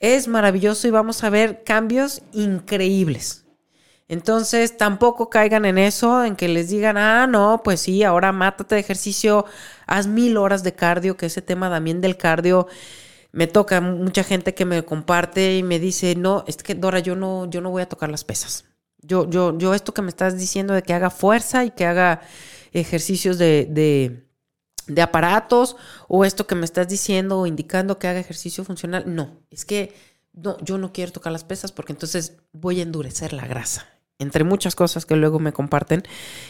es 0.02 0.28
maravilloso 0.28 0.88
y 0.88 0.92
vamos 0.92 1.24
a 1.24 1.30
ver 1.30 1.64
cambios 1.64 2.24
increíbles. 2.34 3.46
Entonces, 4.10 4.76
tampoco 4.76 5.30
caigan 5.30 5.64
en 5.64 5.78
eso, 5.78 6.26
en 6.26 6.36
que 6.36 6.50
les 6.50 6.68
digan, 6.68 6.98
ah, 6.98 7.28
no, 7.28 7.62
pues 7.64 7.80
sí, 7.80 8.04
ahora 8.04 8.34
mátate 8.34 8.76
de 8.76 8.82
ejercicio, 8.82 9.46
haz 9.88 10.08
mil 10.08 10.36
horas 10.36 10.64
de 10.64 10.74
cardio, 10.74 11.16
que 11.16 11.28
ese 11.28 11.42
tema 11.42 11.70
también 11.70 12.02
del 12.02 12.18
cardio 12.18 12.68
me 13.32 13.48
toca 13.48 13.80
mucha 13.80 14.26
gente 14.26 14.54
que 14.54 14.66
me 14.66 14.84
comparte 14.84 15.56
y 15.56 15.64
me 15.64 15.80
dice, 15.80 16.16
no, 16.16 16.44
es 16.48 16.58
que 16.58 16.76
Dora, 16.76 17.00
yo 17.00 17.16
no, 17.16 17.50
yo 17.50 17.62
no 17.62 17.70
voy 17.70 17.84
a 17.84 17.88
tocar 17.88 18.10
las 18.10 18.26
pesas. 18.26 18.66
Yo, 19.02 19.30
yo, 19.30 19.58
yo 19.58 19.74
esto 19.74 19.94
que 19.94 20.02
me 20.02 20.10
estás 20.10 20.38
diciendo 20.38 20.74
de 20.74 20.84
que 20.84 20.94
haga 20.94 21.10
fuerza 21.10 21.64
y 21.64 21.72
que 21.72 21.86
haga 21.86 22.22
ejercicios 22.74 23.38
de, 23.38 23.68
de 23.70 24.26
de 24.88 25.02
aparatos 25.02 25.76
o 26.08 26.26
esto 26.26 26.48
que 26.48 26.56
me 26.56 26.66
estás 26.66 26.88
diciendo 26.88 27.40
o 27.40 27.48
indicando 27.48 28.00
que 28.00 28.08
haga 28.08 28.20
ejercicio 28.20 28.64
funcional. 28.64 29.04
No, 29.08 29.40
es 29.50 29.66
que 29.66 29.94
no, 30.34 30.58
yo 30.62 30.78
no 30.78 30.94
quiero 30.94 31.12
tocar 31.12 31.32
las 31.32 31.44
pesas 31.44 31.72
porque 31.72 31.94
entonces 31.94 32.38
voy 32.54 32.80
a 32.80 32.84
endurecer 32.84 33.34
la 33.34 33.48
grasa, 33.48 33.88
entre 34.20 34.44
muchas 34.44 34.76
cosas 34.76 35.06
que 35.06 35.16
luego 35.16 35.40
me 35.40 35.54
comparten. 35.54 36.04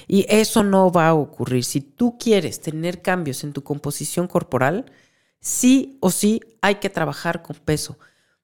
Y 0.08 0.26
eso 0.30 0.64
no 0.64 0.92
va 0.92 1.10
a 1.10 1.14
ocurrir. 1.14 1.64
Si 1.64 1.82
tú 1.82 2.18
quieres 2.18 2.62
tener 2.62 3.02
cambios 3.02 3.44
en 3.44 3.54
tu 3.54 3.64
composición 3.64 4.28
corporal, 4.28 4.92
sí 5.40 5.98
o 6.02 6.12
sí 6.12 6.42
hay 6.62 6.76
que 6.76 6.90
trabajar 6.90 7.42
con 7.42 7.56
peso. 7.58 7.98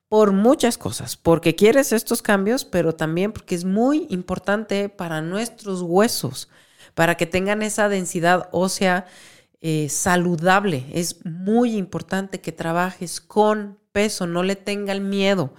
por 0.10 0.32
muchas 0.32 0.78
cosas, 0.78 1.18
porque 1.18 1.56
quieres 1.56 1.92
estos 1.92 2.22
cambios, 2.22 2.64
pero 2.66 2.96
también 2.96 3.34
porque 3.34 3.56
es 3.56 3.66
muy 3.66 4.08
importante 4.10 4.90
para 4.90 5.22
nuestros 5.22 5.82
huesos, 5.82 6.48
para 6.94 7.16
que 7.16 7.26
tengan 7.26 7.62
esa 7.62 7.90
densidad 7.90 8.48
ósea 8.52 9.06
eh, 9.62 9.90
saludable. 9.90 10.86
Es 10.94 11.26
muy 11.26 11.76
importante 11.76 12.42
que 12.42 12.52
trabajes 12.52 13.22
con 13.22 13.80
peso, 13.92 14.28
no 14.28 14.44
le 14.44 14.56
tengan 14.56 15.10
miedo. 15.10 15.54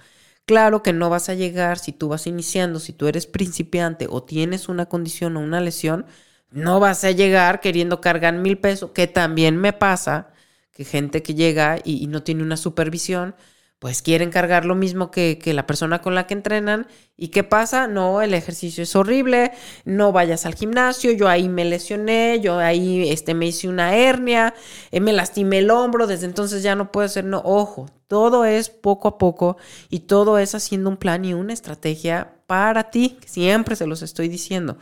Claro 0.45 0.81
que 0.83 0.93
no 0.93 1.09
vas 1.09 1.29
a 1.29 1.35
llegar 1.35 1.77
si 1.79 1.91
tú 1.91 2.09
vas 2.09 2.27
iniciando, 2.27 2.79
si 2.79 2.93
tú 2.93 3.07
eres 3.07 3.27
principiante 3.27 4.07
o 4.09 4.23
tienes 4.23 4.69
una 4.69 4.87
condición 4.87 5.37
o 5.37 5.41
una 5.41 5.61
lesión, 5.61 6.05
no 6.51 6.79
vas 6.79 7.03
a 7.03 7.11
llegar 7.11 7.61
queriendo 7.61 8.01
cargar 8.01 8.33
mil 8.35 8.57
pesos, 8.57 8.91
que 8.91 9.07
también 9.07 9.57
me 9.57 9.73
pasa, 9.73 10.33
que 10.73 10.85
gente 10.85 11.21
que 11.23 11.35
llega 11.35 11.79
y 11.83 12.07
no 12.07 12.23
tiene 12.23 12.43
una 12.43 12.57
supervisión, 12.57 13.35
pues 13.79 14.01
quieren 14.01 14.29
cargar 14.29 14.65
lo 14.65 14.75
mismo 14.75 15.09
que, 15.09 15.39
la 15.45 15.65
persona 15.65 16.01
con 16.01 16.13
la 16.13 16.27
que 16.27 16.33
entrenan. 16.33 16.87
¿Y 17.15 17.29
qué 17.29 17.43
pasa? 17.43 17.87
No, 17.87 18.21
el 18.21 18.33
ejercicio 18.33 18.83
es 18.83 18.95
horrible, 18.95 19.51
no 19.85 20.11
vayas 20.11 20.45
al 20.45 20.55
gimnasio, 20.55 21.11
yo 21.11 21.29
ahí 21.29 21.47
me 21.49 21.65
lesioné, 21.65 22.39
yo 22.41 22.59
ahí 22.59 23.09
este, 23.09 23.33
me 23.33 23.47
hice 23.47 23.69
una 23.69 23.95
hernia, 23.95 24.53
eh, 24.91 24.99
me 24.99 25.13
lastimé 25.13 25.59
el 25.59 25.71
hombro, 25.71 26.07
desde 26.07 26.25
entonces 26.25 26.61
ya 26.61 26.75
no 26.75 26.91
puedo 26.91 27.05
hacer, 27.05 27.23
no, 27.23 27.41
ojo, 27.45 27.89
todo 28.07 28.43
es 28.45 28.69
poco 28.69 29.07
a 29.07 29.17
poco 29.17 29.57
y 29.89 30.01
todo 30.01 30.37
es 30.37 30.55
haciendo 30.55 30.89
un 30.89 30.97
plan 30.97 31.23
y 31.25 31.33
una 31.33 31.53
estrategia 31.53 32.33
para 32.47 32.91
ti, 32.91 33.17
siempre 33.25 33.75
se 33.75 33.87
los 33.87 34.01
estoy 34.01 34.27
diciendo, 34.27 34.77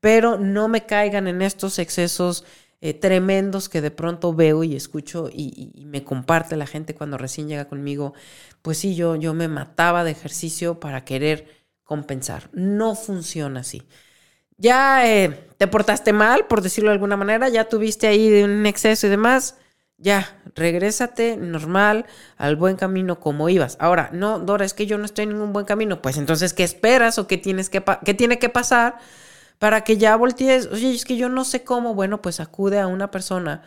pero 0.00 0.38
no 0.38 0.66
me 0.68 0.84
caigan 0.86 1.28
en 1.28 1.42
estos 1.42 1.78
excesos 1.78 2.44
eh, 2.84 2.94
tremendos 2.94 3.68
que 3.68 3.80
de 3.80 3.92
pronto 3.92 4.34
veo 4.34 4.64
y 4.64 4.74
escucho 4.74 5.30
y, 5.32 5.70
me 5.86 6.02
comparte 6.02 6.56
la 6.56 6.66
gente 6.66 6.94
cuando 6.94 7.16
recién 7.16 7.46
llega 7.46 7.66
conmigo, 7.66 8.12
pues 8.60 8.78
sí, 8.78 8.96
yo, 8.96 9.14
yo 9.14 9.34
me 9.34 9.46
mataba 9.46 10.02
de 10.02 10.10
ejercicio 10.10 10.80
para 10.80 11.04
querer 11.04 11.46
compensar. 11.84 12.50
No 12.52 12.96
funciona 12.96 13.60
así. 13.60 13.82
Ya 14.56 15.08
eh, 15.08 15.48
te 15.58 15.68
portaste 15.68 16.12
mal, 16.12 16.46
por 16.48 16.60
decirlo 16.60 16.90
de 16.90 16.94
alguna 16.94 17.16
manera, 17.16 17.48
ya 17.48 17.68
tuviste 17.68 18.08
ahí 18.08 18.42
un 18.42 18.66
exceso 18.66 19.06
y 19.06 19.10
demás, 19.10 19.56
ya, 19.98 20.40
regrésate 20.56 21.36
normal 21.36 22.06
al 22.36 22.56
buen 22.56 22.74
camino 22.74 23.20
como 23.20 23.48
ibas. 23.48 23.76
Ahora, 23.78 24.10
no, 24.12 24.40
Dora, 24.40 24.64
es 24.64 24.74
que 24.74 24.86
yo 24.86 24.98
no 24.98 25.04
estoy 25.04 25.24
en 25.24 25.30
ningún 25.30 25.52
buen 25.52 25.66
camino. 25.66 26.02
Pues 26.02 26.16
entonces, 26.16 26.52
¿qué 26.52 26.64
esperas 26.64 27.18
o 27.18 27.28
qué, 27.28 27.38
tienes 27.38 27.70
que 27.70 27.84
qué 28.04 28.14
tiene 28.14 28.40
que 28.40 28.48
pasar 28.48 28.98
para 29.62 29.84
que 29.84 29.96
ya 29.96 30.16
voltees, 30.16 30.66
oye, 30.72 30.92
es 30.92 31.04
que 31.04 31.16
yo 31.16 31.28
no 31.28 31.44
sé 31.44 31.62
cómo, 31.62 31.94
bueno, 31.94 32.20
pues 32.20 32.40
acude 32.40 32.80
a 32.80 32.88
una 32.88 33.12
persona 33.12 33.62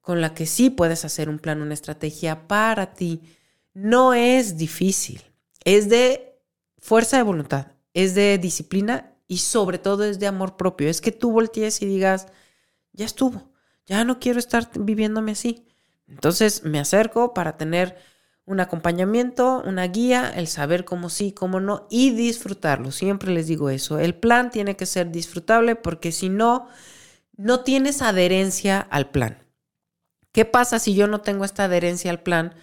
con 0.00 0.20
la 0.20 0.34
que 0.34 0.46
sí 0.46 0.70
puedes 0.70 1.04
hacer 1.04 1.28
un 1.28 1.40
plan, 1.40 1.60
una 1.60 1.74
estrategia 1.74 2.46
para 2.46 2.94
ti. 2.94 3.22
No 3.74 4.14
es 4.14 4.56
difícil, 4.56 5.20
es 5.64 5.88
de 5.88 6.38
fuerza 6.78 7.16
de 7.16 7.24
voluntad, 7.24 7.72
es 7.92 8.14
de 8.14 8.38
disciplina 8.38 9.16
y 9.26 9.38
sobre 9.38 9.78
todo 9.78 10.04
es 10.04 10.20
de 10.20 10.28
amor 10.28 10.56
propio. 10.56 10.88
Es 10.88 11.00
que 11.00 11.10
tú 11.10 11.32
voltees 11.32 11.82
y 11.82 11.86
digas, 11.86 12.28
ya 12.92 13.04
estuvo, 13.04 13.50
ya 13.84 14.04
no 14.04 14.20
quiero 14.20 14.38
estar 14.38 14.70
viviéndome 14.78 15.32
así. 15.32 15.66
Entonces 16.06 16.62
me 16.62 16.78
acerco 16.78 17.34
para 17.34 17.56
tener 17.56 17.96
un 18.44 18.60
acompañamiento, 18.60 19.62
una 19.64 19.86
guía, 19.86 20.32
el 20.34 20.48
saber 20.48 20.84
cómo 20.84 21.10
sí, 21.10 21.32
cómo 21.32 21.60
no 21.60 21.86
y 21.90 22.10
disfrutarlo. 22.10 22.90
Siempre 22.90 23.32
les 23.32 23.46
digo 23.46 23.70
eso. 23.70 23.98
El 23.98 24.14
plan 24.14 24.50
tiene 24.50 24.76
que 24.76 24.86
ser 24.86 25.12
disfrutable 25.12 25.76
porque 25.76 26.10
si 26.12 26.28
no, 26.28 26.68
no 27.36 27.60
tienes 27.60 28.02
adherencia 28.02 28.80
al 28.80 29.10
plan. 29.10 29.38
¿Qué 30.32 30.44
pasa 30.44 30.78
si 30.78 30.94
yo 30.94 31.06
no 31.06 31.20
tengo 31.20 31.44
esta 31.44 31.64
adherencia 31.64 32.10
al 32.10 32.22
plan? 32.22 32.54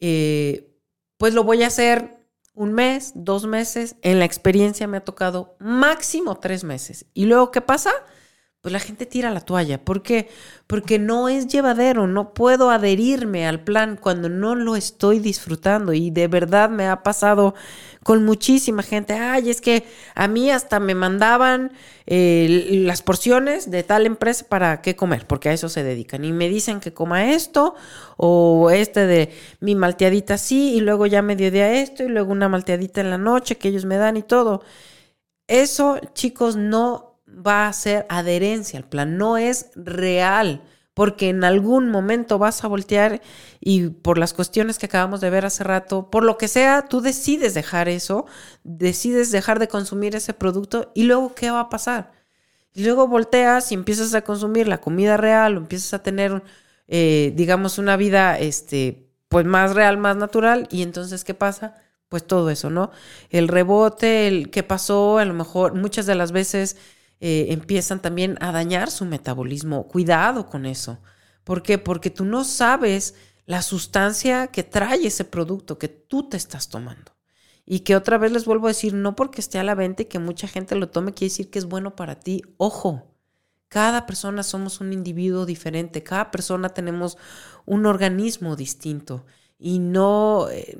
Eh, 0.00 0.74
pues 1.16 1.32
lo 1.34 1.44
voy 1.44 1.62
a 1.62 1.68
hacer 1.68 2.26
un 2.54 2.72
mes, 2.72 3.12
dos 3.14 3.46
meses. 3.46 3.96
En 4.02 4.18
la 4.18 4.24
experiencia 4.24 4.88
me 4.88 4.96
ha 4.96 5.04
tocado 5.04 5.56
máximo 5.60 6.38
tres 6.38 6.64
meses. 6.64 7.06
¿Y 7.14 7.26
luego 7.26 7.50
qué 7.50 7.60
pasa? 7.60 7.92
Pues 8.64 8.72
la 8.72 8.80
gente 8.80 9.04
tira 9.04 9.30
la 9.30 9.42
toalla. 9.42 9.84
¿Por 9.84 10.02
qué? 10.02 10.30
Porque 10.66 10.98
no 10.98 11.28
es 11.28 11.48
llevadero, 11.48 12.06
no 12.06 12.32
puedo 12.32 12.70
adherirme 12.70 13.46
al 13.46 13.62
plan 13.62 13.98
cuando 14.00 14.30
no 14.30 14.54
lo 14.54 14.74
estoy 14.74 15.18
disfrutando. 15.18 15.92
Y 15.92 16.10
de 16.10 16.28
verdad 16.28 16.70
me 16.70 16.88
ha 16.88 17.02
pasado 17.02 17.54
con 18.02 18.24
muchísima 18.24 18.82
gente. 18.82 19.12
Ay, 19.12 19.50
es 19.50 19.60
que 19.60 19.84
a 20.14 20.28
mí 20.28 20.50
hasta 20.50 20.80
me 20.80 20.94
mandaban 20.94 21.72
eh, 22.06 22.80
las 22.86 23.02
porciones 23.02 23.70
de 23.70 23.82
tal 23.82 24.06
empresa 24.06 24.46
para 24.48 24.80
qué 24.80 24.96
comer, 24.96 25.26
porque 25.26 25.50
a 25.50 25.52
eso 25.52 25.68
se 25.68 25.82
dedican. 25.82 26.24
Y 26.24 26.32
me 26.32 26.48
dicen 26.48 26.80
que 26.80 26.94
coma 26.94 27.32
esto 27.32 27.74
o 28.16 28.70
este 28.70 29.06
de 29.06 29.30
mi 29.60 29.74
malteadita 29.74 30.38
sí, 30.38 30.72
y 30.72 30.80
luego 30.80 31.04
ya 31.04 31.20
mediodía 31.20 31.70
esto, 31.82 32.02
y 32.02 32.08
luego 32.08 32.32
una 32.32 32.48
malteadita 32.48 33.02
en 33.02 33.10
la 33.10 33.18
noche 33.18 33.58
que 33.58 33.68
ellos 33.68 33.84
me 33.84 33.98
dan 33.98 34.16
y 34.16 34.22
todo. 34.22 34.62
Eso, 35.48 36.00
chicos, 36.14 36.56
no 36.56 37.13
va 37.34 37.66
a 37.66 37.72
ser 37.72 38.06
adherencia 38.08 38.78
al 38.78 38.88
plan, 38.88 39.16
no 39.18 39.36
es 39.38 39.70
real, 39.74 40.62
porque 40.94 41.28
en 41.28 41.42
algún 41.42 41.90
momento 41.90 42.38
vas 42.38 42.62
a 42.64 42.68
voltear 42.68 43.20
y 43.60 43.88
por 43.88 44.16
las 44.16 44.32
cuestiones 44.32 44.78
que 44.78 44.86
acabamos 44.86 45.20
de 45.20 45.30
ver 45.30 45.44
hace 45.44 45.64
rato, 45.64 46.08
por 46.10 46.22
lo 46.24 46.38
que 46.38 46.48
sea, 46.48 46.86
tú 46.88 47.00
decides 47.00 47.52
dejar 47.54 47.88
eso, 47.88 48.26
decides 48.62 49.32
dejar 49.32 49.58
de 49.58 49.68
consumir 49.68 50.14
ese 50.14 50.34
producto 50.34 50.92
y 50.94 51.02
luego, 51.02 51.34
¿qué 51.34 51.50
va 51.50 51.60
a 51.60 51.68
pasar? 51.68 52.12
Y 52.74 52.84
luego 52.84 53.08
volteas 53.08 53.72
y 53.72 53.74
empiezas 53.74 54.14
a 54.14 54.22
consumir 54.22 54.68
la 54.68 54.80
comida 54.80 55.16
real 55.16 55.56
o 55.56 55.60
empiezas 55.60 55.94
a 55.94 56.02
tener, 56.02 56.42
eh, 56.88 57.32
digamos, 57.36 57.78
una 57.78 57.96
vida, 57.96 58.38
este, 58.38 59.08
pues 59.28 59.46
más 59.46 59.74
real, 59.74 59.96
más 59.98 60.16
natural 60.16 60.68
y 60.70 60.82
entonces, 60.82 61.24
¿qué 61.24 61.34
pasa? 61.34 61.76
Pues 62.08 62.26
todo 62.26 62.50
eso, 62.50 62.70
¿no? 62.70 62.90
El 63.30 63.48
rebote, 63.48 64.28
el 64.28 64.50
qué 64.50 64.62
pasó, 64.62 65.18
a 65.18 65.24
lo 65.24 65.34
mejor 65.34 65.74
muchas 65.74 66.06
de 66.06 66.14
las 66.14 66.32
veces 66.32 66.76
eh, 67.20 67.46
empiezan 67.50 68.00
también 68.00 68.36
a 68.40 68.52
dañar 68.52 68.90
su 68.90 69.04
metabolismo. 69.04 69.88
Cuidado 69.88 70.46
con 70.46 70.66
eso. 70.66 71.00
¿Por 71.44 71.62
qué? 71.62 71.78
Porque 71.78 72.10
tú 72.10 72.24
no 72.24 72.44
sabes 72.44 73.14
la 73.46 73.62
sustancia 73.62 74.48
que 74.48 74.62
trae 74.62 75.06
ese 75.06 75.24
producto 75.24 75.78
que 75.78 75.88
tú 75.88 76.28
te 76.28 76.36
estás 76.36 76.68
tomando. 76.68 77.12
Y 77.66 77.80
que 77.80 77.96
otra 77.96 78.18
vez 78.18 78.32
les 78.32 78.44
vuelvo 78.44 78.66
a 78.66 78.70
decir, 78.70 78.94
no 78.94 79.16
porque 79.16 79.40
esté 79.40 79.58
a 79.58 79.64
la 79.64 79.74
venta 79.74 80.02
y 80.02 80.06
que 80.06 80.18
mucha 80.18 80.48
gente 80.48 80.74
lo 80.74 80.90
tome, 80.90 81.14
quiere 81.14 81.30
decir 81.30 81.50
que 81.50 81.58
es 81.58 81.64
bueno 81.64 81.96
para 81.96 82.20
ti. 82.20 82.42
Ojo, 82.58 83.14
cada 83.68 84.06
persona 84.06 84.42
somos 84.42 84.80
un 84.80 84.92
individuo 84.92 85.46
diferente, 85.46 86.02
cada 86.02 86.30
persona 86.30 86.68
tenemos 86.68 87.16
un 87.64 87.86
organismo 87.86 88.54
distinto 88.54 89.24
y 89.58 89.78
no, 89.78 90.48
eh, 90.50 90.76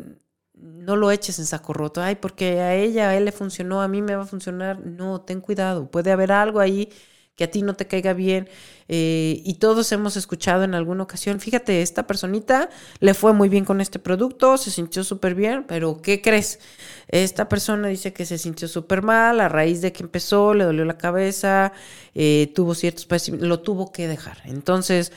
no 0.55 0.97
lo 0.97 1.11
eches 1.11 1.39
en 1.39 1.47
saco 1.47 1.73
roto, 1.73 2.03
ay, 2.03 2.17
porque 2.17 2.61
a 2.61 2.75
ella, 2.75 3.11
a 3.11 3.17
él 3.17 3.25
le 3.25 3.33
funcionó, 3.33 3.83
a 3.83 3.89
mí 3.89 4.03
me 4.03 4.17
va 4.17 4.23
a 4.25 4.27
funcionar. 4.27 4.85
No, 4.87 5.21
ten 5.23 5.41
cuidado, 5.41 5.91
puede 5.91 6.13
haber 6.13 6.33
algo 6.33 6.61
ahí 6.61 6.91
que 7.37 7.45
a 7.45 7.51
ti 7.51 7.63
no 7.63 7.75
te 7.75 7.87
caiga 7.87 8.13
bien. 8.13 8.49
Eh, 8.89 9.43
y 9.45 9.55
todos 9.55 9.91
hemos 9.93 10.17
escuchado 10.17 10.63
en 10.65 10.75
alguna 10.75 11.03
ocasión, 11.05 11.41
fíjate, 11.41 11.83
esta 11.83 12.07
personita 12.07 12.69
le 13.01 13.15
fue 13.15 13.33
muy 13.33 13.49
bien 13.49 13.65
con 13.65 13.81
este 13.81 13.99
producto, 13.99 14.57
se 14.57 14.71
sintió 14.71 15.05
súper 15.05 15.35
bien, 15.35 15.65
pero 15.67 16.01
¿qué 16.03 16.21
crees? 16.23 16.61
Esta 17.09 17.49
persona 17.49 17.89
dice 17.89 18.13
que 18.13 18.27
se 18.27 18.39
sintió 18.39 18.69
súper 18.69 19.03
mal 19.03 19.41
a 19.41 19.49
raíz 19.49 19.81
de 19.81 19.93
que 19.93 20.03
empezó, 20.03 20.55
le 20.55 20.65
dolió 20.65 20.85
la 20.85 20.99
cabeza, 20.99 21.73
eh, 22.15 22.53
tuvo 22.55 22.75
ciertos 22.75 23.09
lo 23.31 23.61
tuvo 23.61 23.91
que 23.93 24.07
dejar. 24.09 24.39
Entonces, 24.45 25.13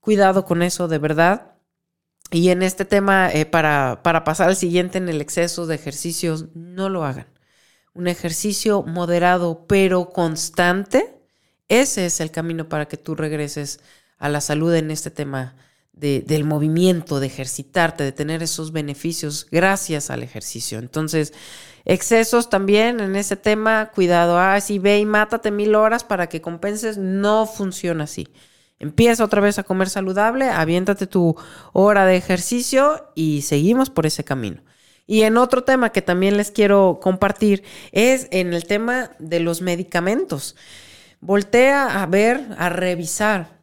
cuidado 0.00 0.44
con 0.44 0.62
eso, 0.62 0.88
de 0.88 0.98
verdad. 0.98 1.57
Y 2.30 2.50
en 2.50 2.62
este 2.62 2.84
tema, 2.84 3.30
eh, 3.32 3.46
para, 3.46 4.00
para 4.02 4.24
pasar 4.24 4.48
al 4.48 4.56
siguiente 4.56 4.98
en 4.98 5.08
el 5.08 5.20
exceso 5.20 5.66
de 5.66 5.74
ejercicios, 5.74 6.46
no 6.54 6.88
lo 6.88 7.04
hagan. 7.04 7.26
Un 7.94 8.06
ejercicio 8.06 8.82
moderado 8.82 9.64
pero 9.66 10.10
constante, 10.10 11.14
ese 11.68 12.06
es 12.06 12.20
el 12.20 12.30
camino 12.30 12.68
para 12.68 12.86
que 12.86 12.96
tú 12.96 13.14
regreses 13.14 13.80
a 14.18 14.28
la 14.28 14.40
salud 14.40 14.74
en 14.74 14.90
este 14.90 15.10
tema 15.10 15.56
de, 15.92 16.20
del 16.20 16.44
movimiento, 16.44 17.18
de 17.18 17.26
ejercitarte, 17.26 18.04
de 18.04 18.12
tener 18.12 18.42
esos 18.42 18.72
beneficios 18.72 19.46
gracias 19.50 20.10
al 20.10 20.22
ejercicio. 20.22 20.78
Entonces, 20.78 21.32
excesos 21.84 22.50
también 22.50 23.00
en 23.00 23.16
ese 23.16 23.36
tema, 23.36 23.90
cuidado, 23.94 24.38
ah, 24.38 24.60
si 24.60 24.78
ve 24.78 24.98
y 24.98 25.06
mátate 25.06 25.50
mil 25.50 25.74
horas 25.74 26.04
para 26.04 26.28
que 26.28 26.40
compenses, 26.40 26.98
no 26.98 27.46
funciona 27.46 28.04
así. 28.04 28.28
Empieza 28.80 29.24
otra 29.24 29.40
vez 29.40 29.58
a 29.58 29.64
comer 29.64 29.88
saludable, 29.88 30.48
aviéntate 30.48 31.06
tu 31.06 31.36
hora 31.72 32.04
de 32.06 32.16
ejercicio 32.16 33.10
y 33.14 33.42
seguimos 33.42 33.90
por 33.90 34.06
ese 34.06 34.24
camino. 34.24 34.62
Y 35.06 35.22
en 35.22 35.36
otro 35.38 35.64
tema 35.64 35.90
que 35.90 36.02
también 36.02 36.36
les 36.36 36.50
quiero 36.50 37.00
compartir 37.02 37.64
es 37.92 38.28
en 38.30 38.52
el 38.52 38.64
tema 38.66 39.10
de 39.18 39.40
los 39.40 39.62
medicamentos. 39.62 40.54
Voltea 41.20 42.02
a 42.02 42.06
ver, 42.06 42.46
a 42.58 42.68
revisar 42.68 43.58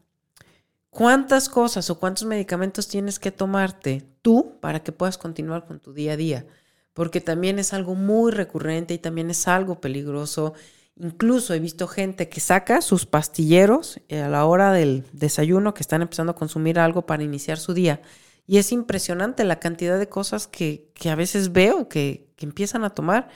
cuántas 0.90 1.48
cosas 1.50 1.90
o 1.90 2.00
cuántos 2.00 2.26
medicamentos 2.26 2.88
tienes 2.88 3.20
que 3.20 3.32
tomarte 3.32 4.04
tú 4.22 4.58
para 4.60 4.82
que 4.82 4.92
puedas 4.92 5.18
continuar 5.18 5.66
con 5.66 5.80
tu 5.80 5.94
día 5.94 6.14
a 6.14 6.18
día. 6.18 6.46
Porque 6.94 7.22
también 7.22 7.60
es 7.60 7.74
algo 7.74 7.94
muy 7.94 8.32
recurrente 8.32 8.94
y 8.94 8.98
también 8.98 9.30
es 9.30 9.48
algo 9.48 9.80
peligroso 9.80 10.54
Incluso 10.98 11.54
he 11.54 11.60
visto 11.60 11.88
gente 11.88 12.30
que 12.30 12.40
saca 12.40 12.82
sus 12.82 13.06
pastilleros 13.06 14.00
eh, 14.08 14.22
a 14.22 14.30
la 14.30 14.46
hora 14.46 14.72
del 14.72 15.04
desayuno, 15.12 15.74
que 15.74 15.82
están 15.82 16.02
empezando 16.02 16.32
a 16.32 16.36
consumir 16.36 16.80
algo 16.80 17.06
para 17.06 17.24
iniciar 17.24 17.58
su 17.58 17.74
día. 17.74 18.02
Y 18.48 18.60
es 18.60 18.72
impresionante 18.72 19.44
la 19.44 19.60
cantidad 19.60 20.00
de 20.00 20.08
cosas 20.08 20.48
que, 20.48 20.88
que 20.94 21.10
a 21.10 21.16
veces 21.16 21.52
veo 21.52 21.90
que, 21.90 22.28
que, 22.38 22.46
empiezan 22.46 22.86
a 22.86 22.92
tomar. 22.92 23.28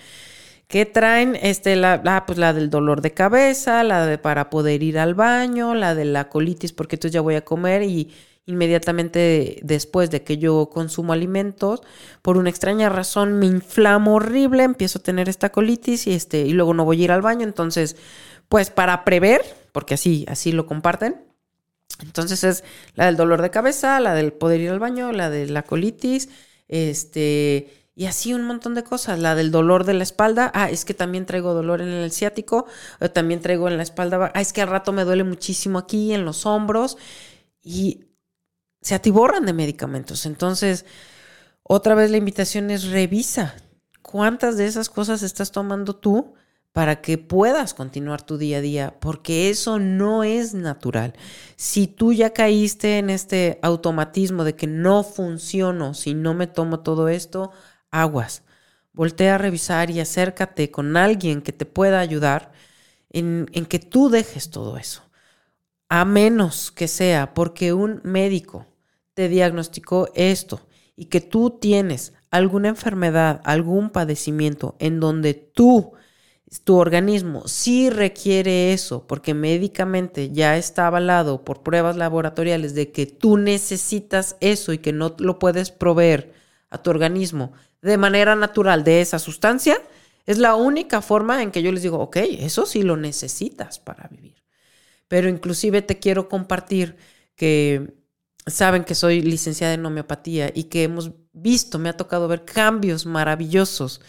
Que 0.67 0.85
traen 0.85 1.35
este, 1.41 1.75
la, 1.75 2.23
pues 2.27 2.37
la 2.37 2.53
del 2.53 2.69
dolor 2.69 3.01
de 3.01 3.11
cabeza, 3.11 3.83
la 3.83 4.05
de 4.05 4.17
para 4.19 4.49
poder 4.49 4.83
ir 4.83 4.99
al 4.99 5.15
baño, 5.15 5.73
la 5.73 5.95
de 5.95 6.05
la 6.05 6.29
colitis 6.29 6.73
porque 6.73 6.95
entonces 6.95 7.13
ya 7.13 7.21
voy 7.21 7.35
a 7.35 7.43
comer 7.43 7.81
y 7.83 8.13
inmediatamente 8.49 9.59
después 9.61 10.09
de 10.09 10.23
que 10.23 10.37
yo 10.37 10.69
consumo 10.69 11.13
alimentos, 11.13 11.81
por 12.21 12.37
una 12.37 12.49
extraña 12.49 12.89
razón 12.89 13.37
me 13.37 13.45
inflamo 13.45 14.15
horrible, 14.15 14.63
empiezo 14.63 14.99
a 14.99 15.03
tener 15.03 15.29
esta 15.29 15.51
colitis 15.51 16.07
y, 16.07 16.13
este, 16.13 16.41
y 16.41 16.53
luego 16.53 16.73
no 16.73 16.83
voy 16.83 17.01
a 17.01 17.03
ir 17.05 17.11
al 17.11 17.21
baño. 17.21 17.43
Entonces, 17.43 17.95
pues 18.49 18.71
para 18.71 19.05
prever, 19.05 19.41
porque 19.71 19.93
así, 19.93 20.25
así 20.27 20.51
lo 20.51 20.65
comparten. 20.65 21.21
Entonces 22.01 22.43
es 22.43 22.63
la 22.95 23.05
del 23.05 23.17
dolor 23.17 23.41
de 23.41 23.51
cabeza, 23.51 23.99
la 23.99 24.15
del 24.15 24.33
poder 24.33 24.61
ir 24.61 24.71
al 24.71 24.79
baño, 24.79 25.11
la 25.11 25.29
de 25.29 25.47
la 25.47 25.63
colitis, 25.63 26.29
este, 26.67 27.73
y 27.95 28.05
así 28.05 28.33
un 28.33 28.43
montón 28.43 28.73
de 28.73 28.83
cosas. 28.83 29.19
La 29.19 29.35
del 29.35 29.51
dolor 29.51 29.83
de 29.83 29.93
la 29.93 30.03
espalda, 30.03 30.51
ah, 30.55 30.69
es 30.69 30.85
que 30.85 30.93
también 30.93 31.25
traigo 31.25 31.53
dolor 31.53 31.81
en 31.81 31.89
el 31.89 32.11
ciático, 32.11 32.65
también 33.13 33.41
traigo 33.41 33.67
en 33.67 33.77
la 33.77 33.83
espalda, 33.83 34.31
ah, 34.33 34.41
es 34.41 34.53
que 34.53 34.61
al 34.61 34.69
rato 34.69 34.91
me 34.91 35.03
duele 35.03 35.23
muchísimo 35.23 35.77
aquí 35.77 36.13
en 36.13 36.25
los 36.25 36.45
hombros 36.45 36.97
y 37.61 38.08
se 38.81 38.95
atiborran 38.95 39.45
de 39.45 39.53
medicamentos. 39.53 40.25
Entonces, 40.25 40.85
otra 41.63 41.95
vez 41.95 42.11
la 42.11 42.17
invitación 42.17 42.71
es 42.71 42.85
revisa 42.85 43.55
cuántas 44.01 44.57
de 44.57 44.65
esas 44.65 44.89
cosas 44.89 45.21
estás 45.21 45.51
tomando 45.51 45.95
tú 45.95 46.33
para 46.71 47.01
que 47.01 47.17
puedas 47.17 47.73
continuar 47.73 48.21
tu 48.21 48.37
día 48.37 48.57
a 48.57 48.61
día, 48.61 48.99
porque 48.99 49.49
eso 49.49 49.79
no 49.79 50.23
es 50.23 50.53
natural. 50.53 51.13
Si 51.55 51.87
tú 51.87 52.13
ya 52.13 52.31
caíste 52.31 52.99
en 52.99 53.09
este 53.09 53.59
automatismo 53.61 54.43
de 54.43 54.55
que 54.55 54.67
no 54.67 55.03
funciono 55.03 55.93
si 55.93 56.13
no 56.13 56.33
me 56.33 56.47
tomo 56.47 56.79
todo 56.81 57.09
esto, 57.09 57.51
aguas. 57.91 58.43
Voltea 58.93 59.35
a 59.35 59.37
revisar 59.37 59.89
y 59.91 59.99
acércate 59.99 60.71
con 60.71 60.97
alguien 60.97 61.41
que 61.41 61.53
te 61.53 61.65
pueda 61.65 61.99
ayudar 61.99 62.51
en, 63.09 63.47
en 63.53 63.65
que 63.65 63.79
tú 63.79 64.09
dejes 64.09 64.49
todo 64.49 64.77
eso. 64.77 65.08
A 65.89 66.05
menos 66.05 66.71
que 66.71 66.87
sea 66.87 67.33
porque 67.33 67.73
un 67.73 67.99
médico 68.03 68.67
te 69.15 69.27
diagnosticó 69.27 70.09
esto 70.15 70.61
y 70.95 71.05
que 71.05 71.19
tú 71.19 71.57
tienes 71.59 72.13
alguna 72.31 72.69
enfermedad, 72.69 73.41
algún 73.43 73.89
padecimiento 73.89 74.75
en 74.79 74.99
donde 74.99 75.33
tú 75.33 75.93
tu 76.63 76.77
organismo 76.77 77.47
sí 77.47 77.89
requiere 77.89 78.73
eso, 78.73 79.05
porque 79.05 79.35
médicamente 79.35 80.31
ya 80.31 80.57
está 80.57 80.87
avalado 80.87 81.45
por 81.45 81.61
pruebas 81.61 81.95
laboratoriales 81.95 82.73
de 82.73 82.91
que 82.91 83.05
tú 83.05 83.37
necesitas 83.37 84.35
eso 84.39 84.73
y 84.73 84.79
que 84.79 84.91
no 84.91 85.15
lo 85.19 85.37
puedes 85.37 85.69
proveer 85.69 86.33
a 86.71 86.79
tu 86.79 86.89
organismo 86.89 87.53
de 87.81 87.97
manera 87.97 88.35
natural 88.35 88.83
de 88.83 89.01
esa 89.01 89.19
sustancia, 89.19 89.77
es 90.25 90.37
la 90.37 90.55
única 90.55 91.01
forma 91.01 91.41
en 91.41 91.51
que 91.51 91.61
yo 91.61 91.71
les 91.71 91.83
digo, 91.83 91.99
ok, 91.99 92.17
eso 92.39 92.65
sí 92.65 92.81
lo 92.81 92.97
necesitas 92.97 93.79
para 93.79 94.07
vivir. 94.09 94.38
Pero 95.09 95.27
inclusive 95.27 95.81
te 95.81 95.99
quiero 95.99 96.29
compartir 96.29 96.95
que 97.35 97.93
saben 98.47 98.85
que 98.85 98.95
soy 98.95 99.21
licenciada 99.21 99.73
en 99.73 99.85
homeopatía 99.85 100.51
y 100.55 100.65
que 100.65 100.83
hemos 100.83 101.11
visto, 101.33 101.79
me 101.79 101.89
ha 101.89 101.97
tocado 101.97 102.29
ver 102.29 102.45
cambios 102.45 103.05
maravillosos 103.05 103.99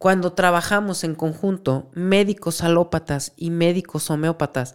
cuando 0.00 0.32
trabajamos 0.32 1.04
en 1.04 1.14
conjunto, 1.14 1.90
médicos 1.92 2.62
alópatas 2.62 3.34
y 3.36 3.50
médicos 3.50 4.08
homeópatas, 4.08 4.74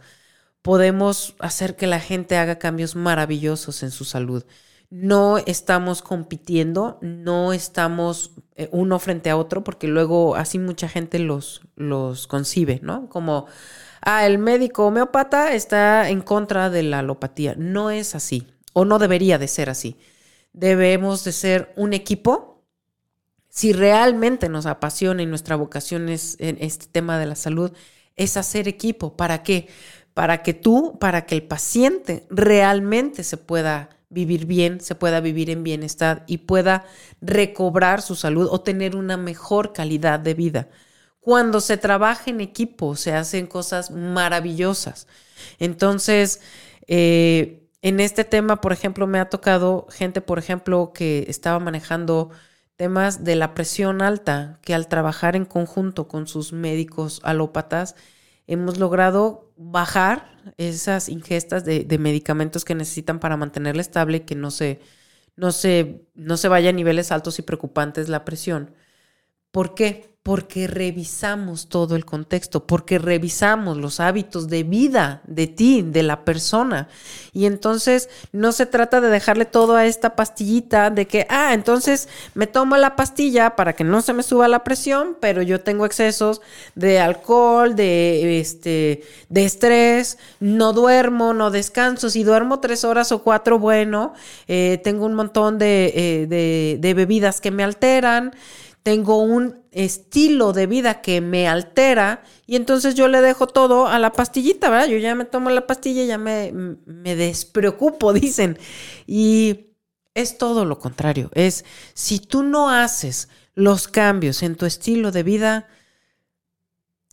podemos 0.61 1.36
hacer 1.39 1.76
que 1.76 1.88
la 1.88 1.99
gente 1.99 2.38
haga 2.38 2.59
cambios 2.59 2.95
maravillosos 2.95 3.82
en 3.82 3.89
su 3.89 4.05
salud. 4.05 4.45
No 4.91 5.39
estamos 5.39 6.03
compitiendo, 6.03 6.99
no 7.01 7.53
estamos 7.53 8.34
eh, 8.55 8.69
uno 8.71 8.99
frente 8.99 9.32
a 9.32 9.38
otro, 9.38 9.63
porque 9.63 9.88
luego 9.88 10.36
así 10.36 10.59
mucha 10.59 10.88
gente 10.88 11.17
los, 11.17 11.61
los 11.76 12.28
concibe, 12.28 12.80
¿no? 12.84 13.09
Como, 13.09 13.47
ah, 14.06 14.26
el 14.26 14.38
médico 14.38 14.86
homeópata 14.86 15.53
está 15.53 16.10
en 16.10 16.22
contra 16.22 16.70
de 16.70 16.84
la 16.84 16.99
alopatía. 16.99 17.56
No 17.58 17.91
es 17.91 18.16
así, 18.16 18.47
o 18.74 18.86
no 18.86 18.99
debería 18.99 19.38
de 19.38 19.47
ser 19.47 19.70
así. 19.70 19.97
Debemos 20.53 21.24
de 21.26 21.34
ser 21.34 21.74
un 21.76 21.93
equipo 21.93 22.56
si 23.56 23.72
realmente 23.72 24.49
nos 24.49 24.66
apasiona 24.66 25.24
y 25.24 25.26
nuestra 25.26 25.56
vocación 25.56 26.10
es 26.10 26.36
en 26.39 26.58
este 26.60 26.88
tema 26.88 27.18
de 27.18 27.26
la 27.26 27.36
salud, 27.36 27.72
es 28.18 28.36
hacer 28.36 28.68
equipo. 28.68 29.16
¿Para 29.16 29.43
qué? 29.43 29.70
Para 30.14 30.43
que 30.43 30.53
tú, 30.53 30.97
para 30.99 31.26
que 31.26 31.36
el 31.36 31.43
paciente 31.43 32.28
realmente 32.30 33.24
se 33.24 33.38
pueda 33.38 33.91
vivir 34.10 34.45
bien, 34.45 34.82
se 34.82 34.95
pueda 34.95 35.22
vivir 35.22 35.49
en 35.49 35.64
bienestar 35.64 36.26
y 36.28 36.39
pueda 36.39 36.84
recobrar 37.22 38.01
su 38.01 38.16
salud 38.16 38.49
o 38.51 38.60
tener 38.60 38.93
una 38.97 39.16
mejor 39.16 39.72
calidad 39.72 40.20
de 40.20 40.34
vida. 40.34 40.68
Cuando 41.26 41.59
se 41.59 41.78
trabaja 41.78 42.30
en 42.30 42.39
equipo, 42.39 42.95
se 42.95 43.11
hacen 43.13 43.47
cosas 43.47 43.89
maravillosas. 43.89 45.07
Entonces, 45.57 46.39
eh, 46.86 47.67
en 47.82 47.99
este 47.99 48.26
tema, 48.26 48.61
por 48.61 48.71
ejemplo, 48.71 49.07
me 49.07 49.17
ha 49.17 49.28
tocado 49.28 49.88
gente, 49.89 50.21
por 50.21 50.38
ejemplo, 50.38 50.93
que 50.93 51.26
estaba 51.28 51.57
manejando 51.57 52.30
temas 52.76 53.23
de 53.23 53.36
la 53.36 53.55
presión 53.55 54.03
alta, 54.03 54.59
que 54.61 54.76
al 54.76 54.88
trabajar 54.88 55.36
en 55.36 55.45
conjunto 55.45 56.07
con 56.07 56.28
sus 56.28 56.53
médicos 56.53 57.21
alópatas, 57.23 57.95
hemos 58.45 58.78
logrado 58.78 59.51
bajar 59.57 60.38
esas 60.57 61.09
ingestas 61.09 61.65
de, 61.65 61.97
medicamentos 61.97 62.65
que 62.65 62.76
necesitan 62.76 63.19
para 63.19 63.36
mantenerla 63.36 63.82
estable 63.82 64.17
y 64.17 64.21
que 64.21 64.36
no 64.36 64.51
se, 64.51 64.80
no, 65.36 65.51
se, 65.51 66.05
no 66.13 66.38
se 66.38 66.49
vaya 66.49 66.69
a 66.69 66.73
niveles 66.73 67.11
altos 67.11 67.39
y 67.39 67.41
preocupantes 67.41 68.09
la 68.09 68.26
presión. 68.26 68.76
¿Por 69.49 69.73
qué? 69.73 70.14
Porque 70.26 70.65
revisamos 70.65 71.69
todo 71.69 71.95
el 71.95 72.03
contexto, 72.03 72.65
porque 72.65 72.97
revisamos 72.97 73.78
los 73.78 73.99
hábitos 73.99 74.47
de 74.47 74.63
vida 74.63 75.21
de 75.28 75.45
ti, 75.45 75.84
de 75.84 76.01
la 76.01 76.26
persona. 76.26 76.88
Y 77.32 77.45
entonces 77.45 78.09
no 78.32 78.51
se 78.51 78.65
trata 78.65 79.01
de 79.01 79.09
dejarle 79.09 79.45
todo 79.45 79.76
a 79.76 79.86
esta 79.86 80.15
pastillita 80.15 80.89
de 80.89 81.05
que, 81.05 81.28
ah, 81.30 81.53
entonces 81.53 82.09
me 82.34 82.47
tomo 82.47 82.76
la 82.76 82.95
pastilla 82.95 83.55
para 83.55 83.73
que 83.73 83.84
no 83.84 84.01
se 84.01 84.13
me 84.13 84.23
suba 84.23 84.47
la 84.47 84.63
presión, 84.63 85.15
pero 85.19 85.43
yo 85.43 85.61
tengo 85.61 85.86
excesos 85.86 86.41
de 86.73 86.99
alcohol, 86.99 87.76
de, 87.76 88.39
este, 88.39 89.03
de 89.30 89.45
estrés, 89.45 90.17
no 90.39 90.73
duermo, 90.73 91.36
no 91.36 91.51
descanso. 91.51 92.09
Si 92.09 92.23
duermo 92.23 92.61
tres 92.61 92.84
horas 92.84 93.11
o 93.11 93.21
cuatro, 93.21 93.59
bueno, 93.59 94.15
eh, 94.47 94.82
tengo 94.84 95.05
un 95.05 95.13
montón 95.13 95.59
de, 95.59 95.93
eh, 95.95 96.26
de, 96.26 96.78
de 96.80 96.93
bebidas 96.95 97.41
que 97.41 97.51
me 97.51 97.63
alteran 97.63 98.34
tengo 98.86 99.17
un 99.17 99.63
estilo 99.71 100.53
de 100.53 100.67
vida 100.67 101.01
que 101.01 101.19
me 101.19 101.47
altera 101.47 102.23
y 102.45 102.55
entonces 102.55 102.93
yo 102.93 103.07
le 103.07 103.19
dejo 103.21 103.47
todo 103.47 103.88
a 103.88 103.97
la 103.97 104.11
pastillita, 104.11 104.69
¿verdad? 104.69 104.86
Yo 104.86 104.99
ya 104.99 105.15
me 105.15 105.25
tomo 105.25 105.49
la 105.49 105.65
pastilla 105.65 106.03
y 106.03 106.07
ya 106.07 106.19
me, 106.19 106.51
me 106.51 107.15
despreocupo, 107.15 108.13
dicen. 108.13 108.59
Y 109.07 109.71
es 110.13 110.38
todo 110.38 110.65
lo 110.65 110.77
contrario. 110.77 111.31
Es 111.33 111.65
si 111.95 112.19
tú 112.19 112.43
no 112.43 112.69
haces 112.69 113.27
los 113.55 113.88
cambios 113.88 114.43
en 114.43 114.55
tu 114.55 114.67
estilo 114.67 115.11
de 115.11 115.23
vida, 115.23 115.67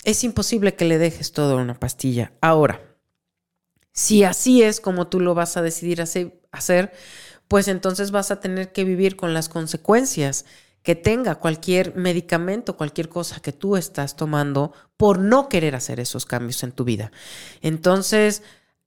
es 0.04 0.24
imposible 0.24 0.74
que 0.74 0.84
le 0.84 0.98
dejes 0.98 1.32
todo 1.32 1.58
a 1.58 1.62
una 1.62 1.80
pastilla. 1.80 2.34
Ahora, 2.42 2.82
si 3.94 4.24
así 4.24 4.62
es 4.62 4.78
como 4.78 5.06
tú 5.06 5.20
lo 5.20 5.34
vas 5.34 5.56
a 5.56 5.62
decidir 5.62 6.02
hacer, 6.02 6.92
pues 7.48 7.66
entonces 7.66 8.10
vas 8.10 8.30
a 8.30 8.40
tener 8.40 8.72
que 8.72 8.84
vivir 8.84 9.16
con 9.16 9.32
las 9.32 9.48
consecuencias 9.48 10.44
que 10.82 10.94
tenga 10.94 11.36
cualquier 11.36 11.94
medicamento, 11.94 12.76
cualquier 12.76 13.08
cosa 13.08 13.40
que 13.40 13.52
tú 13.52 13.76
estás 13.76 14.16
tomando 14.16 14.72
por 14.96 15.18
no 15.18 15.48
querer 15.48 15.74
hacer 15.74 16.00
esos 16.00 16.26
cambios 16.26 16.62
en 16.62 16.72
tu 16.72 16.84
vida. 16.84 17.12
Entonces, 17.60 18.42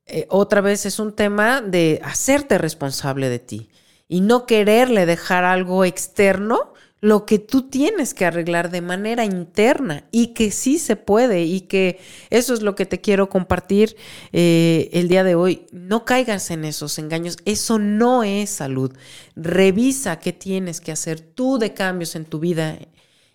eh, 0.06 0.28
otra 0.30 0.62
vez 0.62 0.86
es 0.86 1.00
un 1.00 1.14
tema 1.14 1.62
de 1.62 2.02
hacerte 2.04 2.58
responsable 2.58 3.30
de 3.30 3.40
ti 3.40 3.70
y 4.08 4.22
no 4.22 4.46
quererle 4.46 5.06
dejar 5.06 5.46
algo 5.46 5.84
externo 5.84 6.74
lo 7.02 7.26
que 7.26 7.40
tú 7.40 7.70
tienes 7.70 8.14
que 8.14 8.26
arreglar 8.26 8.72
de 8.72 8.82
manera 8.82 9.26
interna 9.26 10.06
y 10.12 10.28
que 10.28 10.50
sí 10.52 10.80
se 10.80 10.96
puede 10.96 11.44
y 11.44 11.62
que 11.62 12.00
eso 12.30 12.54
es 12.54 12.62
lo 12.62 12.74
que 12.74 12.86
te 12.86 13.02
quiero 13.02 13.30
compartir 13.30 13.96
eh, 14.32 14.90
el 14.94 15.08
día 15.08 15.24
de 15.24 15.36
hoy. 15.36 15.68
No 15.72 16.06
caigas 16.06 16.50
en 16.52 16.66
esos 16.66 16.98
engaños, 16.98 17.38
eso 17.46 17.80
no 17.80 18.24
es 18.24 18.50
salud. 18.50 18.92
Revisa 19.36 20.20
qué 20.20 20.34
tienes 20.34 20.82
que 20.82 20.92
hacer 20.92 21.20
tú 21.20 21.60
de 21.60 21.74
cambios 21.74 22.16
en 22.16 22.26
tu 22.26 22.40
vida, 22.40 22.80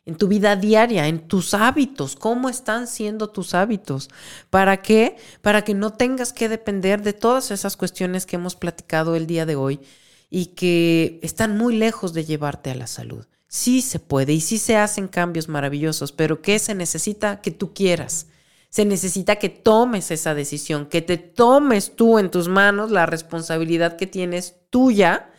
en 0.06 0.16
tu 0.16 0.26
vida 0.26 0.56
diaria, 0.56 1.06
en 1.06 1.28
tus 1.28 1.54
hábitos, 1.54 2.16
cómo 2.16 2.48
están 2.48 2.86
siendo 2.88 3.28
tus 3.28 3.54
hábitos. 3.54 4.08
¿Para 4.48 4.82
qué? 4.82 5.16
Para 5.42 5.62
que 5.62 5.74
no 5.74 5.92
tengas 5.92 6.32
que 6.32 6.48
depender 6.48 7.02
de 7.02 7.12
todas 7.12 7.50
esas 7.50 7.76
cuestiones 7.76 8.26
que 8.26 8.36
hemos 8.36 8.56
platicado 8.56 9.14
el 9.14 9.26
día 9.26 9.46
de 9.46 9.56
hoy 9.56 9.80
y 10.30 10.46
que 10.46 11.20
están 11.22 11.58
muy 11.58 11.76
lejos 11.76 12.14
de 12.14 12.24
llevarte 12.24 12.70
a 12.70 12.74
la 12.74 12.86
salud. 12.86 13.26
Sí 13.52 13.82
se 13.82 13.98
puede 13.98 14.32
y 14.32 14.40
sí 14.40 14.58
se 14.58 14.76
hacen 14.76 15.08
cambios 15.08 15.48
maravillosos, 15.48 16.12
pero 16.12 16.40
¿qué 16.40 16.60
se 16.60 16.72
necesita? 16.76 17.40
Que 17.42 17.50
tú 17.50 17.74
quieras. 17.74 18.28
Se 18.68 18.84
necesita 18.84 19.36
que 19.36 19.48
tomes 19.48 20.12
esa 20.12 20.34
decisión, 20.34 20.86
que 20.86 21.02
te 21.02 21.16
tomes 21.18 21.96
tú 21.96 22.20
en 22.20 22.30
tus 22.30 22.46
manos 22.46 22.92
la 22.92 23.06
responsabilidad 23.06 23.96
que 23.96 24.06
tienes 24.06 24.54
tuya 24.70 25.32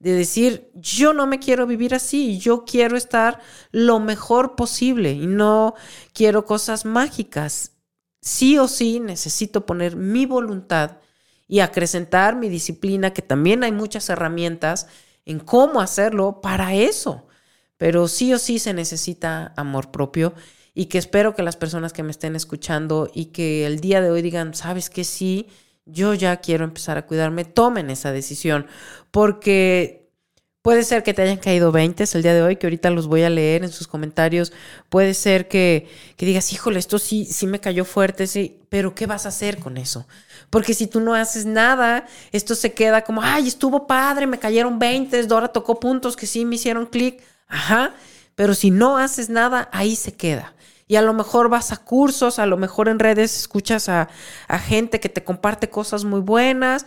de 0.00 0.10
decir, 0.12 0.72
yo 0.74 1.14
no 1.14 1.28
me 1.28 1.38
quiero 1.38 1.68
vivir 1.68 1.94
así, 1.94 2.40
yo 2.40 2.64
quiero 2.64 2.96
estar 2.96 3.40
lo 3.70 4.00
mejor 4.00 4.56
posible 4.56 5.12
y 5.12 5.28
no 5.28 5.74
quiero 6.12 6.46
cosas 6.46 6.84
mágicas. 6.84 7.76
Sí 8.20 8.58
o 8.58 8.66
sí 8.66 8.98
necesito 8.98 9.66
poner 9.66 9.94
mi 9.94 10.26
voluntad 10.26 10.98
y 11.46 11.60
acrecentar 11.60 12.34
mi 12.34 12.48
disciplina, 12.48 13.12
que 13.12 13.22
también 13.22 13.62
hay 13.62 13.70
muchas 13.70 14.08
herramientas 14.08 14.88
en 15.24 15.38
cómo 15.38 15.80
hacerlo 15.80 16.40
para 16.40 16.74
eso. 16.74 17.25
Pero 17.78 18.08
sí 18.08 18.32
o 18.32 18.38
sí 18.38 18.58
se 18.58 18.72
necesita 18.72 19.52
amor 19.56 19.90
propio 19.90 20.34
y 20.74 20.86
que 20.86 20.98
espero 20.98 21.34
que 21.34 21.42
las 21.42 21.56
personas 21.56 21.92
que 21.92 22.02
me 22.02 22.10
estén 22.10 22.36
escuchando 22.36 23.10
y 23.14 23.26
que 23.26 23.66
el 23.66 23.80
día 23.80 24.00
de 24.00 24.10
hoy 24.10 24.22
digan, 24.22 24.54
sabes 24.54 24.90
que 24.90 25.04
sí, 25.04 25.48
yo 25.86 26.14
ya 26.14 26.36
quiero 26.38 26.64
empezar 26.64 26.98
a 26.98 27.06
cuidarme, 27.06 27.44
tomen 27.44 27.90
esa 27.90 28.12
decisión, 28.12 28.66
porque 29.10 30.06
puede 30.66 30.82
ser 30.82 31.04
que 31.04 31.14
te 31.14 31.22
hayan 31.22 31.38
caído 31.38 31.70
20 31.70 32.04
el 32.12 32.22
día 32.22 32.34
de 32.34 32.42
hoy, 32.42 32.56
que 32.56 32.66
ahorita 32.66 32.90
los 32.90 33.06
voy 33.06 33.22
a 33.22 33.30
leer 33.30 33.62
en 33.62 33.70
sus 33.70 33.86
comentarios, 33.86 34.52
puede 34.88 35.14
ser 35.14 35.46
que, 35.46 35.88
que 36.16 36.26
digas, 36.26 36.52
híjole, 36.52 36.80
esto 36.80 36.98
sí, 36.98 37.24
sí 37.24 37.46
me 37.46 37.60
cayó 37.60 37.84
fuerte, 37.84 38.26
sí, 38.26 38.60
pero 38.68 38.92
¿qué 38.94 39.06
vas 39.06 39.26
a 39.26 39.28
hacer 39.28 39.58
con 39.58 39.76
eso? 39.78 40.08
Porque 40.50 40.74
si 40.74 40.88
tú 40.88 40.98
no 41.00 41.14
haces 41.14 41.46
nada, 41.46 42.06
esto 42.32 42.56
se 42.56 42.74
queda 42.74 43.04
como, 43.04 43.22
ay, 43.22 43.46
estuvo 43.46 43.86
padre, 43.86 44.26
me 44.26 44.40
cayeron 44.40 44.80
20, 44.80 45.22
Dora 45.22 45.48
tocó 45.48 45.78
puntos 45.78 46.16
que 46.16 46.26
sí 46.26 46.44
me 46.44 46.56
hicieron 46.56 46.86
clic, 46.86 47.22
ajá, 47.48 47.94
pero 48.34 48.54
si 48.54 48.70
no 48.70 48.98
haces 48.98 49.30
nada, 49.30 49.68
ahí 49.72 49.96
se 49.96 50.14
queda. 50.14 50.54
Y 50.88 50.96
a 50.96 51.02
lo 51.02 51.14
mejor 51.14 51.48
vas 51.48 51.72
a 51.72 51.78
cursos, 51.78 52.38
a 52.38 52.46
lo 52.46 52.56
mejor 52.56 52.88
en 52.88 52.98
redes 52.98 53.36
escuchas 53.36 53.88
a, 53.88 54.08
gente 54.60 55.00
que 55.00 55.08
te 55.08 55.24
comparte 55.24 55.68
cosas 55.68 56.04
muy 56.04 56.20
buenas, 56.20 56.86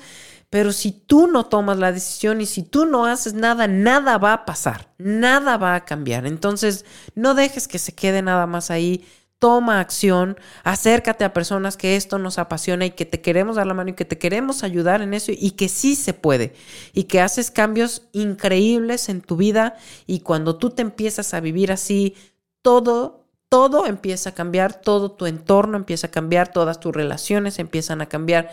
pero 0.49 0.71
si 0.71 0.91
tú 0.91 1.27
no 1.27 1.45
tomas 1.45 1.77
la 1.77 1.91
decisión 1.91 2.39
y 2.41 2.45
si 2.45 2.63
tú 2.63 2.85
no 2.85 3.05
haces 3.05 3.33
nada, 3.33 3.67
nada 3.67 4.17
va 4.17 4.33
a 4.33 4.45
pasar, 4.45 4.89
nada 4.97 5.57
va 5.57 5.75
a 5.75 5.85
cambiar. 5.85 6.25
Entonces, 6.25 6.85
no 7.13 7.35
dejes 7.35 7.67
que 7.67 7.77
se 7.77 7.93
quede 7.93 8.21
nada 8.21 8.47
más 8.47 8.71
ahí. 8.71 9.05
Toma 9.39 9.79
acción, 9.79 10.37
acércate 10.63 11.23
a 11.23 11.33
personas 11.33 11.77
que 11.77 11.95
esto 11.95 12.19
nos 12.19 12.37
apasiona 12.37 12.85
y 12.85 12.91
que 12.91 13.05
te 13.05 13.21
queremos 13.21 13.55
dar 13.55 13.67
la 13.67 13.73
mano 13.73 13.91
y 13.91 13.93
que 13.93 14.03
te 14.03 14.17
queremos 14.17 14.63
ayudar 14.63 15.01
en 15.01 15.13
eso 15.13 15.31
y 15.33 15.51
que 15.51 15.69
sí 15.69 15.95
se 15.95 16.13
puede 16.13 16.53
y 16.93 17.05
que 17.05 17.21
haces 17.21 17.49
cambios 17.49 18.03
increíbles 18.11 19.07
en 19.07 19.21
tu 19.21 19.37
vida 19.37 19.77
y 20.05 20.19
cuando 20.19 20.57
tú 20.57 20.71
te 20.71 20.81
empiezas 20.81 21.33
a 21.33 21.39
vivir 21.39 21.71
así, 21.71 22.15
todo 22.61 23.19
todo 23.49 23.87
empieza 23.87 24.29
a 24.29 24.35
cambiar, 24.35 24.79
todo 24.79 25.11
tu 25.11 25.25
entorno 25.25 25.75
empieza 25.75 26.07
a 26.07 26.11
cambiar, 26.11 26.53
todas 26.53 26.79
tus 26.79 26.95
relaciones 26.95 27.57
empiezan 27.57 28.01
a 28.01 28.07
cambiar. 28.07 28.51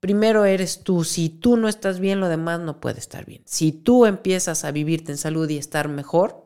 Primero 0.00 0.44
eres 0.44 0.82
tú, 0.82 1.04
si 1.04 1.28
tú 1.28 1.56
no 1.56 1.68
estás 1.68 2.00
bien, 2.00 2.18
lo 2.18 2.28
demás 2.28 2.58
no 2.58 2.80
puede 2.80 2.98
estar 2.98 3.24
bien. 3.24 3.42
Si 3.46 3.70
tú 3.70 4.04
empiezas 4.04 4.64
a 4.64 4.72
vivirte 4.72 5.12
en 5.12 5.18
salud 5.18 5.48
y 5.48 5.58
estar 5.58 5.86
mejor, 5.88 6.44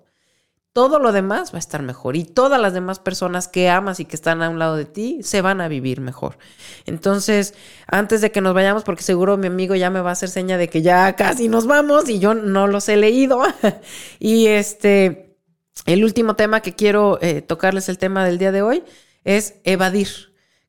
todo 0.77 0.99
lo 0.99 1.11
demás 1.12 1.55
va 1.55 1.57
a 1.57 1.59
estar 1.59 1.81
mejor 1.81 2.16
y 2.16 2.24
todas 2.24 2.61
las 2.61 2.74
demás 2.74 2.99
personas 2.99 3.49
que 3.49 3.70
amas 3.70 3.99
y 3.99 4.05
que 4.05 4.14
están 4.14 4.43
a 4.43 4.51
un 4.51 4.59
lado 4.59 4.77
de 4.77 4.85
ti 4.85 5.20
se 5.22 5.41
van 5.41 5.62
a 5.62 5.68
vivir 5.68 6.03
mejor. 6.03 6.37
Entonces, 6.85 7.55
antes 7.87 8.20
de 8.20 8.31
que 8.31 8.43
nos 8.43 8.53
vayamos, 8.53 8.85
porque 8.85 9.03
seguro 9.03 9.39
mi 9.39 9.47
amigo 9.47 9.74
ya 9.74 9.89
me 9.89 10.03
va 10.03 10.11
a 10.11 10.12
hacer 10.12 10.29
seña 10.29 10.59
de 10.59 10.68
que 10.68 10.83
ya 10.83 11.16
casi 11.16 11.49
nos 11.49 11.66
vamos 11.66 12.11
y 12.11 12.18
yo 12.18 12.35
no 12.35 12.66
los 12.66 12.91
he 12.91 12.99
leído. 12.99 13.41
y 14.18 14.49
este, 14.49 15.39
el 15.87 16.05
último 16.05 16.37
tema 16.37 16.61
que 16.61 16.74
quiero 16.74 17.18
eh, 17.22 17.41
tocarles 17.41 17.89
el 17.89 17.97
tema 17.97 18.27
del 18.27 18.37
día 18.37 18.53
de 18.53 18.61
hoy 18.61 18.85
es 19.24 19.55
evadir, 19.64 20.26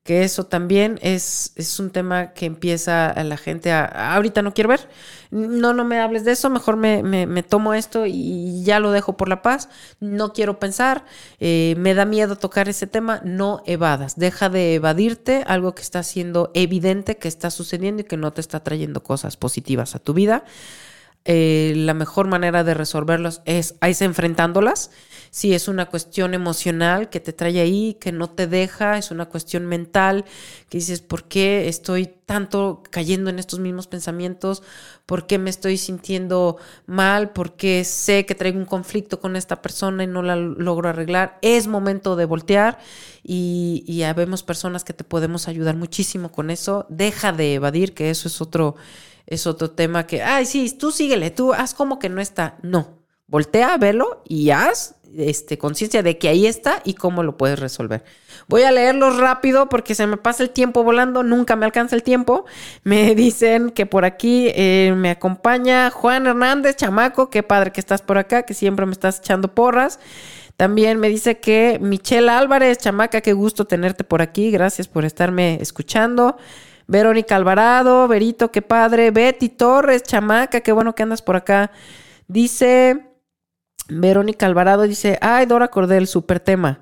que 0.07 0.23
eso 0.23 0.45
también 0.45 0.99
es, 1.01 1.51
es 1.57 1.81
un 1.81 1.89
tema 1.89 2.31
que 2.31 2.45
empieza 2.45 3.09
a 3.09 3.25
la 3.25 3.35
gente 3.35 3.73
a, 3.73 4.15
ahorita 4.15 4.41
no 4.41 4.53
quiero 4.53 4.69
ver, 4.69 4.87
no, 5.31 5.73
no 5.73 5.83
me 5.83 5.99
hables 5.99 6.23
de 6.23 6.31
eso, 6.31 6.49
mejor 6.49 6.77
me, 6.77 7.03
me, 7.03 7.43
tomo 7.43 7.73
esto 7.73 8.05
y 8.05 8.63
ya 8.63 8.79
lo 8.79 8.91
dejo 8.91 9.17
por 9.17 9.27
la 9.27 9.41
paz, 9.41 9.67
no 9.99 10.31
quiero 10.31 10.59
pensar, 10.59 11.03
eh, 11.41 11.75
me 11.77 11.93
da 11.93 12.05
miedo 12.05 12.37
tocar 12.37 12.69
ese 12.69 12.87
tema, 12.87 13.19
no 13.25 13.61
evadas, 13.65 14.15
deja 14.15 14.47
de 14.47 14.75
evadirte 14.75 15.43
algo 15.45 15.75
que 15.75 15.81
está 15.81 16.01
siendo 16.03 16.51
evidente 16.53 17.17
que 17.17 17.27
está 17.27 17.51
sucediendo 17.51 18.03
y 18.03 18.05
que 18.05 18.15
no 18.15 18.31
te 18.31 18.39
está 18.39 18.63
trayendo 18.63 19.03
cosas 19.03 19.35
positivas 19.35 19.93
a 19.93 19.99
tu 19.99 20.13
vida. 20.13 20.45
Eh, 21.29 21.73
la 21.75 21.93
mejor 21.93 22.29
manera 22.29 22.63
de 22.63 22.73
resolverlos 22.73 23.41
es, 23.43 23.75
es 23.81 24.01
enfrentándolas. 24.01 24.91
Si 25.29 25.53
es 25.53 25.67
una 25.67 25.87
cuestión 25.87 26.33
emocional 26.33 27.09
que 27.09 27.19
te 27.19 27.33
trae 27.33 27.59
ahí, 27.59 27.97
que 27.99 28.13
no 28.13 28.29
te 28.29 28.47
deja, 28.47 28.97
es 28.97 29.11
una 29.11 29.25
cuestión 29.25 29.65
mental, 29.65 30.23
que 30.69 30.77
dices, 30.77 31.01
¿por 31.01 31.25
qué 31.25 31.67
estoy 31.67 32.05
tanto 32.25 32.81
cayendo 32.91 33.29
en 33.29 33.39
estos 33.39 33.59
mismos 33.59 33.87
pensamientos? 33.87 34.63
¿Por 35.05 35.27
qué 35.27 35.37
me 35.37 35.49
estoy 35.49 35.77
sintiendo 35.77 36.55
mal? 36.85 37.31
¿Por 37.31 37.57
qué 37.57 37.83
sé 37.83 38.25
que 38.25 38.33
traigo 38.33 38.57
un 38.57 38.65
conflicto 38.65 39.19
con 39.19 39.35
esta 39.35 39.61
persona 39.61 40.05
y 40.05 40.07
no 40.07 40.21
la 40.21 40.37
logro 40.37 40.87
arreglar? 40.87 41.39
Es 41.41 41.67
momento 41.67 42.15
de 42.15 42.23
voltear 42.23 42.79
y, 43.21 43.83
y 43.85 44.03
habemos 44.03 44.43
personas 44.43 44.85
que 44.85 44.93
te 44.93 45.03
podemos 45.03 45.49
ayudar 45.49 45.75
muchísimo 45.75 46.31
con 46.31 46.49
eso. 46.51 46.85
Deja 46.87 47.33
de 47.33 47.55
evadir, 47.55 47.93
que 47.93 48.09
eso 48.09 48.29
es 48.29 48.39
otro 48.39 48.77
es 49.27 49.45
otro 49.45 49.71
tema 49.71 50.07
que, 50.07 50.23
ay, 50.23 50.45
sí, 50.45 50.71
tú 50.71 50.91
síguele, 50.91 51.29
tú 51.29 51.53
haz 51.53 51.73
como 51.73 51.99
que 51.99 52.09
no 52.09 52.21
está. 52.21 52.57
No, 52.63 53.03
voltea, 53.27 53.77
velo 53.77 54.23
y 54.25 54.49
haz 54.49 54.95
este, 55.15 55.57
conciencia 55.57 56.03
de 56.03 56.17
que 56.17 56.29
ahí 56.29 56.47
está 56.47 56.81
y 56.83 56.93
cómo 56.93 57.23
lo 57.23 57.37
puedes 57.37 57.59
resolver. 57.59 58.03
Voy 58.47 58.63
a 58.63 58.71
leerlos 58.71 59.17
rápido 59.17 59.67
porque 59.67 59.95
se 59.95 60.07
me 60.07 60.17
pasa 60.17 60.43
el 60.43 60.49
tiempo 60.49 60.83
volando, 60.83 61.23
nunca 61.23 61.55
me 61.55 61.65
alcanza 61.65 61.95
el 61.95 62.03
tiempo. 62.03 62.45
Me 62.83 63.15
dicen 63.15 63.71
que 63.71 63.85
por 63.85 64.05
aquí 64.05 64.47
eh, 64.55 64.93
me 64.95 65.09
acompaña 65.09 65.91
Juan 65.91 66.27
Hernández, 66.27 66.77
chamaco, 66.77 67.29
qué 67.29 67.43
padre 67.43 67.71
que 67.71 67.81
estás 67.81 68.01
por 68.01 68.17
acá, 68.17 68.43
que 68.43 68.53
siempre 68.53 68.85
me 68.85 68.93
estás 68.93 69.19
echando 69.19 69.53
porras. 69.53 69.99
También 70.55 70.99
me 70.99 71.09
dice 71.09 71.39
que 71.39 71.77
Michelle 71.79 72.29
Álvarez, 72.29 72.79
chamaca, 72.79 73.21
qué 73.21 73.33
gusto 73.33 73.65
tenerte 73.65 74.03
por 74.03 74.21
aquí, 74.21 74.49
gracias 74.51 74.87
por 74.87 75.05
estarme 75.05 75.59
escuchando. 75.61 76.37
Verónica 76.87 77.35
Alvarado, 77.35 78.07
Berito, 78.07 78.51
qué 78.51 78.61
padre. 78.61 79.11
Betty 79.11 79.49
Torres, 79.49 80.03
chamaca, 80.03 80.61
qué 80.61 80.71
bueno 80.71 80.95
que 80.95 81.03
andas 81.03 81.21
por 81.21 81.35
acá. 81.35 81.71
Dice 82.27 83.07
Verónica 83.89 84.45
Alvarado, 84.45 84.83
dice, 84.83 85.17
ay, 85.21 85.45
Dora 85.45 85.67
Cordel, 85.67 86.07
súper 86.07 86.39
tema. 86.39 86.79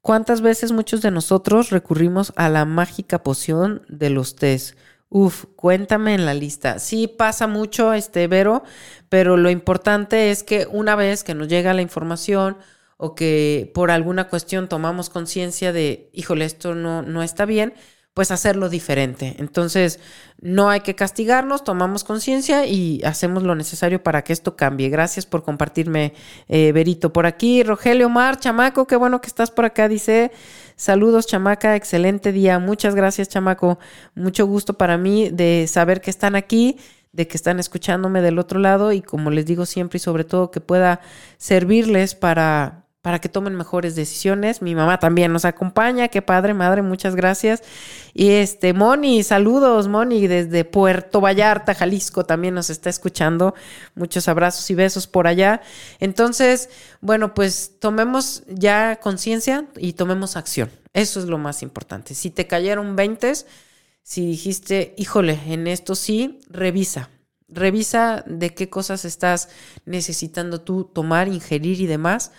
¿Cuántas 0.00 0.42
veces 0.42 0.72
muchos 0.72 1.00
de 1.00 1.10
nosotros 1.10 1.70
recurrimos 1.70 2.32
a 2.36 2.48
la 2.48 2.64
mágica 2.64 3.22
poción 3.22 3.82
de 3.88 4.10
los 4.10 4.36
test? 4.36 4.76
Uf, 5.08 5.44
cuéntame 5.56 6.14
en 6.14 6.26
la 6.26 6.34
lista. 6.34 6.78
Sí 6.78 7.06
pasa 7.06 7.46
mucho, 7.46 7.92
este 7.94 8.26
Vero, 8.26 8.64
pero 9.08 9.36
lo 9.36 9.48
importante 9.48 10.30
es 10.30 10.42
que 10.42 10.66
una 10.70 10.96
vez 10.96 11.24
que 11.24 11.34
nos 11.34 11.48
llega 11.48 11.72
la 11.72 11.82
información 11.82 12.58
o 12.96 13.14
que 13.14 13.70
por 13.74 13.90
alguna 13.90 14.28
cuestión 14.28 14.68
tomamos 14.68 15.08
conciencia 15.08 15.72
de, 15.72 16.10
híjole, 16.12 16.44
esto 16.44 16.74
no, 16.74 17.02
no 17.02 17.22
está 17.22 17.44
bien, 17.44 17.74
pues 18.14 18.30
hacerlo 18.30 18.68
diferente. 18.68 19.34
Entonces, 19.38 19.98
no 20.40 20.70
hay 20.70 20.80
que 20.80 20.94
castigarnos, 20.94 21.64
tomamos 21.64 22.04
conciencia 22.04 22.64
y 22.64 23.02
hacemos 23.04 23.42
lo 23.42 23.56
necesario 23.56 24.02
para 24.02 24.22
que 24.22 24.32
esto 24.32 24.54
cambie. 24.54 24.88
Gracias 24.88 25.26
por 25.26 25.42
compartirme, 25.42 26.14
eh, 26.48 26.70
Berito. 26.70 27.12
Por 27.12 27.26
aquí, 27.26 27.64
Rogelio 27.64 28.08
Mar, 28.08 28.38
chamaco, 28.38 28.86
qué 28.86 28.94
bueno 28.94 29.20
que 29.20 29.26
estás 29.26 29.50
por 29.50 29.64
acá, 29.64 29.88
dice. 29.88 30.30
Saludos, 30.76 31.26
chamaca, 31.26 31.74
excelente 31.74 32.30
día. 32.30 32.60
Muchas 32.60 32.94
gracias, 32.94 33.28
chamaco. 33.28 33.80
Mucho 34.14 34.46
gusto 34.46 34.74
para 34.74 34.96
mí 34.96 35.30
de 35.30 35.66
saber 35.68 36.00
que 36.00 36.10
están 36.10 36.36
aquí 36.36 36.78
de 37.12 37.28
que 37.28 37.36
están 37.36 37.60
escuchándome 37.60 38.22
del 38.22 38.40
otro 38.40 38.58
lado 38.58 38.90
y 38.90 39.00
como 39.00 39.30
les 39.30 39.46
digo 39.46 39.66
siempre 39.66 39.98
y 39.98 40.00
sobre 40.00 40.24
todo 40.24 40.50
que 40.50 40.60
pueda 40.60 41.00
servirles 41.38 42.16
para 42.16 42.83
para 43.04 43.20
que 43.20 43.28
tomen 43.28 43.54
mejores 43.54 43.94
decisiones. 43.96 44.62
Mi 44.62 44.74
mamá 44.74 44.98
también 44.98 45.30
nos 45.30 45.44
acompaña, 45.44 46.08
qué 46.08 46.22
padre, 46.22 46.54
madre, 46.54 46.80
muchas 46.80 47.14
gracias. 47.14 47.62
Y 48.14 48.30
este, 48.30 48.72
Moni, 48.72 49.22
saludos, 49.22 49.88
Moni, 49.88 50.26
desde 50.26 50.64
Puerto 50.64 51.20
Vallarta, 51.20 51.74
Jalisco, 51.74 52.24
también 52.24 52.54
nos 52.54 52.70
está 52.70 52.88
escuchando. 52.88 53.54
Muchos 53.94 54.26
abrazos 54.26 54.70
y 54.70 54.74
besos 54.74 55.06
por 55.06 55.26
allá. 55.26 55.60
Entonces, 56.00 56.70
bueno, 57.02 57.34
pues 57.34 57.72
tomemos 57.78 58.42
ya 58.48 58.96
conciencia 58.96 59.66
y 59.76 59.92
tomemos 59.92 60.38
acción. 60.38 60.70
Eso 60.94 61.20
es 61.20 61.26
lo 61.26 61.36
más 61.36 61.62
importante. 61.62 62.14
Si 62.14 62.30
te 62.30 62.46
cayeron 62.46 62.96
20, 62.96 63.34
si 64.02 64.26
dijiste, 64.28 64.94
híjole, 64.96 65.38
en 65.48 65.66
esto 65.66 65.94
sí, 65.94 66.40
revisa. 66.48 67.10
Revisa 67.48 68.24
de 68.26 68.54
qué 68.54 68.70
cosas 68.70 69.04
estás 69.04 69.50
necesitando 69.84 70.62
tú 70.62 70.84
tomar, 70.84 71.28
ingerir 71.28 71.82
y 71.82 71.86
demás 71.86 72.32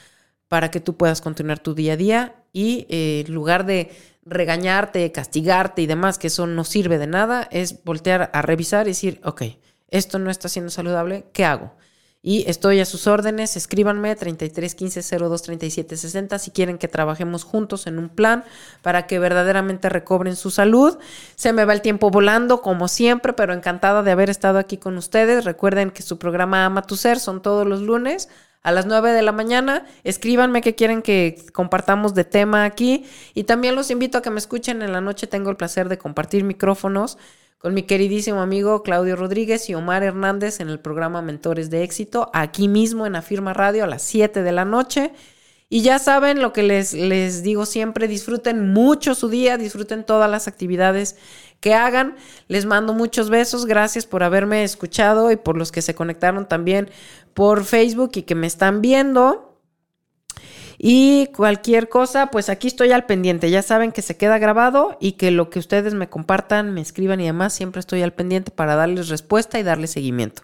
para 0.56 0.72
que 0.72 0.80
tú 0.80 0.96
puedas 0.96 1.20
continuar 1.20 1.60
tu 1.60 1.76
día 1.76 1.92
a 1.92 1.98
día 1.98 2.36
y 2.54 2.88
eh, 2.88 3.26
en 3.28 3.34
lugar 3.34 3.66
de 3.66 3.92
regañarte, 4.24 5.12
castigarte 5.12 5.82
y 5.82 5.86
demás, 5.86 6.18
que 6.18 6.28
eso 6.28 6.48
no 6.48 6.64
sirve 6.64 6.98
de 6.98 7.08
nada, 7.08 7.50
es 7.52 7.84
voltear 7.84 8.30
a 8.32 8.42
revisar 8.42 8.88
y 8.88 8.92
decir, 8.92 9.20
ok, 9.26 9.42
esto 9.90 10.18
no 10.18 10.32
está 10.32 10.48
siendo 10.48 10.72
saludable, 10.72 11.26
¿qué 11.34 11.44
hago? 11.44 11.74
y 12.22 12.50
estoy 12.50 12.80
a 12.80 12.86
sus 12.86 13.06
órdenes. 13.06 13.58
Escríbanme 13.58 14.16
33 14.16 14.74
15 14.74 15.20
02 15.20 15.42
37 15.44 15.98
60 15.98 16.40
si 16.40 16.52
quieren 16.52 16.78
que 16.80 16.88
trabajemos 16.88 17.44
juntos 17.44 17.86
en 17.86 18.00
un 18.00 18.08
plan 18.08 18.46
para 18.82 19.08
que 19.08 19.20
verdaderamente 19.20 19.90
recobren 19.90 20.38
su 20.38 20.52
salud. 20.52 20.98
Se 21.36 21.54
me 21.54 21.66
va 21.66 21.74
el 21.74 21.82
tiempo 21.82 22.10
volando, 22.10 22.62
como 22.62 22.88
siempre, 22.88 23.34
pero 23.34 23.54
encantada 23.54 24.02
de 24.02 24.10
haber 24.10 24.32
estado 24.32 24.58
aquí 24.58 24.78
con 24.78 24.98
ustedes. 24.98 25.46
Recuerden 25.46 25.92
que 25.92 26.02
su 26.02 26.18
programa 26.18 26.66
Ama 26.66 26.82
tu 26.82 26.96
Ser 26.96 27.20
son 27.20 27.44
todos 27.44 27.68
los 27.68 27.82
lunes 27.82 28.28
a 28.66 28.72
las 28.72 28.88
9 28.88 29.12
de 29.12 29.22
la 29.22 29.32
mañana. 29.32 29.86
Escríbanme 30.04 30.62
qué 30.62 30.74
quieren 30.74 31.04
que 31.04 31.38
compartamos 31.54 32.16
de 32.16 32.24
tema 32.24 32.66
aquí. 32.66 33.06
Y 33.36 33.44
también 33.44 33.76
los 33.76 33.92
invito 33.92 34.18
a 34.18 34.24
que 34.24 34.32
me 34.32 34.40
escuchen 34.40 34.82
en 34.82 34.92
la 34.92 35.02
noche. 35.02 35.28
Tengo 35.28 35.52
el 35.52 35.56
placer 35.56 35.88
de 35.88 36.00
compartir 36.00 36.44
micrófonos 36.44 37.20
con 37.60 37.76
mi 37.76 37.84
queridísimo 37.84 38.42
amigo 38.42 38.82
Claudio 38.82 39.16
Rodríguez 39.16 39.70
y 39.70 39.76
Omar 39.76 40.02
Hernández 40.02 40.62
en 40.62 40.70
el 40.70 40.80
programa 40.80 41.22
Mentores 41.22 41.70
de 41.70 41.84
Éxito, 41.84 42.32
aquí 42.34 42.68
mismo 42.68 43.06
en 43.06 43.16
Afirma 43.16 43.54
Radio 43.54 43.84
a 43.84 43.88
las 43.88 44.02
7 44.02 44.42
de 44.42 44.52
la 44.52 44.66
noche. 44.66 45.12
Y 45.70 45.84
ya 45.84 46.00
saben 46.00 46.42
lo 46.42 46.52
que 46.52 46.64
les, 46.64 46.94
les 46.94 47.44
digo 47.44 47.68
siempre, 47.68 48.08
disfruten 48.08 48.74
mucho 48.74 49.14
su 49.14 49.30
día, 49.30 49.58
disfruten 49.58 50.06
todas 50.06 50.30
las 50.30 50.48
actividades 50.48 51.18
que 51.66 51.74
hagan. 51.74 52.16
Les 52.48 52.68
mando 52.68 52.94
muchos 52.94 53.32
besos, 53.32 53.66
gracias 53.66 54.06
por 54.06 54.22
haberme 54.22 54.64
escuchado 54.64 55.32
y 55.32 55.36
por 55.36 55.58
los 55.58 55.72
que 55.72 55.82
se 55.82 55.96
conectaron 55.96 56.48
también 56.48 56.92
por 57.34 57.66
Facebook 57.66 58.12
y 58.14 58.22
que 58.22 58.36
me 58.36 58.46
están 58.46 58.84
viendo. 58.84 59.60
Y 60.78 61.32
cualquier 61.36 61.90
cosa, 61.90 62.28
pues 62.28 62.50
aquí 62.50 62.68
estoy 62.68 62.92
al 62.92 63.08
pendiente. 63.08 63.50
Ya 63.50 63.64
saben 63.64 63.92
que 63.92 64.04
se 64.04 64.16
queda 64.16 64.38
grabado 64.38 64.96
y 65.02 65.14
que 65.14 65.32
lo 65.32 65.50
que 65.50 65.58
ustedes 65.58 65.96
me 65.96 66.08
compartan, 66.08 66.72
me 66.72 66.82
escriban 66.82 67.20
y 67.20 67.26
demás, 67.26 67.54
siempre 67.54 67.80
estoy 67.80 68.04
al 68.04 68.14
pendiente 68.14 68.52
para 68.52 68.76
darles 68.76 69.10
respuesta 69.10 69.58
y 69.58 69.64
darles 69.64 69.90
seguimiento. 69.90 70.44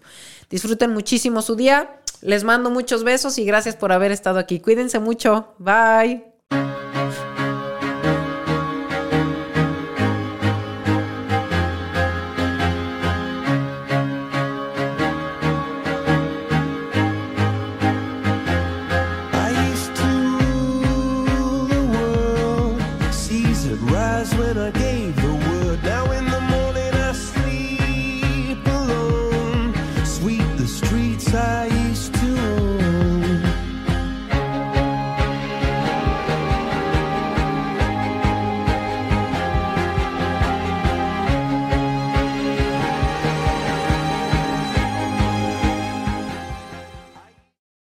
Disfruten 0.49 0.91
muchísimo 0.91 1.43
su 1.43 1.55
día. 1.55 1.99
Les 2.21 2.43
mando 2.43 2.71
muchos 2.71 3.03
besos 3.03 3.37
y 3.37 3.45
gracias 3.45 3.75
por 3.75 3.91
haber 3.91 4.11
estado 4.11 4.39
aquí. 4.39 4.59
Cuídense 4.59 4.97
mucho. 4.97 5.53
Bye. 5.59 6.23